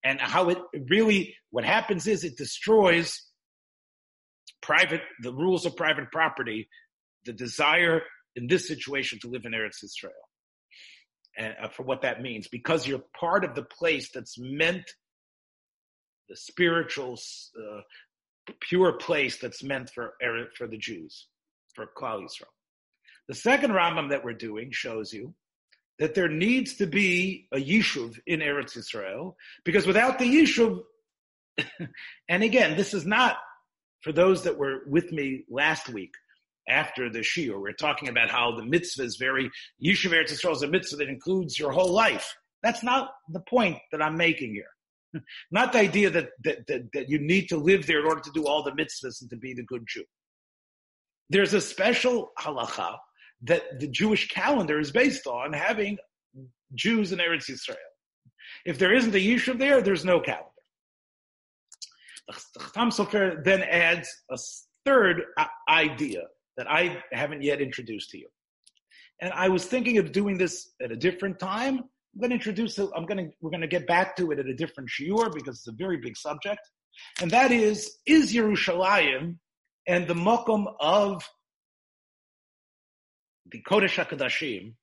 and 0.05 0.20
how 0.20 0.49
it 0.49 0.59
really, 0.88 1.34
what 1.51 1.64
happens 1.64 2.07
is 2.07 2.24
it 2.24 2.36
destroys 2.36 3.22
private, 4.62 5.03
the 5.22 5.32
rules 5.32 5.66
of 5.66 5.76
private 5.76 6.11
property, 6.11 6.68
the 7.24 7.32
desire 7.32 8.03
in 8.36 8.46
this 8.46 8.68
situation 8.68 9.18
to 9.20 9.28
live 9.28 9.44
in 9.44 9.53
Eretz 9.53 9.84
Israel. 9.84 10.12
And 11.36 11.55
uh, 11.62 11.68
for 11.68 11.82
what 11.84 12.03
that 12.03 12.22
means, 12.22 12.49
because 12.49 12.86
you're 12.86 13.05
part 13.18 13.44
of 13.44 13.55
the 13.55 13.62
place 13.62 14.11
that's 14.12 14.38
meant, 14.38 14.84
the 16.28 16.36
spiritual, 16.36 17.18
uh, 17.57 17.80
pure 18.61 18.92
place 18.94 19.38
that's 19.38 19.62
meant 19.62 19.90
for 19.94 20.14
for 20.57 20.66
the 20.66 20.78
Jews, 20.78 21.26
for 21.74 21.86
Klal 21.96 22.22
Yisrael. 22.22 22.55
The 23.28 23.34
second 23.34 23.72
Rambam 23.72 24.11
that 24.11 24.24
we're 24.24 24.32
doing 24.32 24.70
shows 24.72 25.12
you 25.12 25.34
that 25.99 26.14
there 26.14 26.28
needs 26.28 26.74
to 26.76 26.86
be 26.86 27.49
a 27.53 27.57
Yishuv 27.57 28.18
in 28.26 28.40
Eretz 28.40 28.76
Israel, 28.76 29.36
because 29.64 29.86
without 29.86 30.18
the 30.18 30.24
Yishuv, 30.24 30.82
and 32.28 32.42
again, 32.42 32.76
this 32.76 32.94
is 32.94 33.05
not 33.05 33.36
for 34.03 34.12
those 34.12 34.44
that 34.44 34.59
were 34.59 34.82
with 34.86 35.11
me 35.12 35.44
last 35.51 35.88
week 35.88 36.12
after 36.68 37.11
the 37.11 37.20
Shiur, 37.20 37.61
we're 37.61 37.72
talking 37.72 38.09
about 38.09 38.30
how 38.30 38.55
the 38.55 38.64
mitzvah 38.64 39.03
is 39.03 39.16
very, 39.16 39.51
Yishuv 39.84 40.12
Eretz 40.12 40.32
Israel 40.32 40.55
is 40.55 40.62
a 40.62 40.68
mitzvah 40.68 40.99
that 40.99 41.09
includes 41.09 41.59
your 41.59 41.72
whole 41.72 41.92
life. 41.92 42.34
That's 42.62 42.82
not 42.82 43.11
the 43.30 43.40
point 43.40 43.78
that 43.90 44.03
I'm 44.03 44.16
making 44.16 44.53
here. 44.53 45.22
not 45.51 45.72
the 45.72 45.78
idea 45.78 46.11
that, 46.11 46.30
that, 46.44 46.66
that, 46.66 46.92
that 46.92 47.09
you 47.09 47.18
need 47.18 47.49
to 47.49 47.57
live 47.57 47.86
there 47.86 48.01
in 48.01 48.07
order 48.07 48.20
to 48.20 48.30
do 48.32 48.46
all 48.46 48.62
the 48.62 48.72
mitzvahs 48.72 49.20
and 49.20 49.30
to 49.30 49.36
be 49.36 49.55
the 49.55 49.62
good 49.62 49.84
Jew. 49.88 50.05
There's 51.30 51.55
a 51.55 51.61
special 51.61 52.30
halacha 52.38 52.96
that 53.43 53.80
the 53.80 53.89
Jewish 53.89 54.28
calendar 54.28 54.78
is 54.78 54.91
based 54.91 55.26
on 55.26 55.53
having 55.53 55.99
Jews 56.74 57.12
in 57.12 57.18
Eretz 57.18 57.49
Yisrael. 57.49 57.76
If 58.64 58.78
there 58.78 58.93
isn't 58.93 59.14
a 59.14 59.18
Yishuv 59.18 59.59
there, 59.59 59.80
there's 59.80 60.05
no 60.05 60.20
calendar. 60.20 60.45
The 62.26 62.61
Chassam 62.61 62.93
Sofer 62.93 63.43
then 63.43 63.62
adds 63.62 64.09
a 64.30 64.36
third 64.84 65.22
uh, 65.39 65.47
idea 65.68 66.22
that 66.57 66.70
I 66.70 67.03
haven't 67.12 67.43
yet 67.43 67.61
introduced 67.61 68.11
to 68.11 68.18
you. 68.18 68.28
And 69.20 69.32
I 69.32 69.49
was 69.49 69.64
thinking 69.64 69.99
of 69.99 70.12
doing 70.12 70.39
this 70.39 70.70
at 70.82 70.93
a 70.93 70.97
different 70.97 71.39
time. 71.39 71.78
I'm 71.78 72.20
going 72.20 72.30
to 72.30 72.36
introduce 72.36 72.78
it. 72.78 72.89
I'm 72.97 73.07
going 73.07 73.28
to, 73.28 73.32
we're 73.41 73.51
going 73.51 73.62
to 73.62 73.66
get 73.68 73.86
back 73.86 74.16
to 74.16 74.30
it 74.32 74.39
at 74.39 74.47
a 74.47 74.55
different 74.55 74.91
shiur 74.91 75.32
because 75.32 75.59
it's 75.59 75.68
a 75.68 75.72
very 75.72 75.97
big 75.99 76.16
subject. 76.16 76.61
And 77.20 77.30
that 77.30 77.53
is, 77.53 77.99
is 78.07 78.34
Yerushalayim 78.34 79.36
and 79.86 80.07
the 80.07 80.14
mokum 80.14 80.66
of 80.80 81.22
the 83.51 83.62
Kodesh 83.62 84.03
HaKadoshim, 84.03 84.74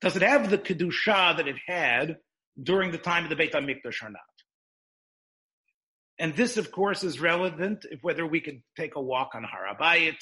does 0.00 0.16
it 0.16 0.22
have 0.22 0.50
the 0.50 0.58
Kedusha 0.58 1.36
that 1.36 1.48
it 1.48 1.56
had 1.66 2.16
during 2.60 2.90
the 2.90 2.98
time 2.98 3.24
of 3.24 3.30
the 3.30 3.36
Beit 3.36 3.52
HaMikdash 3.52 4.02
or 4.02 4.10
not? 4.10 4.20
And 6.18 6.34
this, 6.36 6.56
of 6.56 6.70
course, 6.70 7.02
is 7.02 7.20
relevant 7.20 7.84
if 7.90 8.00
whether 8.02 8.26
we 8.26 8.40
can 8.40 8.62
take 8.76 8.96
a 8.96 9.00
walk 9.00 9.30
on 9.34 9.44
Harabayit. 9.44 10.18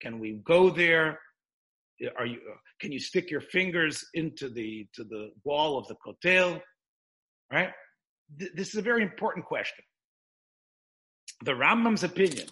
Can 0.00 0.18
we 0.18 0.40
go 0.44 0.70
there? 0.70 1.20
Are 2.18 2.26
you, 2.26 2.40
can 2.80 2.92
you 2.92 2.98
stick 2.98 3.30
your 3.30 3.40
fingers 3.40 4.04
into 4.14 4.48
the, 4.48 4.86
to 4.94 5.04
the 5.04 5.30
wall 5.44 5.78
of 5.78 5.88
the 5.88 5.96
Kotel? 5.96 6.60
Right? 7.50 7.70
This 8.54 8.68
is 8.68 8.76
a 8.76 8.82
very 8.82 9.02
important 9.02 9.46
question. 9.46 9.84
The 11.44 11.52
Rambam's 11.52 12.04
opinion 12.04 12.48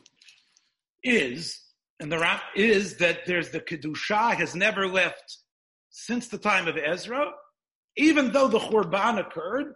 is 1.02 1.63
and 2.00 2.10
the 2.10 2.18
rap 2.18 2.42
is 2.56 2.96
that 2.96 3.26
there's 3.26 3.50
the 3.50 3.60
kedusha 3.60 4.34
has 4.34 4.54
never 4.54 4.88
left 4.88 5.38
since 5.90 6.28
the 6.28 6.38
time 6.38 6.66
of 6.66 6.76
Ezra, 6.76 7.30
even 7.96 8.32
though 8.32 8.48
the 8.48 8.58
Churban 8.58 9.18
occurred. 9.20 9.74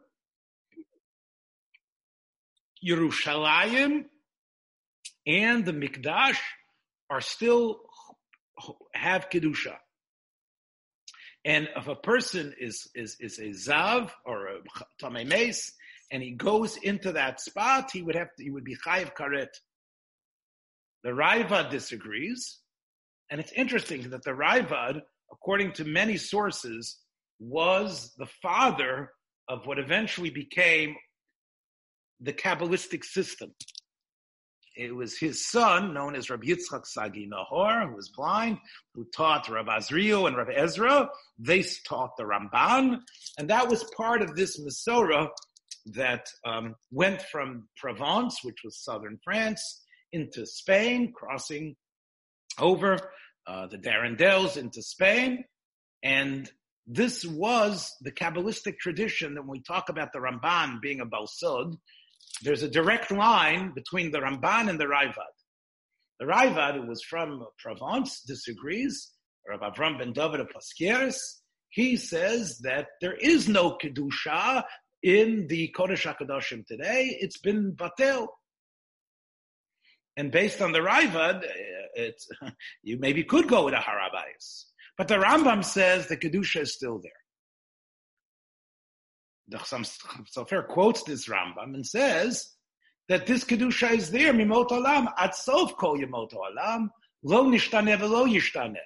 Yerushalayim 2.85 4.05
and 5.27 5.65
the 5.65 5.73
Mikdash 5.73 6.39
are 7.11 7.21
still 7.21 7.81
have 8.95 9.31
kedusha. 9.31 9.77
And 11.45 11.69
if 11.77 11.87
a 11.87 11.95
person 11.95 12.55
is 12.61 12.89
is 12.95 13.17
is 13.21 13.39
a 13.39 13.51
zav 13.51 14.11
or 14.25 14.49
a 14.49 14.59
tamei 15.01 15.27
mace, 15.27 15.73
and 16.11 16.23
he 16.23 16.33
goes 16.33 16.77
into 16.77 17.13
that 17.13 17.41
spot, 17.41 17.91
he 17.93 18.03
would 18.03 18.17
have 18.17 18.35
to, 18.37 18.43
he 18.43 18.51
would 18.51 18.65
be 18.65 18.77
chayiv 18.77 19.15
karet 19.15 19.49
the 21.03 21.11
Raivad 21.11 21.71
disagrees, 21.71 22.59
and 23.31 23.41
it's 23.41 23.53
interesting 23.53 24.11
that 24.11 24.25
the 24.25 24.31
Raivad, 24.31 25.01
according 25.31 25.73
to 25.73 25.85
many 25.85 26.17
sources, 26.17 26.99
was 27.39 28.15
the 28.19 28.29
father 28.43 29.11
of 29.49 29.67
what 29.67 29.79
eventually 29.79 30.31
became 30.31 30.97
the 32.21 32.33
Kabbalistic 32.33 33.05
system. 33.05 33.55
It 34.77 34.95
was 34.95 35.19
his 35.19 35.45
son, 35.45 35.93
known 35.93 36.15
as 36.15 36.31
Rabbi 36.31 36.47
Yitzchak 36.47 36.87
Sagi 36.87 37.27
Nahor, 37.27 37.89
who 37.89 37.97
was 37.97 38.11
blind, 38.11 38.59
who 38.95 39.05
taught 39.15 39.49
Rabbi 39.49 39.77
Azriel 39.77 40.29
and 40.29 40.37
Rabbi 40.37 40.53
Ezra. 40.55 41.09
They 41.39 41.65
taught 41.87 42.17
the 42.17 42.23
Ramban, 42.25 43.01
and 43.39 43.51
that 43.51 43.69
was 43.69 43.91
part 43.97 44.23
of 44.23 44.37
this 44.37 44.61
Masorah 44.61 45.29
that 45.87 46.29
um, 46.45 46.77
went 46.93 47.23
from 47.23 47.69
Provence, 47.77 48.45
which 48.45 48.59
was 48.65 48.85
southern 48.85 49.19
France, 49.25 49.85
into 50.13 50.47
Spain, 50.47 51.13
crossing 51.13 51.77
over 52.59 52.99
uh, 53.47 53.67
the 53.67 53.79
Dardanelles 53.79 54.57
into 54.57 54.83
Spain. 54.83 55.45
And 56.03 56.51
this 56.87 57.25
was 57.25 57.95
the 58.01 58.13
Kabbalistic 58.13 58.79
tradition 58.79 59.35
that 59.35 59.43
when 59.43 59.51
we 59.51 59.63
talk 59.63 59.89
about 59.89 60.13
the 60.13 60.21
Ramban 60.21 60.81
being 60.81 61.01
a 61.01 61.07
Balsod, 61.07 61.77
there's 62.43 62.63
a 62.63 62.71
direct 62.71 63.11
line 63.11 63.73
between 63.75 64.11
the 64.11 64.19
Ramban 64.19 64.69
and 64.69 64.79
the 64.79 64.87
Raivad. 64.87 65.35
The 66.21 66.27
Raivad, 66.27 66.75
who 66.75 66.87
was 66.87 67.03
from 67.03 67.45
Provence, 67.65 68.23
disagrees. 68.23 69.13
Rav 69.49 69.61
Avram 69.61 69.99
ben 69.99 70.13
David 70.13 70.41
of 70.41 70.49
Posquières, 70.49 71.19
he 71.71 71.97
says 71.97 72.59
that 72.65 72.89
there 73.01 73.15
is 73.15 73.49
no 73.49 73.79
Kedusha 73.83 74.63
in 75.03 75.47
the 75.49 75.75
Kodesh 75.77 76.05
HaKadoshim 76.13 76.67
today. 76.67 77.17
It's 77.21 77.39
been 77.39 77.73
Batel. 77.75 78.27
And 80.19 80.33
based 80.33 80.61
on 80.61 80.73
the 80.73 80.81
Raivad, 80.81 81.45
uh, 81.45 81.49
it's, 81.95 82.29
you 82.83 82.99
maybe 82.99 83.23
could 83.23 83.47
go 83.47 83.65
with 83.65 83.75
a 83.75 83.79
Harabayas. 83.79 84.65
But 84.99 85.07
the 85.07 85.15
Rambam 85.15 85.65
says 85.65 86.09
the 86.09 86.17
Kedusha 86.17 86.63
is 86.63 86.75
still 86.75 86.99
there. 86.99 87.13
The 89.47 89.59
Sofer 89.59 90.67
quotes 90.67 91.05
this 91.05 91.29
Rambam 91.29 91.75
and 91.75 91.87
says 91.87 92.51
that 93.09 93.27
this 93.27 93.45
kedusha 93.45 93.93
is 93.93 94.11
there 94.11 94.35
mimot 94.35 94.69
olam 94.69 95.09
at 95.17 95.35
sof 95.35 95.75
kol 95.77 95.97
yemot 95.97 96.33
olam 96.35 96.89
lo 97.23 97.45
nishtane 97.45 97.99
velo 97.99 98.27
yishtane, 98.27 98.77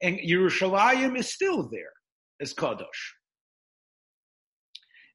and 0.00 0.18
Yerushalayim 0.18 1.18
is 1.18 1.32
still 1.32 1.68
there 1.68 1.92
as 2.40 2.54
kadosh. 2.54 3.14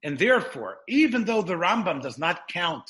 And 0.04 0.20
therefore, 0.20 0.80
even 0.90 1.24
though 1.24 1.42
the 1.42 1.56
Rambam 1.56 2.02
does 2.02 2.18
not 2.18 2.50
count 2.50 2.90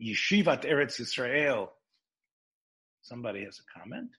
Yeshivat 0.00 0.64
Eretz 0.64 1.00
Yisrael, 1.00 1.68
somebody 3.02 3.44
has 3.44 3.58
a 3.58 3.78
comment. 3.78 4.10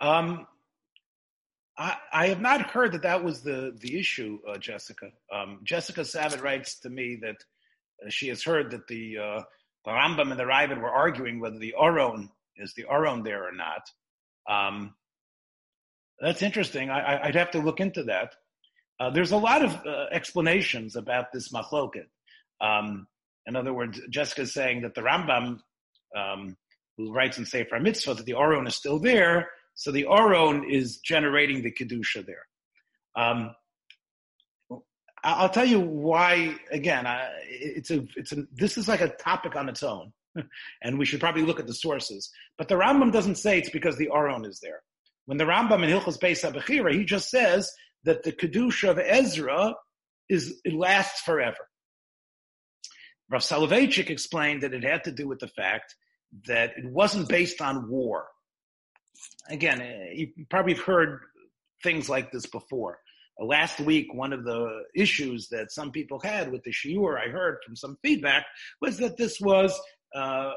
Um, 0.00 0.46
I, 1.76 1.96
I, 2.12 2.26
have 2.28 2.40
not 2.40 2.62
heard 2.62 2.92
that 2.92 3.02
that 3.02 3.22
was 3.22 3.42
the 3.42 3.76
the 3.80 3.98
issue, 3.98 4.38
uh, 4.48 4.56
Jessica. 4.56 5.10
Um, 5.32 5.60
Jessica 5.62 6.00
Savitt 6.00 6.42
writes 6.42 6.78
to 6.80 6.90
me 6.90 7.18
that 7.20 7.36
uh, 8.04 8.08
she 8.08 8.28
has 8.28 8.42
heard 8.42 8.70
that 8.70 8.86
the 8.88 9.18
uh, 9.18 9.42
the 9.84 9.90
Rambam 9.90 10.30
and 10.30 10.40
the 10.40 10.44
Ravid 10.44 10.80
were 10.80 10.90
arguing 10.90 11.38
whether 11.38 11.58
the 11.58 11.74
Oron 11.78 12.30
is 12.56 12.72
the 12.74 12.84
Oron 12.84 13.24
there 13.24 13.46
or 13.46 13.52
not. 13.52 13.90
Um, 14.48 14.94
that's 16.18 16.42
interesting. 16.42 16.90
I, 16.90 17.26
would 17.26 17.34
have 17.34 17.52
to 17.52 17.60
look 17.60 17.80
into 17.80 18.04
that. 18.04 18.34
Uh, 19.00 19.08
there's 19.08 19.32
a 19.32 19.36
lot 19.36 19.64
of 19.64 19.74
uh, 19.86 20.06
explanations 20.12 20.94
about 20.94 21.32
this 21.32 21.50
machloket. 21.50 22.06
Um, 22.60 23.06
in 23.46 23.56
other 23.56 23.72
words, 23.72 23.98
Jessica's 24.10 24.52
saying 24.52 24.82
that 24.82 24.94
the 24.94 25.00
Rambam, 25.00 25.60
um, 26.14 26.56
who 26.98 27.12
writes 27.12 27.38
in 27.38 27.46
Sefer 27.46 27.80
Mitzvah, 27.80 28.14
that 28.14 28.26
the 28.26 28.34
Aron 28.34 28.66
is 28.66 28.76
still 28.76 28.98
there, 28.98 29.48
so 29.74 29.90
the 29.90 30.06
Aron 30.06 30.70
is 30.70 30.98
generating 30.98 31.62
the 31.62 31.72
Kedusha 31.72 32.26
there. 32.26 32.46
Um, 33.16 33.54
I'll 35.24 35.48
tell 35.48 35.64
you 35.64 35.80
why. 35.80 36.56
Again, 36.70 37.06
I, 37.06 37.30
it's 37.44 37.90
a, 37.90 38.06
it's 38.16 38.32
a, 38.32 38.44
this 38.52 38.76
is 38.76 38.88
like 38.88 39.00
a 39.00 39.08
topic 39.08 39.56
on 39.56 39.68
its 39.68 39.82
own, 39.82 40.12
and 40.82 40.98
we 40.98 41.06
should 41.06 41.20
probably 41.20 41.42
look 41.42 41.60
at 41.60 41.66
the 41.66 41.74
sources. 41.74 42.30
But 42.58 42.68
the 42.68 42.74
Rambam 42.74 43.12
doesn't 43.12 43.36
say 43.36 43.58
it's 43.58 43.70
because 43.70 43.96
the 43.96 44.10
Aron 44.14 44.44
is 44.44 44.60
there. 44.60 44.82
When 45.24 45.38
the 45.38 45.44
Rambam 45.44 45.82
in 45.82 45.90
Hilchos 45.90 46.18
Beis 46.18 46.44
HaBechira, 46.44 46.92
he 46.92 47.04
just 47.04 47.30
says 47.30 47.70
that 48.04 48.22
the 48.22 48.32
kedusha 48.32 48.90
of 48.90 48.98
Ezra 48.98 49.74
is 50.28 50.60
it 50.64 50.72
lasts 50.72 51.20
forever. 51.20 51.68
Rav 53.30 53.42
Soloveitchik 53.42 54.10
explained 54.10 54.62
that 54.62 54.74
it 54.74 54.84
had 54.84 55.04
to 55.04 55.12
do 55.12 55.28
with 55.28 55.38
the 55.38 55.48
fact 55.48 55.94
that 56.46 56.70
it 56.76 56.84
wasn't 56.86 57.28
based 57.28 57.60
on 57.60 57.88
war. 57.88 58.26
Again, 59.48 59.80
you 60.14 60.28
probably 60.48 60.74
have 60.74 60.84
heard 60.84 61.20
things 61.82 62.08
like 62.08 62.32
this 62.32 62.46
before. 62.46 62.98
Uh, 63.40 63.44
last 63.44 63.80
week, 63.80 64.12
one 64.12 64.32
of 64.32 64.44
the 64.44 64.82
issues 64.94 65.48
that 65.48 65.72
some 65.72 65.90
people 65.90 66.20
had 66.20 66.50
with 66.50 66.62
the 66.64 66.72
shiur, 66.72 67.18
I 67.18 67.30
heard 67.30 67.58
from 67.64 67.76
some 67.76 67.96
feedback, 68.02 68.46
was 68.80 68.98
that 68.98 69.16
this 69.16 69.40
was 69.40 69.78
uh, 70.14 70.52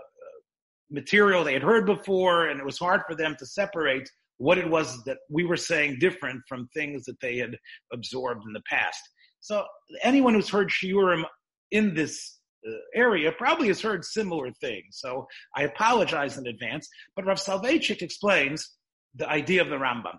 material 0.89 1.43
they 1.43 1.53
had 1.53 1.63
heard 1.63 1.85
before, 1.85 2.47
and 2.47 2.59
it 2.59 2.65
was 2.65 2.79
hard 2.79 3.01
for 3.07 3.15
them 3.15 3.35
to 3.39 3.45
separate 3.45 4.09
what 4.37 4.57
it 4.57 4.69
was 4.69 5.03
that 5.03 5.17
we 5.29 5.43
were 5.43 5.57
saying 5.57 5.97
different 5.99 6.41
from 6.47 6.67
things 6.73 7.05
that 7.05 7.19
they 7.21 7.37
had 7.37 7.57
absorbed 7.91 8.43
in 8.45 8.53
the 8.53 8.61
past. 8.69 9.01
So 9.39 9.65
anyone 10.03 10.33
who's 10.33 10.49
heard 10.49 10.69
shiurim 10.69 11.23
in 11.71 11.93
this 11.93 12.39
uh, 12.67 12.71
area 12.95 13.31
probably 13.31 13.67
has 13.67 13.81
heard 13.81 14.05
similar 14.05 14.51
things. 14.61 14.85
So 14.91 15.27
I 15.55 15.63
apologize 15.63 16.37
in 16.37 16.47
advance. 16.47 16.87
But 17.15 17.25
Rav 17.25 17.37
Soloveitchik 17.37 18.01
explains 18.01 18.71
the 19.15 19.29
idea 19.29 19.61
of 19.61 19.69
the 19.69 19.75
Rambam. 19.75 20.17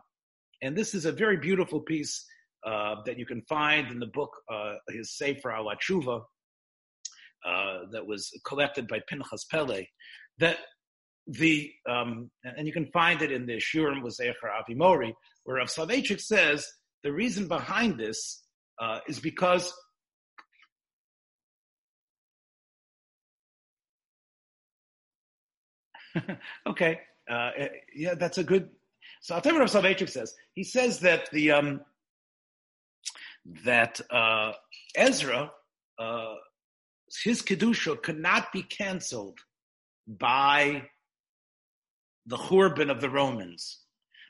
And 0.63 0.77
this 0.77 0.95
is 0.95 1.05
a 1.05 1.13
very 1.13 1.39
beautiful 1.39 1.81
piece 1.81 2.25
uh, 2.67 2.97
that 3.07 3.19
you 3.19 3.27
can 3.27 3.43
find 3.49 3.91
in 3.91 3.99
the 3.99 4.07
book, 4.07 4.31
uh, 4.53 4.75
his 4.89 5.17
Sefer 5.17 5.53
al 5.53 5.69
uh, 5.69 5.75
that 7.93 8.07
was 8.07 8.31
collected 8.47 8.89
by 8.89 9.01
Pinchas 9.09 9.45
Peli, 9.51 9.89
that 10.39 10.59
the 11.27 11.71
um, 11.89 12.31
and 12.45 12.67
you 12.67 12.73
can 12.73 12.87
find 12.87 13.23
it 13.23 13.33
in 13.33 13.47
the 13.47 13.57
Shurim 13.57 14.03
Wazecher 14.03 14.35
Avimori, 14.45 15.13
where 15.45 15.57
Rav 15.57 15.69
Soloveitchik 15.69 16.21
says 16.21 16.67
the 17.03 17.13
reason 17.13 17.49
behind 17.49 17.99
this 17.99 18.43
uh, 18.81 18.99
is 19.09 19.21
because 19.21 19.73
okay, 26.67 27.01
uh, 27.31 27.51
yeah, 27.95 28.15
that's 28.15 28.39
a 28.39 28.45
good. 28.45 28.69
So 29.21 29.35
I'll 29.35 29.41
tell 29.41 29.53
you 29.53 29.61
what 29.61 29.75
Rav 29.75 30.11
says. 30.11 30.35
He 30.55 30.65
says 30.65 31.01
that 31.01 31.31
the 31.33 31.53
um, 31.53 31.81
that 33.65 34.01
uh, 34.11 34.53
Ezra, 34.95 35.51
uh, 35.99 36.35
his 37.23 37.43
kedusha 37.43 38.01
could 38.03 38.19
not 38.19 38.53
be 38.53 38.63
canceled 38.63 39.39
by 40.07 40.85
the 42.27 42.37
Churban 42.37 42.91
of 42.91 43.01
the 43.01 43.11
Romans. 43.11 43.81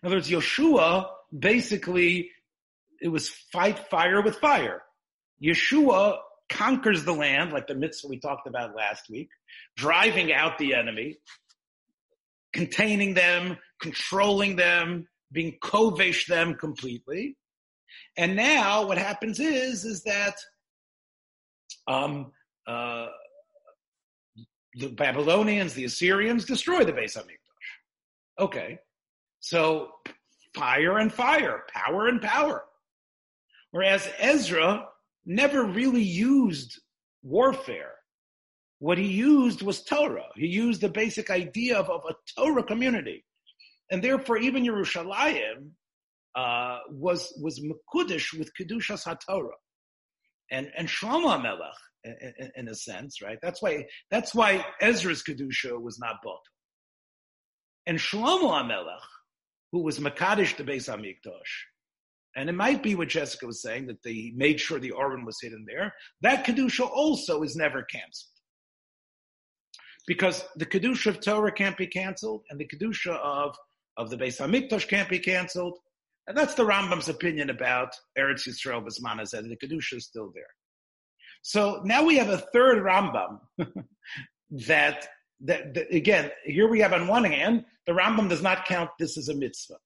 In 0.02 0.08
other 0.08 0.16
words, 0.16 0.30
Yeshua 0.30 1.06
basically, 1.36 2.30
it 3.00 3.08
was 3.08 3.28
fight 3.28 3.78
fire 3.90 4.22
with 4.22 4.36
fire. 4.36 4.82
Yeshua 5.42 6.18
conquers 6.48 7.04
the 7.04 7.12
land, 7.12 7.52
like 7.52 7.66
the 7.66 7.74
mitzvah 7.74 8.08
we 8.08 8.18
talked 8.18 8.46
about 8.46 8.76
last 8.76 9.08
week, 9.10 9.28
driving 9.76 10.32
out 10.32 10.58
the 10.58 10.74
enemy, 10.74 11.16
containing 12.52 13.14
them, 13.14 13.58
controlling 13.80 14.56
them, 14.56 15.08
being 15.32 15.56
kovesh 15.62 16.26
them 16.26 16.54
completely. 16.54 17.36
And 18.16 18.36
now 18.36 18.86
what 18.86 18.98
happens 18.98 19.40
is, 19.40 19.84
is 19.84 20.04
that 20.04 20.36
um, 21.86 22.32
uh, 22.66 23.06
the 24.74 24.88
Babylonians, 24.88 25.74
the 25.74 25.84
Assyrians 25.84 26.44
destroy 26.44 26.84
the 26.84 26.92
Beis 26.92 27.16
Hamikdash. 27.16 27.43
Okay. 28.38 28.78
So 29.40 29.90
fire 30.54 30.98
and 30.98 31.12
fire, 31.12 31.64
power 31.72 32.08
and 32.08 32.20
power. 32.20 32.64
Whereas 33.70 34.08
Ezra 34.18 34.86
never 35.26 35.64
really 35.64 36.02
used 36.02 36.80
warfare. 37.22 37.92
What 38.78 38.98
he 38.98 39.06
used 39.06 39.62
was 39.62 39.82
Torah. 39.82 40.28
He 40.36 40.46
used 40.46 40.80
the 40.80 40.88
basic 40.88 41.30
idea 41.30 41.78
of, 41.78 41.88
of 41.88 42.02
a 42.08 42.14
Torah 42.36 42.62
community. 42.62 43.24
And 43.90 44.02
therefore, 44.02 44.38
even 44.38 44.64
Yerushalayim 44.64 45.70
uh, 46.34 46.78
was, 46.90 47.32
was 47.40 47.60
Mekudesh 47.60 48.36
with 48.38 48.50
Kedushas 48.58 49.06
HaTorah. 49.06 49.50
And, 50.50 50.70
and 50.76 50.88
Shlomo 50.88 51.42
Melech, 51.42 51.72
in, 52.04 52.50
in, 52.56 52.68
a 52.68 52.74
sense, 52.74 53.22
right? 53.22 53.38
That's 53.42 53.62
why, 53.62 53.86
that's 54.10 54.34
why 54.34 54.64
Ezra's 54.80 55.22
Kedusha 55.22 55.80
was 55.80 55.98
not 55.98 56.16
bought. 56.22 56.42
And 57.86 57.98
Shlomo 57.98 58.50
Amelech, 58.52 58.98
who 59.72 59.82
was 59.82 59.98
Makadish 59.98 60.56
the 60.56 60.64
Beis 60.64 60.88
Hamikdash, 60.88 61.32
and 62.36 62.48
it 62.48 62.54
might 62.54 62.82
be 62.82 62.94
what 62.94 63.08
Jessica 63.08 63.46
was 63.46 63.62
saying 63.62 63.86
that 63.86 64.02
they 64.02 64.32
made 64.34 64.58
sure 64.60 64.78
the 64.78 64.90
Oren 64.90 65.24
was 65.24 65.38
hidden 65.40 65.64
there. 65.68 65.94
That 66.22 66.44
kedusha 66.44 66.88
also 66.88 67.42
is 67.42 67.54
never 67.54 67.82
canceled 67.82 68.30
because 70.06 70.44
the 70.56 70.66
kedusha 70.66 71.06
of 71.06 71.20
Torah 71.20 71.52
can't 71.52 71.76
be 71.76 71.86
canceled, 71.86 72.42
and 72.50 72.58
the 72.58 72.66
kedusha 72.66 73.16
of 73.16 73.56
of 73.96 74.10
the 74.10 74.16
Beis 74.16 74.40
Hamikdash 74.40 74.88
can't 74.88 75.08
be 75.08 75.18
canceled. 75.18 75.78
And 76.26 76.36
that's 76.36 76.54
the 76.54 76.64
Rambam's 76.64 77.08
opinion 77.08 77.50
about 77.50 77.94
Eretz 78.18 78.48
Yisrael 78.48 78.84
Bismana 78.84 79.26
said 79.28 79.44
the 79.44 79.56
kedusha 79.56 79.98
is 79.98 80.06
still 80.06 80.32
there. 80.34 80.48
So 81.42 81.82
now 81.84 82.02
we 82.04 82.16
have 82.16 82.30
a 82.30 82.38
third 82.38 82.82
Rambam 82.82 83.40
that 84.66 85.06
that, 85.40 85.74
that, 85.74 85.94
again, 85.94 86.30
here 86.44 86.68
we 86.68 86.80
have 86.80 86.92
on 86.92 87.06
one 87.06 87.24
hand, 87.24 87.64
the 87.86 87.92
Rambam 87.92 88.28
does 88.28 88.42
not 88.42 88.64
count 88.64 88.90
this 88.98 89.18
as 89.18 89.28
a 89.28 89.34
mitzvah. 89.34 89.76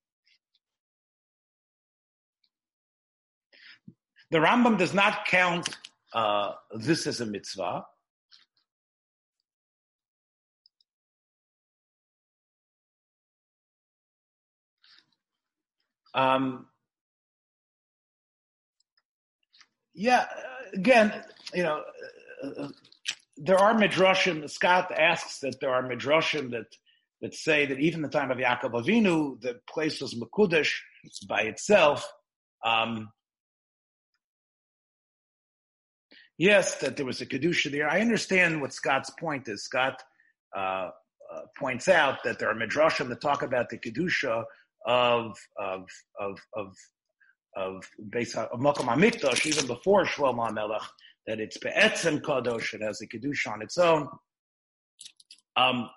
The 4.30 4.38
Rambam 4.38 4.78
does 4.78 4.92
not 4.92 5.24
count 5.26 5.76
uh, 6.12 6.53
this 6.72 7.07
as 7.07 7.20
a 7.20 7.26
mitzvah. 7.26 7.84
Um, 16.14 16.66
yeah, 19.94 20.26
again, 20.72 21.12
you 21.55 21.62
know, 21.62 21.82
uh, 22.42 22.68
there 23.41 23.59
are 23.59 23.74
midrashim. 23.74 24.49
Scott 24.51 24.93
asks 24.97 25.41
that 25.41 25.61
there 25.61 25.70
are 25.70 25.82
midrashim 25.82 26.51
that 26.51 26.66
that 27.20 27.34
say 27.34 27.66
that 27.66 27.80
even 27.80 28.03
the 28.03 28.09
time 28.09 28.30
of 28.30 28.39
Yaakov 28.39 28.72
Avinu, 28.72 29.41
the 29.41 29.59
place 29.68 30.01
was 30.01 30.14
Makudesh 30.14 30.72
by 31.28 31.43
itself. 31.43 32.09
Um, 32.64 33.09
yes, 36.36 36.76
that 36.76 36.97
there 36.97 37.07
was 37.07 37.20
a 37.20 37.26
kedusha 37.26 37.72
there. 37.72 37.89
I 37.91 38.01
understand 38.01 38.61
what 38.61 38.72
Scott's 38.72 39.11
point 39.18 39.49
is. 39.49 39.64
Scott 39.64 40.01
uh, 40.57 40.61
uh, 40.61 40.91
points 41.59 41.89
out 41.89 42.22
that 42.24 42.39
there 42.39 42.51
are 42.51 42.55
midrashim 42.55 43.09
that 43.09 43.20
talk 43.20 43.43
about 43.43 43.68
the 43.68 43.78
kedusha 43.78 44.45
of 44.86 45.36
of 45.59 45.89
of 46.20 46.39
of 46.55 46.72
of 47.57 47.84
Beis 48.11 48.34
of 48.34 48.61
Makom 48.61 49.47
even 49.47 49.66
before 49.66 50.05
Shlomo 50.05 50.53
Melech, 50.53 50.82
that 51.29 51.41
it's 51.41 51.59
Be'etzem 51.59 52.22
Kadosh, 52.22 52.72
it 52.72 52.83
has 52.83 53.03
a 53.03 53.07
Kedusha 53.07 53.53
on 53.53 53.61
its 53.61 53.76
own. 53.76 54.09
Um, 55.57 55.91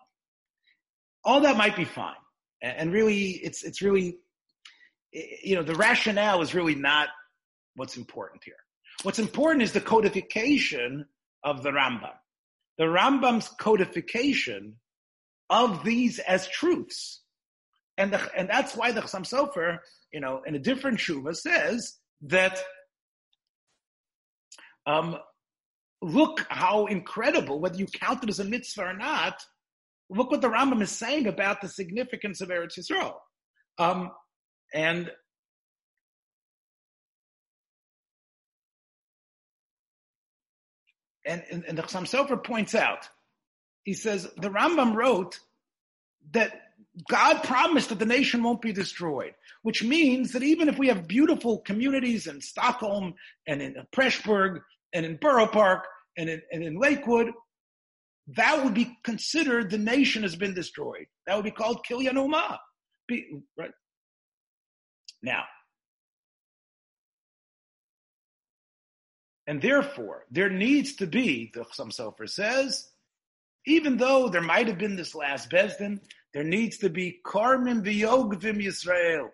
all 1.23 1.39
that 1.41 1.55
might 1.55 1.77
be 1.77 1.85
fine. 1.85 2.15
And, 2.61 2.77
and 2.77 2.93
really, 2.93 3.29
it's, 3.29 3.63
it's 3.63 3.81
really, 3.81 4.17
you 5.13 5.55
know, 5.55 5.63
the 5.63 5.75
rationale 5.75 6.41
is 6.41 6.53
really 6.53 6.75
not 6.75 7.07
what's 7.75 7.95
important 7.95 8.43
here. 8.43 8.55
What's 9.03 9.19
important 9.19 9.63
is 9.63 9.71
the 9.71 9.79
codification 9.79 11.05
of 11.45 11.63
the 11.63 11.69
Rambam. 11.69 12.11
The 12.77 12.83
Rambam's 12.83 13.47
codification 13.57 14.75
of 15.49 15.85
these 15.85 16.19
as 16.19 16.49
truths. 16.49 17.21
And, 17.97 18.11
the, 18.11 18.21
and 18.35 18.49
that's 18.49 18.75
why 18.75 18.91
the 18.91 19.01
Chassam 19.01 19.25
Sofer, 19.25 19.77
you 20.11 20.19
know, 20.19 20.41
in 20.45 20.55
a 20.55 20.59
different 20.59 20.99
shuva 20.99 21.37
says 21.37 21.93
that 22.23 22.61
um, 24.85 25.17
look 26.01 26.45
how 26.49 26.87
incredible, 26.87 27.59
whether 27.59 27.77
you 27.77 27.85
count 27.85 28.23
it 28.23 28.29
as 28.29 28.39
a 28.39 28.43
mitzvah 28.43 28.85
or 28.85 28.93
not, 28.93 29.35
look 30.09 30.31
what 30.31 30.41
the 30.41 30.49
Rambam 30.49 30.81
is 30.81 30.91
saying 30.91 31.27
about 31.27 31.61
the 31.61 31.67
significance 31.67 32.41
of 32.41 32.49
Eretz 32.49 32.77
Yisrael. 32.77 33.13
Um, 33.77 34.11
and 34.73 35.11
and, 41.25 41.43
and, 41.51 41.65
and 41.67 41.77
the 41.77 41.83
Chassam 41.83 42.09
Sofer 42.09 42.43
points 42.43 42.73
out, 42.73 43.07
he 43.83 43.93
says, 43.93 44.27
the 44.37 44.49
Rambam 44.49 44.95
wrote 44.95 45.39
that 46.31 46.70
God 47.09 47.43
promised 47.43 47.89
that 47.89 47.99
the 47.99 48.05
nation 48.05 48.43
won't 48.43 48.61
be 48.61 48.73
destroyed, 48.73 49.33
which 49.63 49.83
means 49.83 50.33
that 50.33 50.43
even 50.43 50.69
if 50.69 50.77
we 50.77 50.87
have 50.87 51.07
beautiful 51.07 51.59
communities 51.59 52.27
in 52.27 52.41
Stockholm 52.41 53.13
and 53.47 53.61
in 53.61 53.75
Pressburg 53.91 54.61
and 54.93 55.05
in 55.05 55.17
Borough 55.17 55.47
Park 55.47 55.85
and 56.17 56.29
in, 56.29 56.41
and 56.51 56.63
in 56.63 56.75
Lakewood, 56.75 57.31
that 58.35 58.63
would 58.63 58.73
be 58.73 58.97
considered 59.03 59.69
the 59.69 59.77
nation 59.77 60.23
has 60.23 60.35
been 60.35 60.53
destroyed. 60.53 61.07
That 61.27 61.35
would 61.35 61.45
be 61.45 61.51
called 61.51 61.85
Kilyan 61.89 62.13
Ummah. 62.13 62.57
Right? 63.57 63.71
Now, 65.21 65.43
and 69.47 69.61
therefore, 69.61 70.25
there 70.31 70.49
needs 70.49 70.95
to 70.95 71.07
be, 71.07 71.51
the 71.53 71.61
Chassam 71.61 71.91
Sofer 71.91 72.29
says, 72.29 72.87
even 73.65 73.97
though 73.97 74.29
there 74.29 74.41
might 74.41 74.67
have 74.67 74.77
been 74.77 74.95
this 74.95 75.13
last 75.13 75.49
Besdin, 75.49 75.99
there 76.33 76.43
needs 76.43 76.77
to 76.79 76.89
be 76.89 77.19
Karmim 77.25 77.83
V'Yogvim 77.83 78.63
Yisrael. 78.63 79.29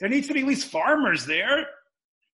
there 0.00 0.08
needs 0.08 0.28
to 0.28 0.34
be 0.34 0.40
at 0.40 0.46
least 0.46 0.70
farmers 0.70 1.26
there. 1.26 1.66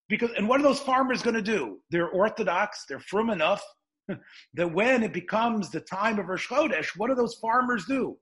Because, 0.09 0.31
and 0.37 0.49
what 0.49 0.59
are 0.59 0.65
those 0.65 0.81
farmers 0.81 1.23
going 1.23 1.37
to 1.37 1.43
do? 1.43 1.79
They're 1.91 2.09
Orthodox, 2.09 2.85
they're 2.89 2.99
from 2.99 3.31
enough 3.31 3.63
that 4.55 4.73
when 4.73 5.05
it 5.05 5.13
becomes 5.13 5.71
the 5.71 5.81
time 5.81 6.19
of 6.19 6.27
Rosh 6.27 6.49
Chodesh, 6.49 6.89
what 6.97 7.09
do 7.09 7.15
those 7.15 7.37
farmers 7.37 7.85
do? 7.87 8.19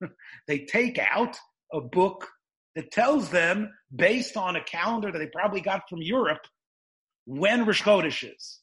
they 0.46 0.60
take 0.60 0.98
out 0.98 1.36
a 1.72 1.80
book 1.80 2.28
that 2.76 2.90
tells 2.90 3.30
them, 3.30 3.70
based 3.94 4.36
on 4.36 4.56
a 4.56 4.64
calendar 4.64 5.10
that 5.10 5.18
they 5.18 5.28
probably 5.28 5.60
got 5.60 5.88
from 5.88 6.02
Europe, 6.02 6.46
when 7.24 7.64
Rosh 7.64 7.82
Chodesh 7.82 8.24
is. 8.24 8.60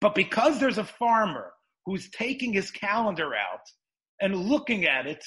But 0.00 0.14
because 0.14 0.58
there's 0.58 0.78
a 0.78 0.84
farmer 0.84 1.52
who's 1.84 2.10
taking 2.10 2.52
his 2.52 2.70
calendar 2.70 3.32
out 3.34 3.60
and 4.20 4.34
looking 4.34 4.86
at 4.86 5.06
it 5.06 5.24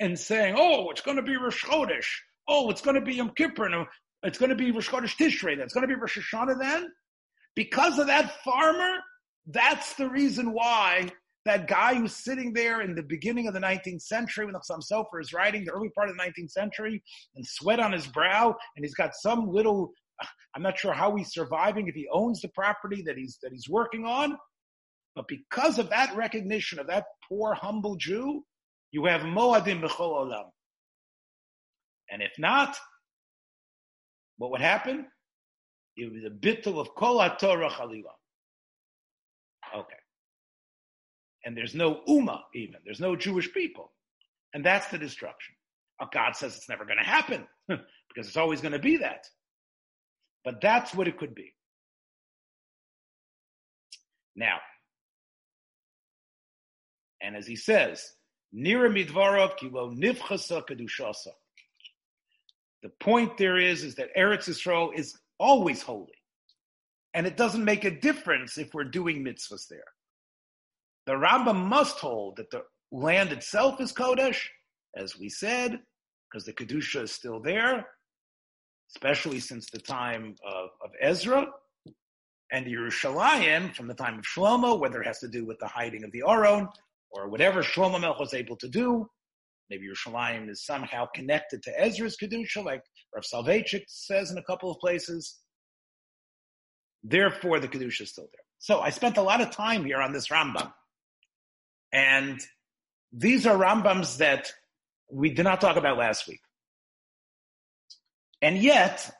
and 0.00 0.18
saying, 0.18 0.54
oh, 0.56 0.90
it's 0.90 1.00
going 1.00 1.16
to 1.16 1.22
be 1.22 1.36
Rosh 1.36 1.64
Chodesh. 1.64 2.06
Oh, 2.48 2.70
it's 2.70 2.80
going 2.80 2.94
to 2.94 3.00
be 3.00 3.14
Yom 3.14 3.32
Kippur. 3.36 3.68
No, 3.68 3.86
it's 4.22 4.38
going 4.38 4.50
to 4.50 4.56
be 4.56 4.70
Rosh 4.70 4.88
Chodesh 4.88 5.16
Tishrei. 5.16 5.56
That's 5.56 5.74
going 5.74 5.86
to 5.86 5.94
be 5.94 5.98
Rosh 6.00 6.18
Hashanah 6.18 6.58
then. 6.58 6.88
Because 7.54 7.98
of 7.98 8.06
that 8.06 8.40
farmer, 8.42 8.98
that's 9.46 9.94
the 9.94 10.08
reason 10.08 10.52
why 10.52 11.08
that 11.44 11.66
guy 11.66 11.94
who's 11.94 12.14
sitting 12.14 12.52
there 12.52 12.82
in 12.82 12.94
the 12.94 13.02
beginning 13.02 13.48
of 13.48 13.54
the 13.54 13.60
19th 13.60 14.02
century 14.02 14.44
when 14.44 14.54
Chassam 14.54 14.82
Sofer 14.82 15.20
is 15.20 15.32
writing 15.32 15.64
the 15.64 15.72
early 15.72 15.88
part 15.90 16.10
of 16.10 16.16
the 16.16 16.22
19th 16.22 16.50
century 16.50 17.02
and 17.36 17.46
sweat 17.46 17.80
on 17.80 17.92
his 17.92 18.06
brow 18.06 18.54
and 18.76 18.84
he's 18.84 18.94
got 18.94 19.14
some 19.14 19.48
little 19.48 19.90
I'm 20.54 20.62
not 20.62 20.78
sure 20.78 20.92
how 20.92 21.14
he's 21.14 21.32
surviving 21.32 21.88
if 21.88 21.94
he 21.94 22.08
owns 22.12 22.40
the 22.40 22.48
property 22.48 23.02
that 23.06 23.16
he's 23.16 23.38
that 23.42 23.52
he's 23.52 23.68
working 23.68 24.04
on 24.04 24.36
but 25.18 25.26
because 25.26 25.80
of 25.80 25.90
that 25.90 26.14
recognition 26.14 26.78
of 26.78 26.86
that 26.86 27.06
poor, 27.28 27.52
humble 27.52 27.96
Jew, 27.96 28.44
you 28.92 29.04
have 29.06 29.22
Moadim 29.22 29.82
B'chol 29.82 30.30
Olam. 30.30 30.44
And 32.08 32.22
if 32.22 32.30
not, 32.38 32.76
what 34.36 34.52
would 34.52 34.60
happen? 34.60 35.06
It 35.96 36.12
was 36.12 36.22
a 36.24 36.30
bittul 36.30 36.78
of 36.78 36.94
Kol 36.94 37.18
HaTorah 37.18 37.68
Chalila. 37.70 38.14
Okay. 39.76 39.96
And 41.44 41.56
there's 41.56 41.74
no 41.74 42.00
Ummah 42.08 42.42
even. 42.54 42.76
There's 42.84 43.00
no 43.00 43.16
Jewish 43.16 43.52
people. 43.52 43.90
And 44.54 44.64
that's 44.64 44.86
the 44.86 44.98
destruction. 44.98 45.56
God 46.12 46.36
says 46.36 46.56
it's 46.56 46.68
never 46.68 46.84
going 46.84 46.98
to 46.98 47.04
happen 47.04 47.44
because 47.66 48.28
it's 48.28 48.36
always 48.36 48.60
going 48.60 48.70
to 48.70 48.78
be 48.78 48.98
that. 48.98 49.26
But 50.44 50.60
that's 50.60 50.94
what 50.94 51.08
it 51.08 51.18
could 51.18 51.34
be. 51.34 51.52
Now, 54.36 54.58
and 57.22 57.36
as 57.36 57.46
he 57.46 57.56
says, 57.56 58.04
kedushasa. 60.68 61.32
The 62.82 62.90
point 63.00 63.36
there 63.36 63.58
is, 63.58 63.82
is 63.82 63.94
that 63.96 64.14
Eretz 64.16 64.48
Yisrael 64.48 64.96
is 64.96 65.18
always 65.38 65.82
holy. 65.82 66.12
And 67.14 67.26
it 67.26 67.36
doesn't 67.36 67.64
make 67.64 67.84
a 67.84 67.90
difference 67.90 68.58
if 68.58 68.72
we're 68.74 68.84
doing 68.84 69.24
mitzvahs 69.24 69.66
there. 69.68 69.80
The 71.06 71.14
Rambam 71.14 71.66
must 71.66 71.98
hold 71.98 72.36
that 72.36 72.50
the 72.50 72.62
land 72.92 73.32
itself 73.32 73.80
is 73.80 73.92
Kodesh, 73.92 74.46
as 74.96 75.18
we 75.18 75.28
said, 75.28 75.80
because 76.30 76.44
the 76.44 76.52
Kedusha 76.52 77.02
is 77.02 77.12
still 77.12 77.40
there, 77.40 77.86
especially 78.94 79.40
since 79.40 79.70
the 79.70 79.78
time 79.78 80.36
of, 80.46 80.68
of 80.84 80.90
Ezra. 81.00 81.46
And 82.52 82.66
the 82.66 82.74
Yerushalayim, 82.74 83.74
from 83.74 83.88
the 83.88 83.94
time 83.94 84.18
of 84.18 84.24
Shlomo, 84.24 84.78
whether 84.78 85.02
it 85.02 85.06
has 85.06 85.18
to 85.20 85.28
do 85.28 85.44
with 85.44 85.58
the 85.58 85.66
hiding 85.66 86.04
of 86.04 86.12
the 86.12 86.22
Aron, 86.26 86.68
or 87.10 87.28
whatever 87.28 87.62
Shlomo 87.62 87.98
Melch 87.98 88.20
was 88.20 88.34
able 88.34 88.56
to 88.56 88.68
do. 88.68 89.08
Maybe 89.70 89.86
Yerushalayim 89.86 90.48
is 90.48 90.64
somehow 90.64 91.06
connected 91.14 91.62
to 91.64 91.80
Ezra's 91.80 92.16
Kedusha, 92.16 92.64
like 92.64 92.82
Rav 93.14 93.24
Soloveitchik 93.24 93.84
says 93.88 94.30
in 94.30 94.38
a 94.38 94.42
couple 94.42 94.70
of 94.70 94.78
places. 94.78 95.38
Therefore, 97.02 97.60
the 97.60 97.68
Kedusha 97.68 98.02
is 98.02 98.10
still 98.10 98.24
there. 98.24 98.44
So 98.58 98.80
I 98.80 98.90
spent 98.90 99.18
a 99.18 99.22
lot 99.22 99.40
of 99.40 99.50
time 99.50 99.84
here 99.84 100.00
on 100.00 100.12
this 100.12 100.28
Rambam. 100.28 100.72
And 101.92 102.40
these 103.12 103.46
are 103.46 103.56
Rambams 103.56 104.18
that 104.18 104.52
we 105.10 105.30
did 105.30 105.44
not 105.44 105.60
talk 105.60 105.76
about 105.76 105.96
last 105.96 106.26
week. 106.26 106.40
And 108.42 108.58
yet, 108.58 109.10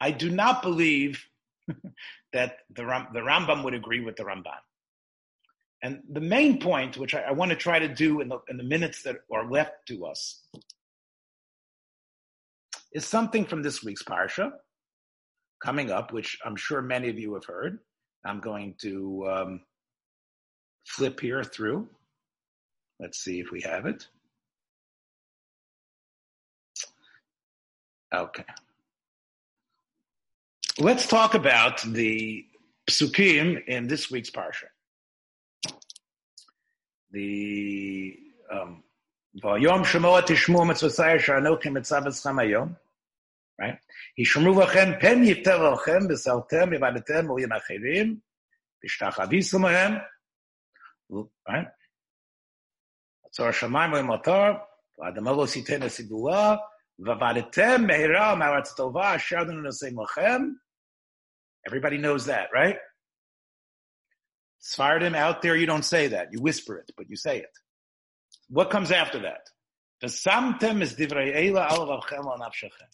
I 0.00 0.10
do 0.10 0.30
not 0.30 0.62
believe 0.62 1.24
that 2.32 2.58
the, 2.74 2.82
the 3.12 3.20
Rambam 3.20 3.64
would 3.64 3.74
agree 3.74 4.00
with 4.00 4.16
the 4.16 4.24
Ramban. 4.24 4.60
And 5.82 6.00
the 6.10 6.20
main 6.20 6.58
point, 6.58 6.96
which 6.96 7.14
I, 7.14 7.22
I 7.22 7.32
want 7.32 7.50
to 7.50 7.56
try 7.56 7.78
to 7.78 7.88
do 7.88 8.20
in 8.20 8.28
the, 8.28 8.38
in 8.48 8.56
the 8.56 8.64
minutes 8.64 9.02
that 9.02 9.16
are 9.32 9.50
left 9.50 9.86
to 9.88 10.06
us, 10.06 10.42
is 12.92 13.04
something 13.04 13.44
from 13.44 13.62
this 13.62 13.84
week's 13.84 14.02
Parsha 14.02 14.52
coming 15.62 15.90
up, 15.90 16.12
which 16.12 16.38
I'm 16.44 16.56
sure 16.56 16.80
many 16.80 17.08
of 17.10 17.18
you 17.18 17.34
have 17.34 17.44
heard. 17.44 17.78
I'm 18.24 18.40
going 18.40 18.74
to 18.80 19.26
um, 19.30 19.60
flip 20.86 21.20
here 21.20 21.44
through. 21.44 21.88
Let's 22.98 23.18
see 23.18 23.40
if 23.40 23.50
we 23.50 23.60
have 23.62 23.86
it. 23.86 24.06
Okay. 28.14 28.44
Let's 30.78 31.06
talk 31.06 31.34
about 31.34 31.82
the 31.82 32.46
psukim 32.88 33.64
in 33.66 33.88
this 33.88 34.10
week's 34.10 34.30
parsha 34.30 34.66
the 37.10 38.16
um, 38.52 38.82
Vayom 39.42 39.84
Shemoa 39.84 40.22
Tishmu 40.22 40.64
Mitzvosai 40.64 41.18
Shanokim 41.18 41.76
Mitzaveschem 41.76 42.36
Hayom. 42.36 42.76
Right? 43.58 43.78
Yishmru 44.18 44.54
v'chem 44.54 45.00
pen 45.00 45.24
yifter 45.24 45.58
v'chem 45.58 46.08
b'saltem 46.08 46.72
yivaletem 46.72 47.28
u'yim 47.28 47.50
achirim 47.58 48.18
b'shtach 48.84 49.18
mohem. 49.58 50.02
Right? 51.48 51.68
Tzor 53.38 53.52
Shamayim 53.52 53.92
u'yim 53.92 54.60
v'adama 54.98 55.36
lo 55.36 55.46
siten 55.46 55.82
esidua 55.82 56.58
v'avaletem 57.00 57.86
mehira 57.86 58.36
ma'aratz 58.36 58.74
tova 58.76 59.14
asher 59.14 59.36
adonu 59.36 59.62
nosei 59.62 59.92
mochem. 59.92 60.52
Everybody 61.66 61.98
knows 61.98 62.26
that, 62.26 62.48
right? 62.54 62.76
Sfardim 64.66 65.14
out 65.14 65.42
there, 65.42 65.56
you 65.56 65.66
don't 65.66 65.84
say 65.84 66.08
that. 66.08 66.32
You 66.32 66.40
whisper 66.40 66.76
it, 66.78 66.90
but 66.96 67.08
you 67.08 67.16
say 67.16 67.38
it. 67.38 67.50
What 68.48 68.70
comes 68.70 68.90
after 68.90 69.20
that? 69.20 69.48
V'samtem 70.02 70.82
is 70.82 70.94
divrei 70.94 71.34
eila 71.36 71.70
al 71.70 71.86
nafshachem. 71.86 72.90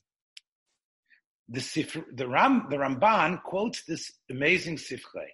the 1.49 2.05
the 2.13 2.29
Ram, 2.29 2.67
the 2.69 2.77
Ramban 2.77 3.43
quotes 3.43 3.85
this 3.85 4.13
amazing 4.31 4.77
Sifrei. 4.77 5.29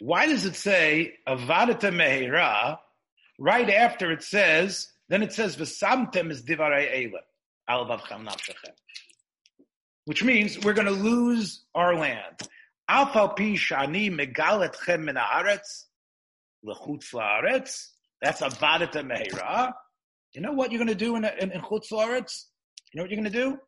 Why 0.00 0.26
does 0.26 0.44
it 0.44 0.56
say 0.56 1.14
Avadata 1.26 1.90
Mehira 1.92 2.78
right 3.38 3.70
after 3.70 4.10
it 4.12 4.22
says, 4.22 4.88
then 5.08 5.22
it 5.22 5.32
says 5.32 5.56
V'samtem 5.56 6.30
is 6.30 6.42
Divarei 6.42 7.10
Eila, 7.12 7.20
Al 7.68 7.86
which 10.04 10.22
means 10.22 10.58
we're 10.60 10.74
going 10.74 10.86
to 10.86 10.92
lose 10.92 11.64
our 11.74 11.94
land. 11.94 12.48
That's 18.24 18.40
avadata 18.40 19.02
mehira. 19.02 19.72
You 20.32 20.40
know 20.40 20.52
what 20.52 20.72
you're 20.72 20.78
going 20.78 20.88
to 20.88 20.94
do 20.94 21.16
in, 21.16 21.24
in, 21.24 21.52
in 21.52 21.60
chutz 21.60 21.90
laaretz? 21.92 22.44
You 22.92 22.98
know 22.98 23.04
what 23.04 23.10
you're 23.10 23.20
going 23.20 23.32
to 23.32 23.38
do? 23.38 23.58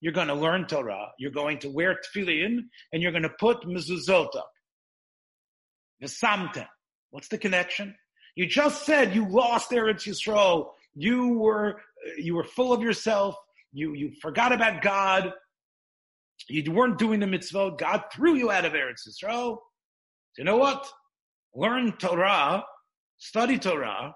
You're 0.00 0.12
going 0.12 0.28
to 0.28 0.34
learn 0.34 0.66
Torah. 0.66 1.08
You're 1.18 1.30
going 1.30 1.58
to 1.60 1.70
wear 1.70 1.98
tefillin, 2.14 2.58
and 2.92 3.02
you're 3.02 3.12
going 3.12 3.22
to 3.22 3.32
put 3.40 3.62
mezuzot 3.62 4.36
up. 4.36 4.50
V'samtem. 6.02 6.66
What's 7.10 7.28
the 7.28 7.38
connection? 7.38 7.94
You 8.34 8.46
just 8.46 8.84
said 8.84 9.14
you 9.14 9.26
lost 9.28 9.70
Eretz 9.70 10.06
Yisrael. 10.06 10.68
You 10.94 11.38
were 11.38 11.80
you 12.18 12.34
were 12.34 12.44
full 12.44 12.72
of 12.72 12.82
yourself. 12.82 13.36
You 13.72 13.94
you 13.94 14.12
forgot 14.20 14.52
about 14.52 14.82
God. 14.82 15.32
You 16.48 16.70
weren't 16.72 16.98
doing 16.98 17.20
the 17.20 17.26
mitzvot. 17.26 17.78
God 17.78 18.04
threw 18.12 18.34
you 18.34 18.50
out 18.50 18.64
of 18.64 18.72
Eretz 18.72 19.08
Yisrael. 19.08 19.58
You 20.38 20.44
know 20.44 20.56
what? 20.56 20.86
Learn 21.54 21.92
Torah, 21.92 22.64
study 23.18 23.58
Torah, 23.58 24.14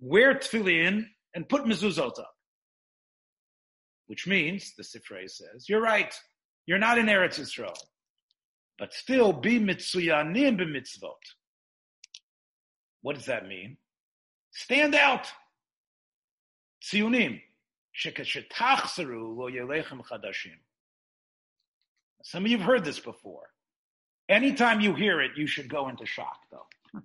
wear 0.00 0.34
tefillin, 0.34 1.06
and 1.34 1.48
put 1.48 1.64
mezuzot 1.64 2.18
up. 2.18 2.32
Which 4.06 4.26
means, 4.26 4.74
the 4.76 4.82
Sifrei 4.82 5.30
says, 5.30 5.68
you're 5.68 5.80
right. 5.80 6.14
You're 6.66 6.78
not 6.78 6.98
in 6.98 7.06
Eretz 7.06 7.38
Yisrael. 7.40 7.76
But 8.78 8.92
still 8.92 9.32
be 9.32 9.58
mitzuyanim 9.58 10.60
b'mitzvot. 10.60 11.12
What 13.02 13.16
does 13.16 13.26
that 13.26 13.48
mean? 13.48 13.78
Stand 14.50 14.94
out. 14.94 15.26
Tziyunim. 16.84 17.40
Shekashetachseru 18.04 19.36
lo 19.36 19.50
yelechem 19.50 20.02
chadashim. 20.04 20.58
Some 22.26 22.44
of 22.44 22.50
you 22.50 22.58
have 22.58 22.66
heard 22.66 22.84
this 22.84 22.98
before. 22.98 23.44
Anytime 24.28 24.80
you 24.80 24.94
hear 24.94 25.20
it, 25.20 25.30
you 25.36 25.46
should 25.46 25.68
go 25.68 25.88
into 25.88 26.04
shock, 26.04 26.40
though. 26.50 26.66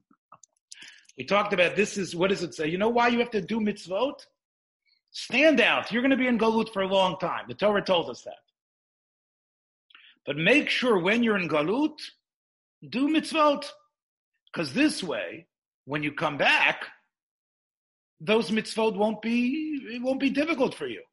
we 1.18 1.26
talked 1.26 1.54
about 1.54 1.76
this 1.76 1.96
is 1.96 2.16
what 2.16 2.32
does 2.32 2.42
it 2.42 2.56
say? 2.56 2.68
You 2.68 2.80
know 2.80 2.90
why 2.90 3.10
you 3.10 3.20
have 3.20 3.30
to 3.32 3.42
do 3.42 3.60
mitzvot? 3.60 4.26
Stand 5.12 5.62
out. 5.62 5.92
You're 5.92 6.02
going 6.02 6.10
to 6.10 6.18
be 6.18 6.26
in 6.26 6.40
Galut 6.40 6.74
for 6.74 6.82
a 6.82 6.88
long 6.88 7.20
time. 7.20 7.46
The 7.48 7.54
Torah 7.54 7.84
told 7.84 8.10
us 8.10 8.24
that. 8.24 8.40
But 10.26 10.38
make 10.38 10.70
sure 10.70 10.98
when 10.98 11.22
you're 11.22 11.38
in 11.38 11.48
Galut, 11.48 12.00
do 12.90 13.08
mitzvot. 13.08 13.70
Because 14.52 14.74
this 14.74 15.04
way, 15.04 15.46
when 15.86 16.02
you 16.02 16.14
come 16.14 16.38
back, 16.40 16.86
those 18.20 18.50
mitzvot 18.50 18.98
won't 18.98 19.22
be, 19.22 19.82
it 19.94 20.02
won't 20.02 20.20
be 20.20 20.32
difficult 20.32 20.74
for 20.74 20.88
you. 20.88 21.04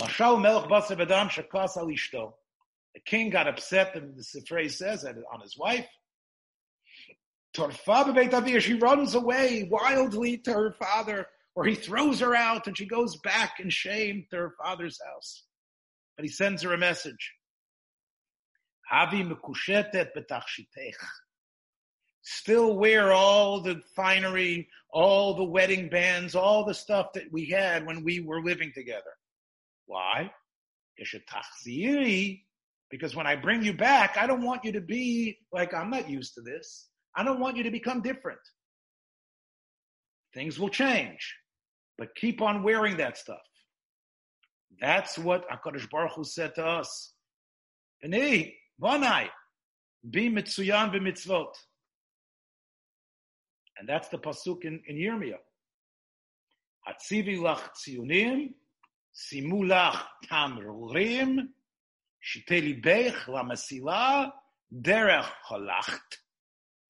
Mashal 0.00 0.42
Basar 0.68 0.96
Shakas 1.30 1.76
Alishto. 1.76 2.32
The 2.94 3.00
king 3.00 3.30
got 3.30 3.48
upset, 3.48 3.96
and 3.96 4.16
the 4.16 4.22
Sifrei 4.22 4.70
says, 4.70 5.04
on 5.04 5.40
his 5.40 5.56
wife. 5.58 5.86
She 7.54 8.74
runs 8.74 9.14
away 9.14 9.68
wildly 9.70 10.38
to 10.38 10.52
her 10.52 10.72
father, 10.72 11.26
or 11.54 11.64
he 11.64 11.74
throws 11.74 12.20
her 12.20 12.34
out, 12.34 12.66
and 12.66 12.76
she 12.76 12.86
goes 12.86 13.16
back 13.18 13.60
in 13.60 13.68
shame 13.70 14.26
to 14.30 14.36
her 14.36 14.54
father's 14.62 14.98
house. 15.06 15.44
But 16.16 16.24
he 16.24 16.30
sends 16.30 16.62
her 16.62 16.72
a 16.72 16.78
message. 16.78 17.32
Still 22.22 22.76
wear 22.76 23.12
all 23.12 23.60
the 23.60 23.82
finery, 23.96 24.68
all 24.90 25.34
the 25.34 25.44
wedding 25.44 25.88
bands, 25.88 26.34
all 26.34 26.64
the 26.64 26.74
stuff 26.74 27.12
that 27.14 27.32
we 27.32 27.46
had 27.46 27.86
when 27.86 28.04
we 28.04 28.20
were 28.20 28.42
living 28.42 28.72
together. 28.74 29.12
Why? 29.86 30.30
Because 32.90 33.16
when 33.16 33.26
I 33.26 33.36
bring 33.36 33.62
you 33.62 33.72
back, 33.72 34.16
I 34.18 34.26
don't 34.26 34.42
want 34.42 34.64
you 34.64 34.72
to 34.72 34.80
be 34.80 35.38
like, 35.52 35.72
I'm 35.74 35.90
not 35.90 36.08
used 36.08 36.34
to 36.34 36.42
this. 36.42 36.88
I 37.16 37.24
don't 37.24 37.40
want 37.40 37.56
you 37.56 37.62
to 37.64 37.70
become 37.70 38.02
different. 38.02 38.40
Things 40.34 40.58
will 40.58 40.68
change, 40.70 41.34
but 41.98 42.14
keep 42.14 42.40
on 42.40 42.62
wearing 42.62 42.96
that 42.98 43.18
stuff. 43.18 43.42
That's 44.80 45.18
what 45.18 45.48
HaKadosh 45.50 45.90
Baruch 45.90 46.12
Hu 46.12 46.24
said 46.24 46.54
to 46.54 46.64
us. 46.64 47.12
B'nei, 48.04 48.54
Bonai, 48.80 49.28
be 50.08 50.30
mitzuyan 50.30 50.92
b'mitzvot. 50.92 51.52
And 53.78 53.88
that's 53.88 54.08
the 54.08 54.18
pasuk 54.18 54.64
in, 54.64 54.80
in 54.86 54.96
Yirmiyah. 54.96 55.38
Hatzivi 56.88 57.38
lach 57.38 57.60
tziyunim, 57.76 58.54
Simulach 59.14 60.00
tamrurim, 60.26 61.48
shiteli 62.24 62.82
bech 62.82 63.14
lamasila, 63.26 64.32
derech 64.74 65.28
halacht, 65.50 66.18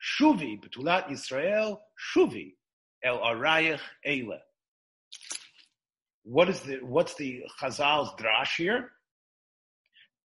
shuvi 0.00 0.60
betulat 0.62 1.08
Yisrael, 1.08 1.78
shuvi 2.14 2.54
el 3.02 3.18
arayich 3.18 3.80
eile. 4.06 4.38
What 6.24 6.48
is 6.48 6.60
the 6.60 6.76
what's 6.82 7.14
the 7.16 7.42
Chazal's 7.60 8.10
drash 8.20 8.56
here? 8.56 8.90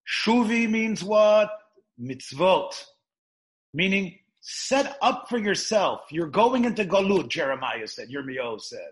Shuvi 0.08 0.70
means 0.70 1.04
what? 1.04 1.50
Mitzvot, 2.00 2.74
meaning 3.74 4.20
set 4.42 4.98
up 5.02 5.28
for 5.28 5.40
yourself. 5.40 6.02
You're 6.12 6.28
going 6.28 6.66
into 6.66 6.86
galut. 6.86 7.30
Jeremiah 7.30 7.88
said. 7.88 8.10
Yirmiyahu 8.10 8.62
said. 8.62 8.92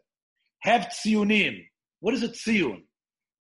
Have 0.60 0.88
tziyunim. 0.88 1.66
What 2.00 2.16
is 2.16 2.24
a 2.24 2.30
tziyun? 2.30 2.82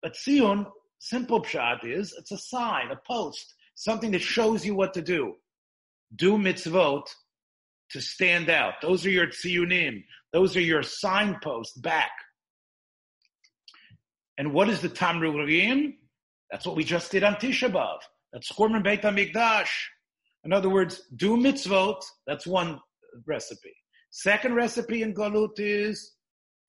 A 0.04 0.10
tziyun, 0.10 0.66
simple 1.00 1.42
pshat 1.42 1.86
is, 1.86 2.14
it's 2.18 2.32
a 2.32 2.38
sign, 2.38 2.92
a 2.92 3.00
post, 3.08 3.54
something 3.76 4.12
that 4.12 4.22
shows 4.22 4.66
you 4.66 4.76
what 4.76 4.94
to 4.94 5.02
do. 5.02 5.36
Do 6.16 6.38
mitzvot 6.38 7.08
to 7.92 8.02
stand 8.02 8.50
out. 8.50 8.76
Those 8.82 9.06
are 9.06 9.10
your 9.10 9.28
tziyunim. 9.28 10.04
Those 10.34 10.56
are 10.56 10.62
your 10.62 10.84
signposts 10.84 11.78
back. 11.78 12.12
And 14.38 14.54
what 14.54 14.70
is 14.70 14.82
the 14.82 14.90
Tamru 14.90 15.34
tamrurim? 15.34 15.94
That's 16.50 16.66
what 16.66 16.76
we 16.76 16.84
just 16.84 17.12
did 17.12 17.24
on 17.24 17.36
Tisha 17.36 17.72
B'Av. 17.72 18.00
That's 18.34 18.52
Churban 18.52 18.84
Beit 18.84 19.02
HaMikdash. 19.02 19.70
In 20.44 20.54
other 20.54 20.70
words, 20.70 21.02
do 21.16 21.38
mitzvot. 21.38 22.02
That's 22.26 22.48
one 22.48 22.80
recipe. 23.28 23.74
Second 24.10 24.56
recipe 24.56 25.04
in 25.04 25.14
Galut 25.14 25.60
is 25.60 26.14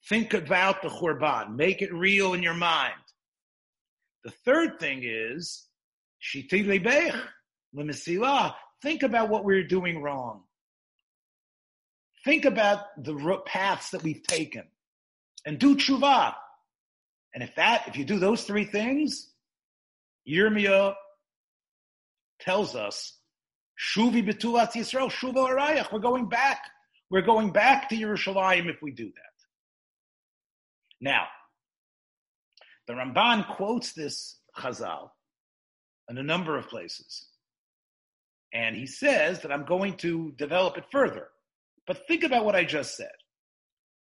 think 0.09 0.35
about 0.35 0.83
the 0.83 0.89
Churban. 0.89 1.57
Make 1.57 1.83
it 1.83 1.93
real 1.95 2.35
in 2.35 2.43
your 2.43 2.55
mind. 2.55 2.93
The 4.25 4.31
third 4.45 4.79
thing 4.79 5.03
is, 5.05 5.67
think 8.83 9.03
about 9.03 9.29
what 9.29 9.45
we're 9.45 9.67
doing 9.67 10.01
wrong. 10.01 10.43
Think 12.25 12.45
about 12.45 13.03
the 13.03 13.41
paths 13.47 13.91
that 13.91 14.03
we've 14.03 14.23
taken 14.23 14.65
and 15.45 15.59
do 15.59 15.77
tshuva. 15.77 16.35
And 17.35 17.43
if 17.43 17.55
that, 17.57 17.89
if 17.89 17.97
you 17.97 18.05
do 18.05 18.19
those 18.19 18.45
three 18.45 18.65
things, 18.65 19.29
Yirmiyah 20.29 20.95
tells 22.41 22.77
us, 22.77 23.19
Shuvi 23.81 24.25
betulat 24.25 24.73
Yisrael, 24.73 25.11
Shuva 25.11 25.49
arayach. 25.49 25.91
We're 25.93 25.99
going 25.99 26.29
back. 26.29 26.61
We're 27.11 27.23
going 27.23 27.51
back 27.51 27.89
to 27.89 27.97
Yerushalayim 27.97 28.69
if 28.69 28.81
we 28.81 28.93
do 28.93 29.07
that. 29.07 29.33
Now, 31.01 31.27
the 32.87 32.95
Ramban 32.95 33.57
quotes 33.57 33.93
this 33.93 34.39
Chazal 34.57 35.11
in 36.09 36.19
a 36.19 36.23
number 36.23 36.57
of 36.57 36.69
places. 36.69 37.27
And 38.53 38.77
he 38.77 38.87
says 38.87 39.41
that 39.41 39.53
I'm 39.53 39.65
going 39.65 39.97
to 39.99 40.33
develop 40.37 40.77
it 40.77 40.85
further. 40.91 41.29
But 41.87 42.07
think 42.07 42.23
about 42.23 42.45
what 42.45 42.57
I 42.57 42.65
just 42.65 42.97
said. 42.97 43.13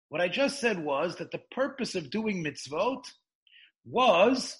What 0.09 0.21
I 0.21 0.27
just 0.27 0.59
said 0.59 0.84
was 0.84 1.17
that 1.17 1.32
the 1.32 1.41
purpose 1.51 1.95
of 1.95 2.09
doing 2.09 2.43
mitzvot 2.43 3.05
was 3.86 4.57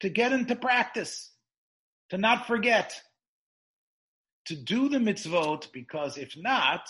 to 0.00 0.08
get 0.08 0.32
into 0.32 0.56
practice, 0.56 1.30
to 2.10 2.18
not 2.18 2.46
forget, 2.46 2.98
to 4.46 4.56
do 4.56 4.88
the 4.88 4.98
mitzvot, 4.98 5.70
because 5.72 6.16
if 6.16 6.34
not, 6.36 6.88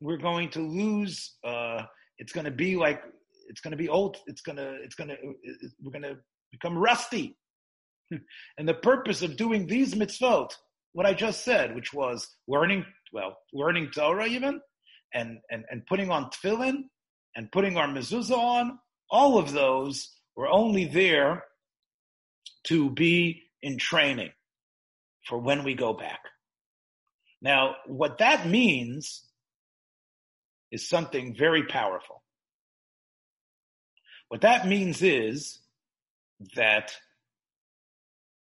we're 0.00 0.16
going 0.16 0.50
to 0.50 0.60
lose. 0.60 1.34
Uh, 1.42 1.82
it's 2.18 2.32
going 2.32 2.44
to 2.44 2.50
be 2.50 2.76
like 2.76 3.02
it's 3.48 3.60
going 3.60 3.72
to 3.72 3.76
be 3.76 3.88
old. 3.88 4.16
It's 4.26 4.42
going 4.42 4.56
to, 4.56 4.76
it's 4.82 4.94
going 4.94 5.08
to, 5.08 5.16
we're 5.82 5.92
going 5.92 6.02
to 6.02 6.18
become 6.50 6.76
rusty. 6.76 7.36
and 8.58 8.68
the 8.68 8.74
purpose 8.74 9.22
of 9.22 9.36
doing 9.36 9.66
these 9.66 9.94
mitzvot, 9.94 10.50
what 10.92 11.06
I 11.06 11.14
just 11.14 11.44
said, 11.44 11.74
which 11.74 11.92
was 11.92 12.28
learning, 12.46 12.84
well, 13.12 13.36
learning 13.52 13.90
Torah 13.94 14.26
even, 14.26 14.60
and, 15.12 15.38
and, 15.50 15.64
and 15.70 15.86
putting 15.86 16.10
on 16.10 16.30
tefillin, 16.30 16.84
and 17.36 17.50
putting 17.50 17.76
our 17.76 17.88
mezuzah 17.88 18.36
on, 18.36 18.78
all 19.10 19.38
of 19.38 19.52
those 19.52 20.10
were 20.36 20.48
only 20.48 20.86
there 20.86 21.44
to 22.64 22.90
be 22.90 23.42
in 23.62 23.78
training 23.78 24.30
for 25.26 25.38
when 25.38 25.64
we 25.64 25.74
go 25.74 25.92
back. 25.92 26.20
Now, 27.40 27.76
what 27.86 28.18
that 28.18 28.46
means 28.46 29.24
is 30.70 30.88
something 30.88 31.36
very 31.36 31.64
powerful. 31.64 32.23
What 34.28 34.42
that 34.42 34.66
means 34.66 35.02
is 35.02 35.58
that 36.56 36.92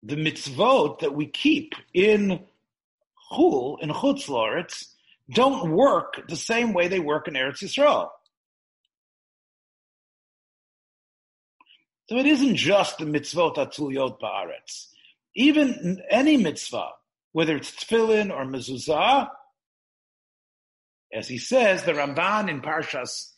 the 0.04 0.16
mitzvot 0.16 1.00
that 1.00 1.14
we 1.14 1.28
keep 1.28 1.74
in 1.94 2.40
Chul, 3.32 3.78
in 3.82 3.90
Chutz 3.90 4.86
don't 5.32 5.72
work 5.72 6.28
the 6.28 6.36
same 6.36 6.74
way 6.74 6.88
they 6.88 7.00
work 7.00 7.28
in 7.28 7.36
Eretz 7.36 7.64
Yisrael. 7.64 8.10
So 12.08 12.18
it 12.18 12.26
isn't 12.26 12.56
just 12.56 12.98
the 12.98 13.06
mitzvot 13.06 13.58
atuliyot 13.58 14.20
ba'aretz. 14.20 14.88
Even 15.36 16.02
any 16.10 16.38
mitzvah, 16.38 16.90
whether 17.34 17.56
it's 17.56 17.72
tefillin 17.72 18.32
or 18.32 18.46
mezuzah, 18.46 19.30
as 21.14 21.28
he 21.28 21.38
says, 21.38 21.84
the 21.84 21.94
Ramban 21.94 22.50
in 22.50 22.62
Parshas 22.62 23.32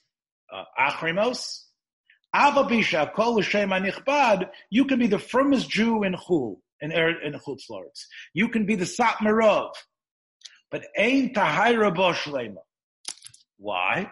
uh, 0.53 0.63
Acharei 0.79 1.13
Mos, 1.13 1.67
you 2.33 2.39
can 4.85 4.99
be 4.99 5.07
the 5.07 5.19
firmest 5.19 5.69
Jew 5.69 6.03
in 6.03 6.13
Chul, 6.13 6.59
in, 6.79 6.91
in 6.91 7.33
Chutz 7.33 7.69
Lords. 7.69 8.07
You 8.33 8.47
can 8.49 8.65
be 8.65 8.75
the 8.75 8.85
Satmarov, 8.85 9.71
but 10.69 10.85
ain 10.97 11.33
tahira 11.33 11.93
shlema. 11.93 12.61
Why? 13.57 14.11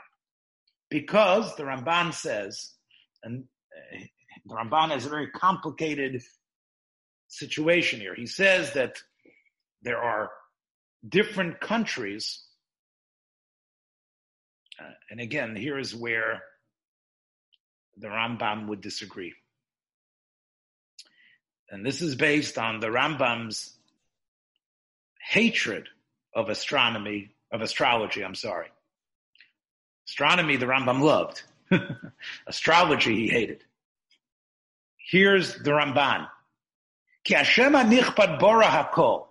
Because 0.89 1.55
the 1.55 1.63
Ramban 1.63 2.13
says, 2.13 2.74
and 3.24 3.45
uh, 3.95 3.99
the 4.45 4.55
Ramban 4.55 4.91
has 4.91 5.05
a 5.05 5.09
very 5.09 5.32
complicated 5.32 6.22
situation 7.28 7.99
here. 7.99 8.15
He 8.15 8.26
says 8.26 8.74
that 8.74 9.01
there 9.82 10.01
are 10.01 10.30
different 11.07 11.61
countries, 11.61 12.43
uh, 14.78 14.91
and 15.09 15.22
again, 15.22 15.55
here 15.55 15.80
is 15.80 15.95
where 15.95 16.43
the 18.00 18.08
Rambam 18.08 18.68
would 18.68 18.82
disagree. 18.82 19.34
And 21.70 21.86
this 21.86 22.02
is 22.02 22.16
based 22.16 22.58
on 22.58 22.80
the 22.80 22.88
Rambam's 22.88 23.76
hatred 25.22 25.88
of 26.34 26.50
astronomy, 26.50 27.32
of 27.52 27.62
astrology, 27.62 28.24
I'm 28.24 28.36
sorry. 28.36 28.68
Astronomy, 30.08 30.56
the 30.56 30.66
Rambam 30.66 31.02
loved. 31.02 31.43
Astrology, 32.47 33.16
he 33.16 33.28
hated. 33.28 33.64
Here's 34.97 35.56
the 35.56 35.72
Ramban. 35.72 36.28
Ki 37.24 37.36
Hashem 37.36 37.74
hakol. 37.74 39.28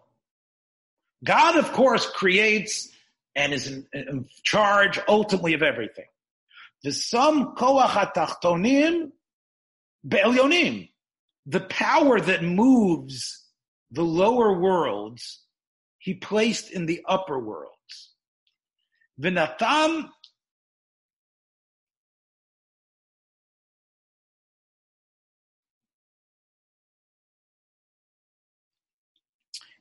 God, 1.25 1.57
of 1.57 1.73
course, 1.73 2.07
creates 2.07 2.89
and 3.35 3.53
is 3.53 3.67
in, 3.67 3.87
in 3.93 4.29
charge 4.43 5.01
ultimately 5.09 5.55
of 5.55 5.63
everything. 5.63 6.07
V'sam 6.85 7.57
koach 7.57 7.89
hatachtonim 7.89 9.11
be'elyonim. 10.07 10.89
The 11.47 11.61
power 11.61 12.21
that 12.21 12.43
moves 12.43 13.47
the 13.91 14.03
lower 14.03 14.59
worlds, 14.59 15.43
he 15.99 16.15
placed 16.15 16.71
in 16.71 16.87
the 16.87 17.03
upper 17.09 17.39
worlds. 17.39 18.13
V'natam 19.21 20.11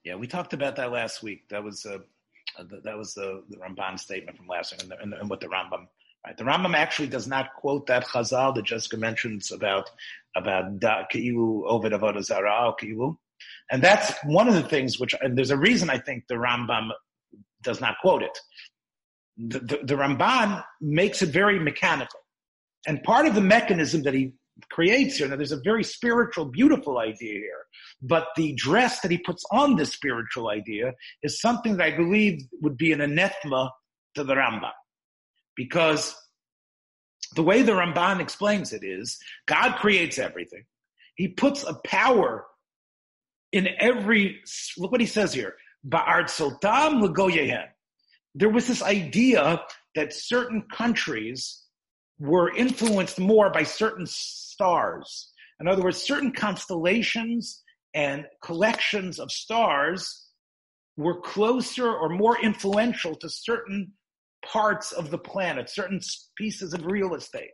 Yeah, 0.08 0.16
we 0.16 0.26
talked 0.26 0.54
about 0.54 0.78
that 0.78 0.94
last 0.94 1.22
week. 1.22 1.50
That 1.50 1.66
was 1.66 1.86
uh, 1.86 1.98
that 2.86 2.98
was 2.98 3.14
the, 3.14 3.44
the 3.50 3.58
Ramban 3.58 4.00
statement 4.00 4.38
from 4.38 4.48
last 4.48 4.72
week, 4.72 4.84
and, 4.84 4.92
the, 4.92 5.02
and, 5.02 5.12
the, 5.12 5.20
and 5.20 5.30
what 5.30 5.42
the 5.42 5.48
Rambam. 5.48 5.88
Right, 6.26 6.36
the 6.36 6.44
Rambam 6.44 6.76
actually 6.76 7.08
does 7.08 7.28
not 7.28 7.54
quote 7.56 7.88
that 7.88 8.06
Chazal 8.06 8.54
that 8.56 8.66
Jessica 8.66 8.98
mentions 8.98 9.52
about 9.52 9.90
about 10.36 10.82
Keilu 10.82 11.64
Ovid 11.66 11.94
Avodah 11.94 12.76
Keilu, 12.80 13.18
and 13.72 13.82
that's 13.82 14.14
one 14.26 14.48
of 14.48 14.54
the 14.54 14.64
things 14.64 15.00
which. 15.00 15.16
And 15.22 15.38
there's 15.38 15.52
a 15.52 15.58
reason 15.58 15.90
I 15.90 16.00
think 16.00 16.26
the 16.28 16.36
Rambam 16.36 16.90
does 17.64 17.80
not 17.82 17.96
quote 18.02 18.24
it. 18.24 18.38
The, 19.38 19.60
the, 19.60 19.80
the 19.84 19.96
Ramban 19.96 20.64
makes 20.82 21.22
it 21.22 21.30
very 21.30 21.60
mechanical, 21.60 22.20
and 22.88 23.02
part 23.04 23.26
of 23.26 23.36
the 23.36 23.42
mechanism 23.42 24.04
that 24.04 24.14
he 24.14 24.34
creates 24.72 25.18
here. 25.18 25.28
Now, 25.28 25.36
there's 25.36 25.52
a 25.52 25.62
very 25.62 25.84
spiritual, 25.84 26.46
beautiful 26.46 26.98
idea 27.00 27.34
here, 27.34 27.66
but 28.02 28.28
the 28.36 28.54
dress 28.54 29.02
that 29.02 29.12
he 29.12 29.18
puts 29.18 29.44
on 29.52 29.76
this 29.76 29.94
spiritual 29.94 30.50
idea 30.50 30.94
is 31.24 31.40
something 31.40 31.78
that 31.78 31.86
I 31.86 31.96
believe 31.96 32.42
would 32.62 32.78
be 32.78 32.92
an 32.92 33.02
anathema 33.02 33.72
to 34.16 34.24
the 34.24 34.36
Rambam. 34.36 34.72
Because 35.58 36.16
the 37.36 37.44
way 37.44 37.64
the 37.64 37.74
Ramban 37.74 38.22
explains 38.22 38.72
it 38.72 38.84
is 38.84 39.18
God 39.48 39.78
creates 39.78 40.18
everything. 40.18 40.64
He 41.16 41.28
puts 41.28 41.64
a 41.64 41.74
power 41.84 42.46
in 43.52 43.68
every, 43.80 44.40
look 44.78 44.92
what 44.92 45.02
he 45.02 45.08
says 45.08 45.34
here, 45.34 45.56
There 48.36 48.50
was 48.50 48.68
this 48.68 48.84
idea 48.84 49.62
that 49.96 50.14
certain 50.14 50.64
countries 50.72 51.64
were 52.20 52.56
influenced 52.56 53.20
more 53.20 53.50
by 53.50 53.64
certain 53.64 54.06
stars. 54.06 55.32
In 55.60 55.68
other 55.68 55.82
words, 55.82 55.98
certain 55.98 56.32
constellations 56.32 57.64
and 57.94 58.26
collections 58.44 59.20
of 59.20 59.32
stars 59.32 60.28
were 60.98 61.22
closer 61.22 61.92
or 61.92 62.10
more 62.10 62.40
influential 62.40 63.16
to 63.16 63.30
certain 63.30 63.94
parts 64.46 64.92
of 64.92 65.12
the 65.12 65.18
planet, 65.18 65.70
certain 65.70 66.00
pieces 66.38 66.74
of 66.74 66.86
real 66.86 67.16
estate. 67.16 67.52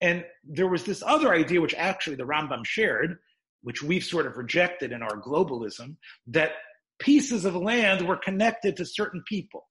And 0.00 0.24
there 0.44 0.68
was 0.68 0.84
this 0.84 1.02
other 1.04 1.34
idea, 1.34 1.60
which 1.60 1.74
actually 1.74 2.16
the 2.16 2.24
Rambam 2.24 2.64
shared, 2.64 3.18
which 3.62 3.82
we've 3.82 4.04
sort 4.04 4.26
of 4.26 4.36
rejected 4.36 4.92
in 4.92 5.02
our 5.02 5.20
globalism, 5.20 5.96
that 6.28 6.52
pieces 7.00 7.44
of 7.44 7.56
land 7.56 8.06
were 8.06 8.16
connected 8.16 8.76
to 8.76 8.84
certain 8.84 9.22
people. 9.26 9.66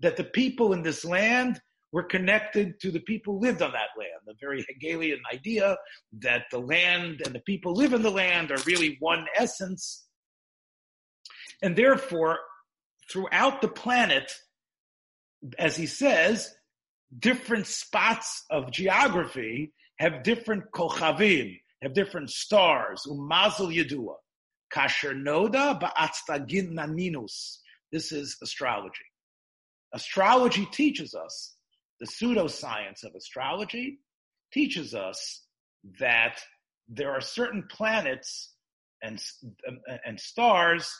That 0.00 0.16
the 0.16 0.24
people 0.24 0.74
in 0.74 0.82
this 0.82 1.04
land 1.04 1.60
were 1.92 2.02
connected 2.02 2.78
to 2.80 2.90
the 2.90 3.00
people 3.00 3.34
who 3.34 3.46
lived 3.46 3.62
on 3.62 3.72
that 3.72 3.96
land. 3.98 4.20
The 4.26 4.34
very 4.40 4.62
Hegelian 4.68 5.20
idea 5.32 5.76
that 6.20 6.44
the 6.50 6.58
land 6.58 7.22
and 7.24 7.34
the 7.34 7.40
people 7.40 7.72
live 7.72 7.94
in 7.94 8.02
the 8.02 8.10
land 8.10 8.50
are 8.50 8.58
really 8.66 8.98
one 9.00 9.24
essence. 9.34 10.06
And 11.62 11.74
therefore, 11.74 12.38
throughout 13.10 13.62
the 13.62 13.68
planet, 13.68 14.30
as 15.58 15.76
he 15.76 15.86
says, 15.86 16.54
different 17.18 17.66
spots 17.66 18.44
of 18.50 18.70
geography 18.70 19.72
have 19.98 20.22
different 20.22 20.64
kochavim, 20.72 21.58
have 21.82 21.94
different 21.94 22.30
stars, 22.30 23.06
umazel 23.08 23.74
yedua. 23.74 24.14
Kasher 24.74 25.14
noda 25.14 25.80
ba'atztagin 25.80 26.72
naninus. 26.72 27.58
This 27.92 28.12
is 28.12 28.36
astrology. 28.42 29.04
Astrology 29.92 30.66
teaches 30.66 31.14
us 31.14 31.56
the 32.00 32.06
pseudoscience 32.06 33.04
of 33.04 33.14
astrology 33.14 34.00
teaches 34.52 34.94
us 34.94 35.44
that 35.98 36.40
there 36.88 37.10
are 37.10 37.20
certain 37.20 37.64
planets 37.70 38.54
and, 39.02 39.20
and 40.04 40.18
stars 40.18 40.92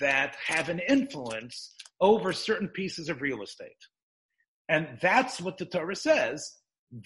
that 0.00 0.36
have 0.46 0.68
an 0.68 0.80
influence 0.88 1.74
over 2.00 2.32
certain 2.32 2.68
pieces 2.68 3.08
of 3.08 3.20
real 3.20 3.42
estate. 3.42 3.70
And 4.68 4.98
that's 5.00 5.40
what 5.40 5.58
the 5.58 5.64
Torah 5.64 5.96
says, 5.96 6.56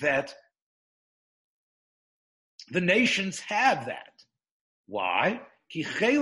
that 0.00 0.34
the 2.70 2.80
nations 2.80 3.40
have 3.40 3.86
that. 3.86 4.12
Why? 4.86 5.40
They 5.74 6.16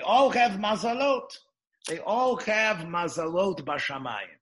all 0.00 0.30
have 0.30 0.52
mazalot. 0.52 1.30
They 1.88 1.98
all 2.00 2.36
have 2.36 2.76
mazalot 2.78 3.64
bashamayim. 3.64 4.38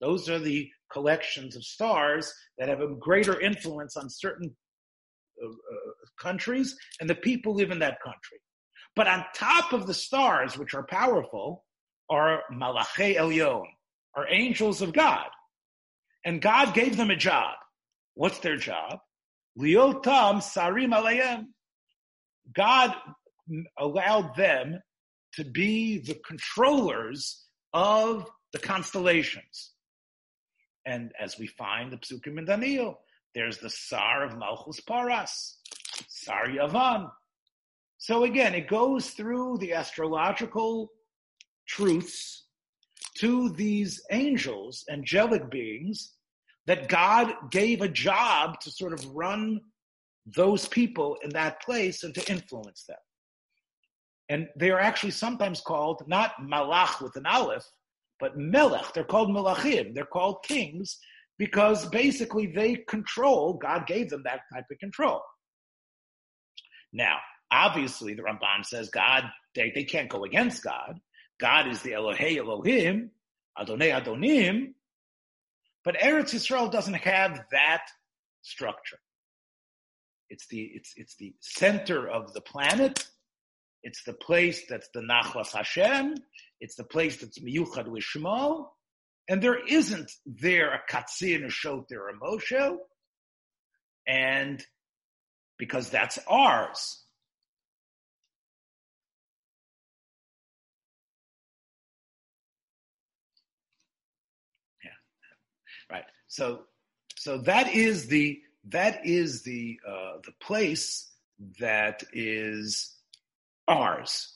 Those 0.00 0.30
are 0.30 0.38
the 0.38 0.70
collections 0.92 1.56
of 1.56 1.64
stars 1.64 2.32
that 2.58 2.68
have 2.68 2.80
a 2.80 2.94
greater 2.94 3.40
influence 3.40 3.96
on 3.96 4.08
certain 4.08 4.54
Uh, 5.42 5.48
countries, 6.20 6.76
and 7.00 7.08
the 7.08 7.14
people 7.14 7.54
live 7.54 7.70
in 7.70 7.78
that 7.78 8.00
country. 8.02 8.38
But 8.94 9.08
on 9.08 9.24
top 9.34 9.72
of 9.72 9.86
the 9.86 9.94
stars, 9.94 10.58
which 10.58 10.74
are 10.74 10.82
powerful, 10.82 11.64
are 12.10 12.42
malache 12.52 13.16
elyon, 13.16 13.64
are 14.14 14.26
angels 14.28 14.82
of 14.82 14.92
God. 14.92 15.28
And 16.24 16.42
God 16.42 16.74
gave 16.74 16.96
them 16.96 17.10
a 17.10 17.16
job. 17.16 17.54
What's 18.14 18.40
their 18.40 18.56
job? 18.56 18.98
Liotam 19.58 20.42
sarim 20.42 20.92
alayim. 20.94 21.46
God 22.54 22.94
allowed 23.78 24.34
them 24.36 24.80
to 25.34 25.44
be 25.44 25.98
the 25.98 26.20
controllers 26.26 27.46
of 27.72 28.28
the 28.52 28.58
constellations. 28.58 29.72
And 30.84 31.12
as 31.18 31.38
we 31.38 31.46
find 31.46 31.92
the 31.92 31.98
Psukim 31.98 32.38
in 32.38 32.44
Daniel, 32.44 33.00
there's 33.34 33.58
the 33.58 33.70
Sar 33.70 34.24
of 34.24 34.36
Malchus 34.36 34.80
Paras, 34.80 35.58
Sar 36.08 36.46
Yavan. 36.46 37.10
So 37.98 38.24
again, 38.24 38.54
it 38.54 38.68
goes 38.68 39.10
through 39.10 39.58
the 39.58 39.72
astrological 39.74 40.90
truths 41.68 42.46
to 43.18 43.50
these 43.50 44.02
angels, 44.10 44.84
angelic 44.90 45.50
beings, 45.50 46.14
that 46.66 46.88
God 46.88 47.34
gave 47.50 47.82
a 47.82 47.88
job 47.88 48.60
to 48.60 48.70
sort 48.70 48.92
of 48.92 49.06
run 49.14 49.60
those 50.26 50.66
people 50.66 51.16
in 51.22 51.30
that 51.30 51.62
place 51.62 52.02
and 52.04 52.14
to 52.14 52.30
influence 52.30 52.84
them. 52.84 52.96
And 54.28 54.48
they 54.56 54.70
are 54.70 54.80
actually 54.80 55.10
sometimes 55.10 55.60
called 55.60 56.02
not 56.06 56.34
malach 56.40 57.02
with 57.02 57.16
an 57.16 57.26
aleph, 57.26 57.64
but 58.20 58.38
melech. 58.38 58.92
They're 58.94 59.04
called 59.04 59.30
melachim. 59.30 59.94
They're 59.94 60.04
called 60.04 60.44
kings 60.44 60.98
because 61.40 61.88
basically 61.88 62.48
they 62.48 62.76
control, 62.76 63.54
God 63.54 63.86
gave 63.86 64.10
them 64.10 64.24
that 64.24 64.40
type 64.52 64.66
of 64.70 64.78
control. 64.78 65.22
Now, 66.92 67.16
obviously, 67.50 68.12
the 68.12 68.22
Ramban 68.22 68.66
says 68.66 68.90
God, 68.90 69.24
they, 69.54 69.72
they 69.74 69.84
can't 69.84 70.10
go 70.10 70.24
against 70.24 70.62
God. 70.62 71.00
God 71.40 71.66
is 71.66 71.80
the 71.80 71.92
Elohei 71.92 72.36
Elohim, 72.36 73.10
Adonai 73.58 73.88
Adonim, 73.88 74.74
but 75.82 75.96
Eretz 75.96 76.34
Yisrael 76.34 76.70
doesn't 76.70 76.92
have 76.92 77.40
that 77.52 77.84
structure. 78.42 78.98
It's 80.28 80.46
the, 80.48 80.60
it's, 80.60 80.92
it's 80.96 81.16
the 81.16 81.32
center 81.40 82.06
of 82.06 82.34
the 82.34 82.42
planet. 82.42 83.08
It's 83.82 84.04
the 84.04 84.12
place 84.12 84.66
that's 84.68 84.90
the 84.92 85.00
Nachlas 85.00 85.52
Hashem. 85.52 86.16
It's 86.60 86.74
the 86.74 86.84
place 86.84 87.16
that's 87.16 87.38
Miyuchad 87.38 87.86
Lishmo. 87.86 88.66
And 89.30 89.40
there 89.40 89.64
isn't 89.64 90.10
there 90.26 90.72
a 90.74 90.80
Katzin, 90.90 91.46
a 91.46 91.50
Shoter, 91.50 92.08
a 92.08 92.14
Moshe. 92.14 92.76
And 94.04 94.60
because 95.56 95.88
that's 95.88 96.18
ours. 96.26 97.04
Yeah. 104.82 104.90
Right. 105.96 106.04
So, 106.26 106.62
so 107.16 107.38
that 107.42 107.72
is 107.72 108.08
the, 108.08 108.40
that 108.70 109.06
is 109.06 109.44
the, 109.44 109.78
uh, 109.88 110.14
the 110.24 110.32
place 110.42 111.08
that 111.60 112.02
is 112.12 112.96
ours. 113.68 114.34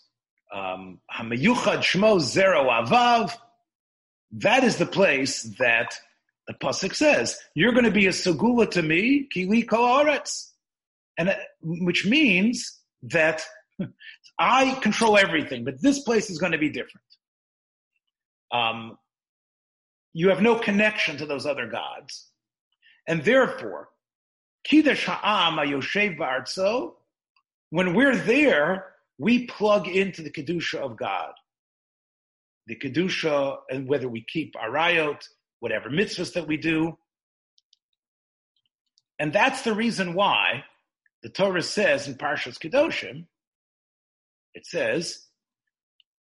Um, 0.55 1.01
Hamayuchad 1.12 1.78
Shmo 1.78 2.20
Zero 2.20 2.70
Avav. 2.70 3.36
That 4.39 4.64
is 4.64 4.76
the 4.76 4.87
place 4.87 5.43
that 5.59 5.95
the 6.49 6.55
pasuk 6.55 6.95
says 6.95 7.39
you're 7.55 7.72
going 7.72 7.85
to 7.85 7.91
be 7.91 8.07
a 8.07 8.11
segula 8.11 8.68
to 8.72 8.82
me, 8.82 9.28
kili 9.35 9.64
koaretz, 9.64 10.51
and 11.16 11.35
which 11.62 12.05
means 12.05 12.80
that 13.03 13.43
I 14.39 14.74
control 14.80 15.16
everything, 15.16 15.64
but 15.64 15.80
this 15.80 16.01
place 16.01 16.30
is 16.30 16.39
going 16.39 16.53
to 16.53 16.59
be 16.59 16.68
different. 16.68 17.07
Um, 18.51 18.99
you 20.12 20.30
have 20.30 20.43
no 20.43 20.59
connection 20.59 21.16
to 21.18 21.26
those 21.26 21.47
other 21.47 21.68
gods, 21.68 22.28
and 23.07 23.24
therefore, 23.24 23.89
kiddush 24.64 25.07
ha'am 25.07 25.59
ayoshev 25.59 26.18
ba'artzo. 26.18 26.95
When 27.70 27.95
we're 27.95 28.16
there, 28.16 28.95
we 29.18 29.47
plug 29.47 29.87
into 29.87 30.22
the 30.22 30.30
Kedusha 30.30 30.78
of 30.78 30.97
God. 30.97 31.32
The 32.66 32.76
Kedusha, 32.76 33.58
and 33.70 33.86
whether 33.86 34.08
we 34.08 34.24
keep 34.26 34.54
arayot, 34.54 35.22
whatever 35.60 35.90
mitzvahs 35.90 36.32
that 36.34 36.46
we 36.46 36.56
do. 36.56 36.96
And 39.18 39.32
that's 39.32 39.62
the 39.62 39.74
reason 39.74 40.14
why 40.14 40.64
the 41.22 41.28
Torah 41.28 41.62
says 41.62 42.08
in 42.08 42.14
Parshas 42.14 42.58
Kedoshim, 42.58 43.26
it 44.54 44.66
says, 44.66 45.26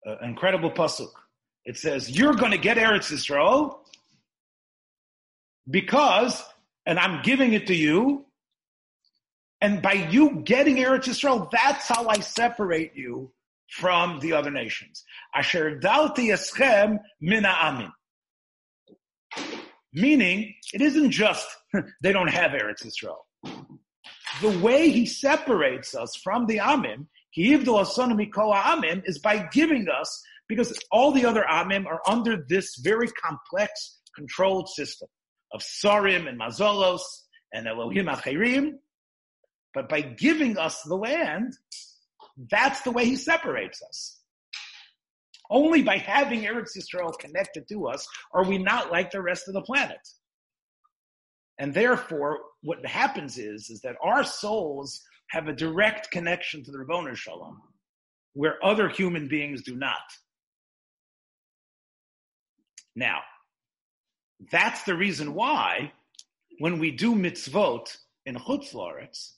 uh, 0.07 0.17
incredible 0.21 0.71
pasuk. 0.71 1.11
It 1.65 1.77
says, 1.77 2.09
you're 2.09 2.33
going 2.33 2.51
to 2.51 2.57
get 2.57 2.77
Eretz 2.77 3.11
Yisrael 3.11 3.79
because, 5.69 6.43
and 6.85 6.97
I'm 6.97 7.21
giving 7.21 7.53
it 7.53 7.67
to 7.67 7.75
you, 7.75 8.25
and 9.59 9.81
by 9.81 9.93
you 9.93 10.41
getting 10.43 10.77
Eretz 10.77 11.05
Yisrael, 11.05 11.49
that's 11.51 11.87
how 11.87 12.07
I 12.07 12.19
separate 12.19 12.95
you 12.95 13.31
from 13.72 14.19
the 14.19 14.34
other 14.34 14.51
nations. 14.51 15.03
Asher 15.34 15.80
mina 17.22 17.55
amin. 17.61 17.91
Meaning, 19.93 20.53
it 20.74 20.82
isn't 20.82 21.11
just 21.11 21.47
they 22.01 22.11
don't 22.11 22.30
have 22.30 22.51
Eretz 22.51 22.86
Yisrael. 22.86 23.17
The 24.41 24.59
way 24.59 24.89
he 24.89 25.05
separates 25.05 25.93
us 25.93 26.15
from 26.24 26.47
the 26.47 26.57
Amim, 26.57 27.07
Amim, 27.38 29.01
is 29.05 29.19
by 29.19 29.47
giving 29.51 29.88
us, 29.89 30.24
because 30.47 30.78
all 30.91 31.11
the 31.11 31.26
other 31.26 31.45
Amim 31.49 31.86
are 31.86 32.01
under 32.07 32.43
this 32.47 32.78
very 32.78 33.07
complex 33.07 33.99
controlled 34.15 34.69
system 34.69 35.07
of 35.53 35.61
Sarim 35.61 36.28
and 36.28 36.39
Mazolos 36.39 37.01
and 37.53 37.67
Elohim 37.67 38.07
Acherim, 38.07 38.74
but 39.74 39.89
by 39.89 40.01
giving 40.01 40.57
us 40.57 40.82
the 40.84 40.95
land, 40.95 41.53
that's 42.49 42.82
the 42.82 42.91
way 42.91 43.05
he 43.05 43.15
separates 43.15 43.82
us. 43.82 44.19
Only 45.49 45.82
by 45.82 45.97
having 45.97 46.43
Eretz 46.43 46.77
Yisrael 46.77 47.17
connected 47.19 47.67
to 47.69 47.88
us 47.88 48.07
are 48.34 48.45
we 48.45 48.57
not 48.57 48.91
like 48.91 49.11
the 49.11 49.21
rest 49.21 49.47
of 49.47 49.53
the 49.53 49.61
planet. 49.61 49.99
And 51.59 51.73
therefore, 51.73 52.39
what 52.63 52.86
happens 52.86 53.38
is, 53.38 53.69
is 53.69 53.82
that 53.82 53.97
our 54.01 54.23
souls 54.23 55.01
have 55.29 55.47
a 55.47 55.53
direct 55.53 56.09
connection 56.09 56.63
to 56.63 56.71
the 56.71 56.77
Ribbono 56.77 57.15
shel 57.15 57.39
Olam, 57.39 57.57
where 58.34 58.63
other 58.63 58.89
human 58.89 59.27
beings 59.27 59.61
do 59.61 59.75
not. 59.75 59.99
Now, 62.95 63.19
that's 64.51 64.84
the 64.84 64.95
reason 64.95 65.34
why 65.34 65.91
when 66.59 66.79
we 66.79 66.91
do 66.91 67.15
mitzvot 67.15 67.95
in 68.25 68.36
Chutz 68.36 68.73
La'aretz, 68.73 69.34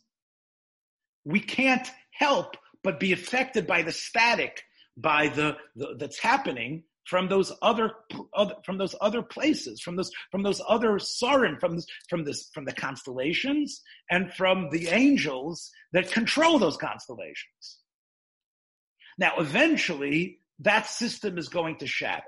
we 1.25 1.39
can't 1.39 1.89
help 2.11 2.57
but 2.83 2.99
be 2.99 3.13
affected 3.13 3.65
by 3.65 3.81
the 3.81 3.91
static, 3.91 4.63
by 4.97 5.27
the, 5.29 5.57
the 5.75 5.95
that's 5.97 6.19
happening 6.19 6.83
from 7.05 7.27
those 7.27 7.51
other, 7.61 7.91
other, 8.33 8.55
from 8.63 8.77
those 8.77 8.95
other 9.01 9.21
places, 9.21 9.81
from 9.81 9.95
those 9.95 10.11
from 10.31 10.43
those 10.43 10.61
other 10.67 10.93
sarim, 10.93 11.59
from 11.59 11.79
from 12.09 12.23
this 12.23 12.49
from 12.53 12.65
the 12.65 12.73
constellations 12.73 13.81
and 14.09 14.33
from 14.33 14.69
the 14.71 14.87
angels 14.89 15.71
that 15.91 16.11
control 16.11 16.59
those 16.59 16.77
constellations. 16.77 17.79
Now, 19.17 19.33
eventually, 19.37 20.39
that 20.59 20.87
system 20.87 21.37
is 21.37 21.49
going 21.49 21.77
to 21.77 21.87
shatter. 21.87 22.23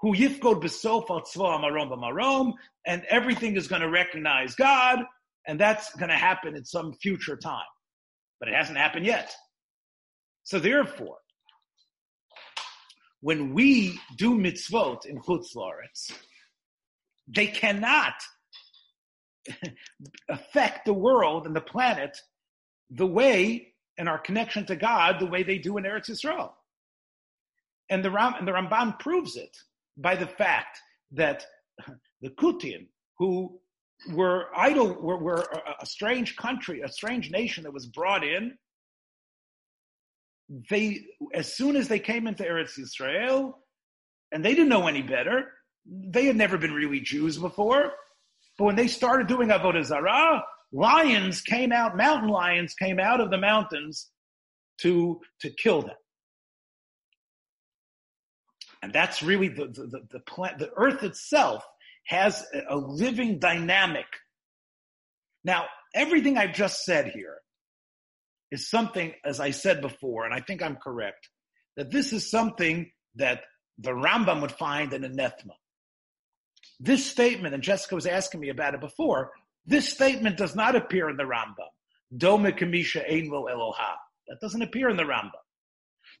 Who 0.00 0.14
yifkod 0.14 0.62
besof 0.62 1.06
marom 1.60 2.00
marom, 2.00 2.54
and 2.86 3.04
everything 3.08 3.56
is 3.56 3.68
going 3.68 3.82
to 3.82 3.90
recognize 3.90 4.54
God, 4.54 5.00
and 5.46 5.58
that's 5.58 5.94
going 5.96 6.10
to 6.10 6.16
happen 6.16 6.56
at 6.56 6.66
some 6.66 6.94
future 6.94 7.36
time 7.36 7.62
but 8.42 8.48
it 8.48 8.56
hasn't 8.56 8.76
happened 8.76 9.06
yet. 9.06 9.32
So 10.44 10.58
therefore, 10.58 11.18
when 13.20 13.54
we 13.54 14.00
do 14.16 14.36
mitzvot 14.36 15.06
in 15.06 15.20
Chutz 15.20 15.54
La'aretz, 15.54 16.12
they 17.28 17.46
cannot 17.46 18.14
affect 20.28 20.84
the 20.84 20.92
world 20.92 21.46
and 21.46 21.54
the 21.54 21.60
planet 21.60 22.16
the 22.90 23.06
way 23.06 23.72
and 23.98 24.08
our 24.08 24.18
connection 24.18 24.66
to 24.66 24.76
God 24.76 25.20
the 25.20 25.26
way 25.26 25.42
they 25.42 25.58
do 25.58 25.76
in 25.78 25.84
Eretz 25.84 26.10
Yisrael. 26.10 26.52
And 27.90 28.04
the, 28.04 28.10
Ram, 28.10 28.34
and 28.38 28.48
the 28.48 28.52
Ramban 28.52 28.98
proves 28.98 29.36
it 29.36 29.56
by 29.96 30.16
the 30.16 30.26
fact 30.26 30.78
that 31.12 31.44
the 32.22 32.30
Kutim, 32.30 32.86
who 33.18 33.60
were 34.12 34.46
idle, 34.56 34.94
were, 35.00 35.18
were 35.18 35.46
a 35.80 35.86
strange 35.86 36.36
country, 36.36 36.80
a 36.80 36.88
strange 36.88 37.30
nation 37.30 37.64
that 37.64 37.72
was 37.72 37.86
brought 37.86 38.24
in. 38.24 38.56
They, 40.68 41.04
as 41.32 41.52
soon 41.52 41.76
as 41.76 41.88
they 41.88 41.98
came 41.98 42.26
into 42.26 42.44
Eretz 42.44 42.78
Israel, 42.78 43.58
and 44.30 44.44
they 44.44 44.54
didn't 44.54 44.68
know 44.68 44.86
any 44.86 45.02
better, 45.02 45.50
they 45.86 46.26
had 46.26 46.36
never 46.36 46.58
been 46.58 46.72
really 46.72 47.00
Jews 47.00 47.38
before. 47.38 47.92
But 48.58 48.64
when 48.64 48.76
they 48.76 48.88
started 48.88 49.28
doing 49.28 49.48
Avodah 49.48 49.84
Zarah, 49.84 50.44
lions 50.72 51.40
came 51.40 51.72
out, 51.72 51.96
mountain 51.96 52.28
lions 52.28 52.74
came 52.74 53.00
out 53.00 53.20
of 53.20 53.30
the 53.30 53.38
mountains 53.38 54.10
to, 54.82 55.20
to 55.40 55.50
kill 55.50 55.82
them. 55.82 55.96
And 58.82 58.92
that's 58.92 59.22
really 59.22 59.48
the, 59.48 59.66
the, 59.66 59.86
the, 59.86 60.00
the, 60.10 60.20
plant, 60.20 60.58
the 60.58 60.70
earth 60.76 61.02
itself 61.02 61.64
has 62.06 62.44
a 62.68 62.76
living 62.76 63.38
dynamic. 63.38 64.06
Now, 65.44 65.66
everything 65.94 66.36
I've 66.36 66.54
just 66.54 66.84
said 66.84 67.12
here 67.14 67.38
is 68.52 68.68
something, 68.68 69.12
as 69.24 69.40
I 69.40 69.50
said 69.50 69.80
before, 69.80 70.26
and 70.26 70.34
I 70.34 70.40
think 70.40 70.62
I'm 70.62 70.76
correct, 70.76 71.30
that 71.76 71.90
this 71.90 72.12
is 72.12 72.30
something 72.30 72.92
that 73.16 73.40
the 73.78 73.92
Rambam 73.92 74.42
would 74.42 74.52
find 74.52 74.92
in 74.92 75.04
Anathema. 75.04 75.54
This 76.78 77.06
statement, 77.06 77.54
and 77.54 77.62
Jessica 77.62 77.94
was 77.94 78.06
asking 78.06 78.40
me 78.40 78.50
about 78.50 78.74
it 78.74 78.80
before, 78.80 79.32
this 79.64 79.88
statement 79.88 80.36
does 80.36 80.54
not 80.54 80.76
appear 80.76 81.08
in 81.08 81.16
the 81.16 81.24
Rambam. 81.24 81.70
Dome 82.14 82.52
kamisha 82.52 83.10
einlo 83.10 83.50
Eloha. 83.50 83.94
That 84.28 84.38
doesn't 84.40 84.60
appear 84.60 84.90
in 84.90 84.98
the 84.98 85.04
Rambam. 85.04 85.30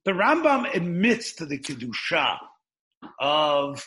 The 0.06 0.12
Rambam 0.12 0.74
admits 0.74 1.34
to 1.34 1.46
the 1.46 1.58
Kedusha 1.58 2.38
of 3.20 3.86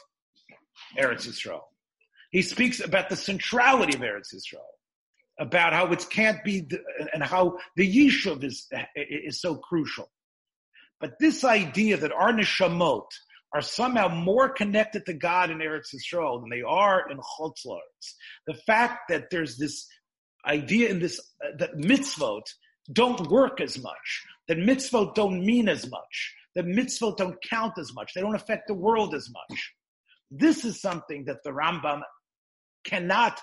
Eretz 0.99 1.27
Yisrael. 1.27 1.61
He 2.29 2.43
speaks 2.43 2.79
about 2.79 3.09
the 3.09 3.15
centrality 3.15 3.95
of 3.95 4.01
Eretz 4.01 4.35
Yisrael, 4.35 4.59
about 5.39 5.73
how 5.73 5.91
it 5.91 6.05
can't 6.09 6.43
be, 6.43 6.61
the, 6.61 6.79
and 7.13 7.23
how 7.23 7.57
the 7.75 7.87
Yishuv 7.87 8.43
is, 8.43 8.67
is 8.95 9.41
so 9.41 9.55
crucial. 9.55 10.09
But 10.99 11.19
this 11.19 11.43
idea 11.43 11.97
that 11.97 12.11
our 12.11 12.31
neshamot 12.31 13.07
are 13.53 13.61
somehow 13.61 14.07
more 14.09 14.49
connected 14.49 15.05
to 15.05 15.13
God 15.13 15.49
in 15.49 15.59
Eretz 15.59 15.93
Yisrael 15.93 16.41
than 16.41 16.49
they 16.49 16.61
are 16.61 17.09
in 17.09 17.17
Chutz 17.17 17.65
the 18.47 18.53
fact 18.53 19.09
that 19.09 19.29
there's 19.31 19.57
this 19.57 19.87
idea 20.45 20.89
in 20.89 20.99
this, 20.99 21.19
uh, 21.43 21.55
that 21.57 21.75
mitzvot 21.77 22.43
don't 22.91 23.29
work 23.29 23.61
as 23.61 23.81
much, 23.81 24.23
that 24.47 24.57
mitzvot 24.57 25.15
don't 25.15 25.45
mean 25.45 25.69
as 25.69 25.89
much, 25.89 26.35
that 26.55 26.65
mitzvot 26.65 27.17
don't 27.17 27.37
count 27.49 27.77
as 27.77 27.93
much, 27.93 28.13
they 28.13 28.21
don't 28.21 28.35
affect 28.35 28.67
the 28.67 28.73
world 28.73 29.15
as 29.15 29.29
much. 29.29 29.73
This 30.31 30.65
is 30.65 30.81
something 30.81 31.25
that 31.25 31.43
the 31.43 31.51
Rambam 31.51 32.01
cannot 32.85 33.39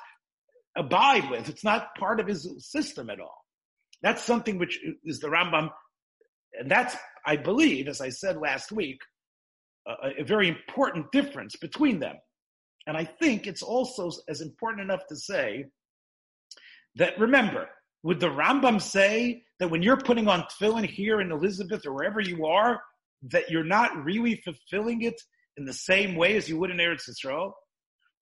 abide 0.76 1.30
with. 1.30 1.48
It's 1.48 1.64
not 1.64 1.94
part 1.96 2.20
of 2.20 2.26
his 2.26 2.48
system 2.58 3.10
at 3.10 3.20
all. 3.20 3.44
That's 4.02 4.22
something 4.22 4.58
which 4.58 4.80
is 5.04 5.20
the 5.20 5.28
Rambam, 5.28 5.70
and 6.54 6.70
that's, 6.70 6.96
I 7.24 7.36
believe, 7.36 7.88
as 7.88 8.00
I 8.00 8.08
said 8.08 8.36
last 8.36 8.72
week, 8.72 9.00
a, 9.86 10.20
a 10.20 10.24
very 10.24 10.48
important 10.48 11.12
difference 11.12 11.56
between 11.56 12.00
them. 12.00 12.16
And 12.86 12.96
I 12.96 13.04
think 13.04 13.46
it's 13.46 13.62
also 13.62 14.10
as 14.28 14.40
important 14.40 14.82
enough 14.82 15.06
to 15.08 15.16
say 15.16 15.66
that 16.96 17.18
remember, 17.18 17.68
would 18.02 18.18
the 18.18 18.28
Rambam 18.28 18.82
say 18.82 19.44
that 19.60 19.70
when 19.70 19.82
you're 19.82 19.96
putting 19.96 20.26
on 20.26 20.42
tefillin 20.42 20.84
here 20.84 21.20
in 21.20 21.30
Elizabeth 21.30 21.86
or 21.86 21.92
wherever 21.92 22.20
you 22.20 22.46
are, 22.46 22.82
that 23.30 23.50
you're 23.50 23.64
not 23.64 24.04
really 24.04 24.34
fulfilling 24.44 25.02
it 25.02 25.20
in 25.56 25.64
the 25.64 25.72
same 25.72 26.16
way 26.16 26.36
as 26.36 26.48
you 26.48 26.58
would 26.58 26.70
in 26.70 26.78
Eretz 26.78 27.08
Yisrael? 27.08 27.52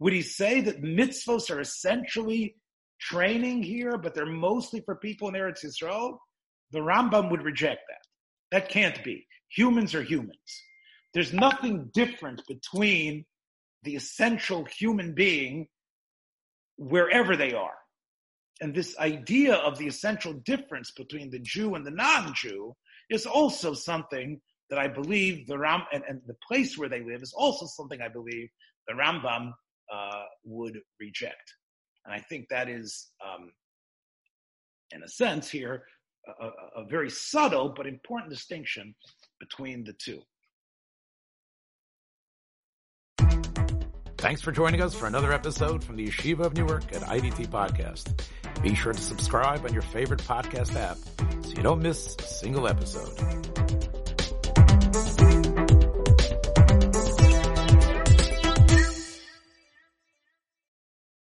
Would 0.01 0.13
he 0.15 0.23
say 0.23 0.63
that 0.63 0.83
mitzvos 0.83 1.51
are 1.51 1.61
essentially 1.61 2.57
training 3.01 3.63
here, 3.63 3.97
but 3.99 4.15
they're 4.15 4.27
mostly 4.27 4.81
for 4.81 4.97
people 4.97 5.29
in 5.29 5.35
Eretz 5.35 5.65
Yisrael? 5.65 6.19
The 6.73 6.81
Rambam 6.81 7.31
would 7.31 7.43
reject 7.43 7.83
that. 7.89 8.07
That 8.51 8.69
can't 8.71 9.03
be. 9.05 9.27
Humans 9.51 9.95
are 9.95 10.03
humans. 10.03 10.63
There's 11.13 11.33
nothing 11.33 11.91
different 11.93 12.43
between 12.49 13.25
the 13.83 13.97
essential 13.97 14.65
human 14.65 15.15
being 15.15 15.69
wherever 16.77 17.37
they 17.37 17.53
are. 17.53 17.75
And 18.63 18.75
this 18.75 18.97
idea 18.99 19.55
of 19.55 19.79
the 19.79 19.87
essential 19.87 20.35
difference 20.45 20.93
between 20.93 21.31
the 21.31 21.39
Jew 21.39 21.75
and 21.75 21.85
the 21.85 21.91
non-Jew 21.91 22.75
is 23.11 23.27
also 23.27 23.75
something 23.75 24.41
that 24.69 24.79
I 24.79 24.87
believe 24.87 25.47
the 25.47 25.59
Ram 25.59 25.83
and, 25.93 26.05
and 26.09 26.21
the 26.27 26.37
place 26.47 26.79
where 26.79 26.89
they 26.89 27.03
live 27.03 27.23
is 27.23 27.35
also 27.37 27.67
something 27.67 28.01
I 28.01 28.09
believe 28.09 28.49
the 28.87 28.95
Rambam 28.95 29.53
uh, 29.93 30.25
would 30.45 30.79
reject. 30.99 31.55
And 32.05 32.15
I 32.15 32.21
think 32.21 32.49
that 32.51 32.69
is, 32.69 33.11
um, 33.25 33.53
in 34.93 35.03
a 35.03 35.09
sense, 35.09 35.51
here 35.51 35.85
a, 36.41 36.81
a, 36.81 36.85
very 36.85 37.11
subtle 37.11 37.73
but 37.77 37.87
important 37.87 38.31
distinction 38.31 38.95
between 39.39 39.85
the 39.85 39.95
two. 39.95 40.21
Thanks 44.19 44.43
for 44.43 44.53
joining 44.53 44.83
us 44.83 44.95
for 44.95 45.07
another 45.07 45.33
episode 45.33 45.83
from 45.83 45.97
the 45.97 46.07
Yeshiva 46.07 46.41
of 46.41 46.55
Newark 46.55 46.93
at 46.93 47.03
IDT 47.03 47.49
Podcast. 47.49 48.23
Be 48.63 48.75
sure 48.75 48.93
to 48.93 49.01
subscribe 49.01 49.65
on 49.65 49.73
your 49.73 49.83
favorite 49.83 50.21
podcast 50.21 50.77
app 50.77 50.99
so 51.43 51.51
you 51.57 51.63
don't 51.63 51.81
miss 51.81 52.17
a 52.19 52.23
single 52.23 52.69
episode. 52.69 53.90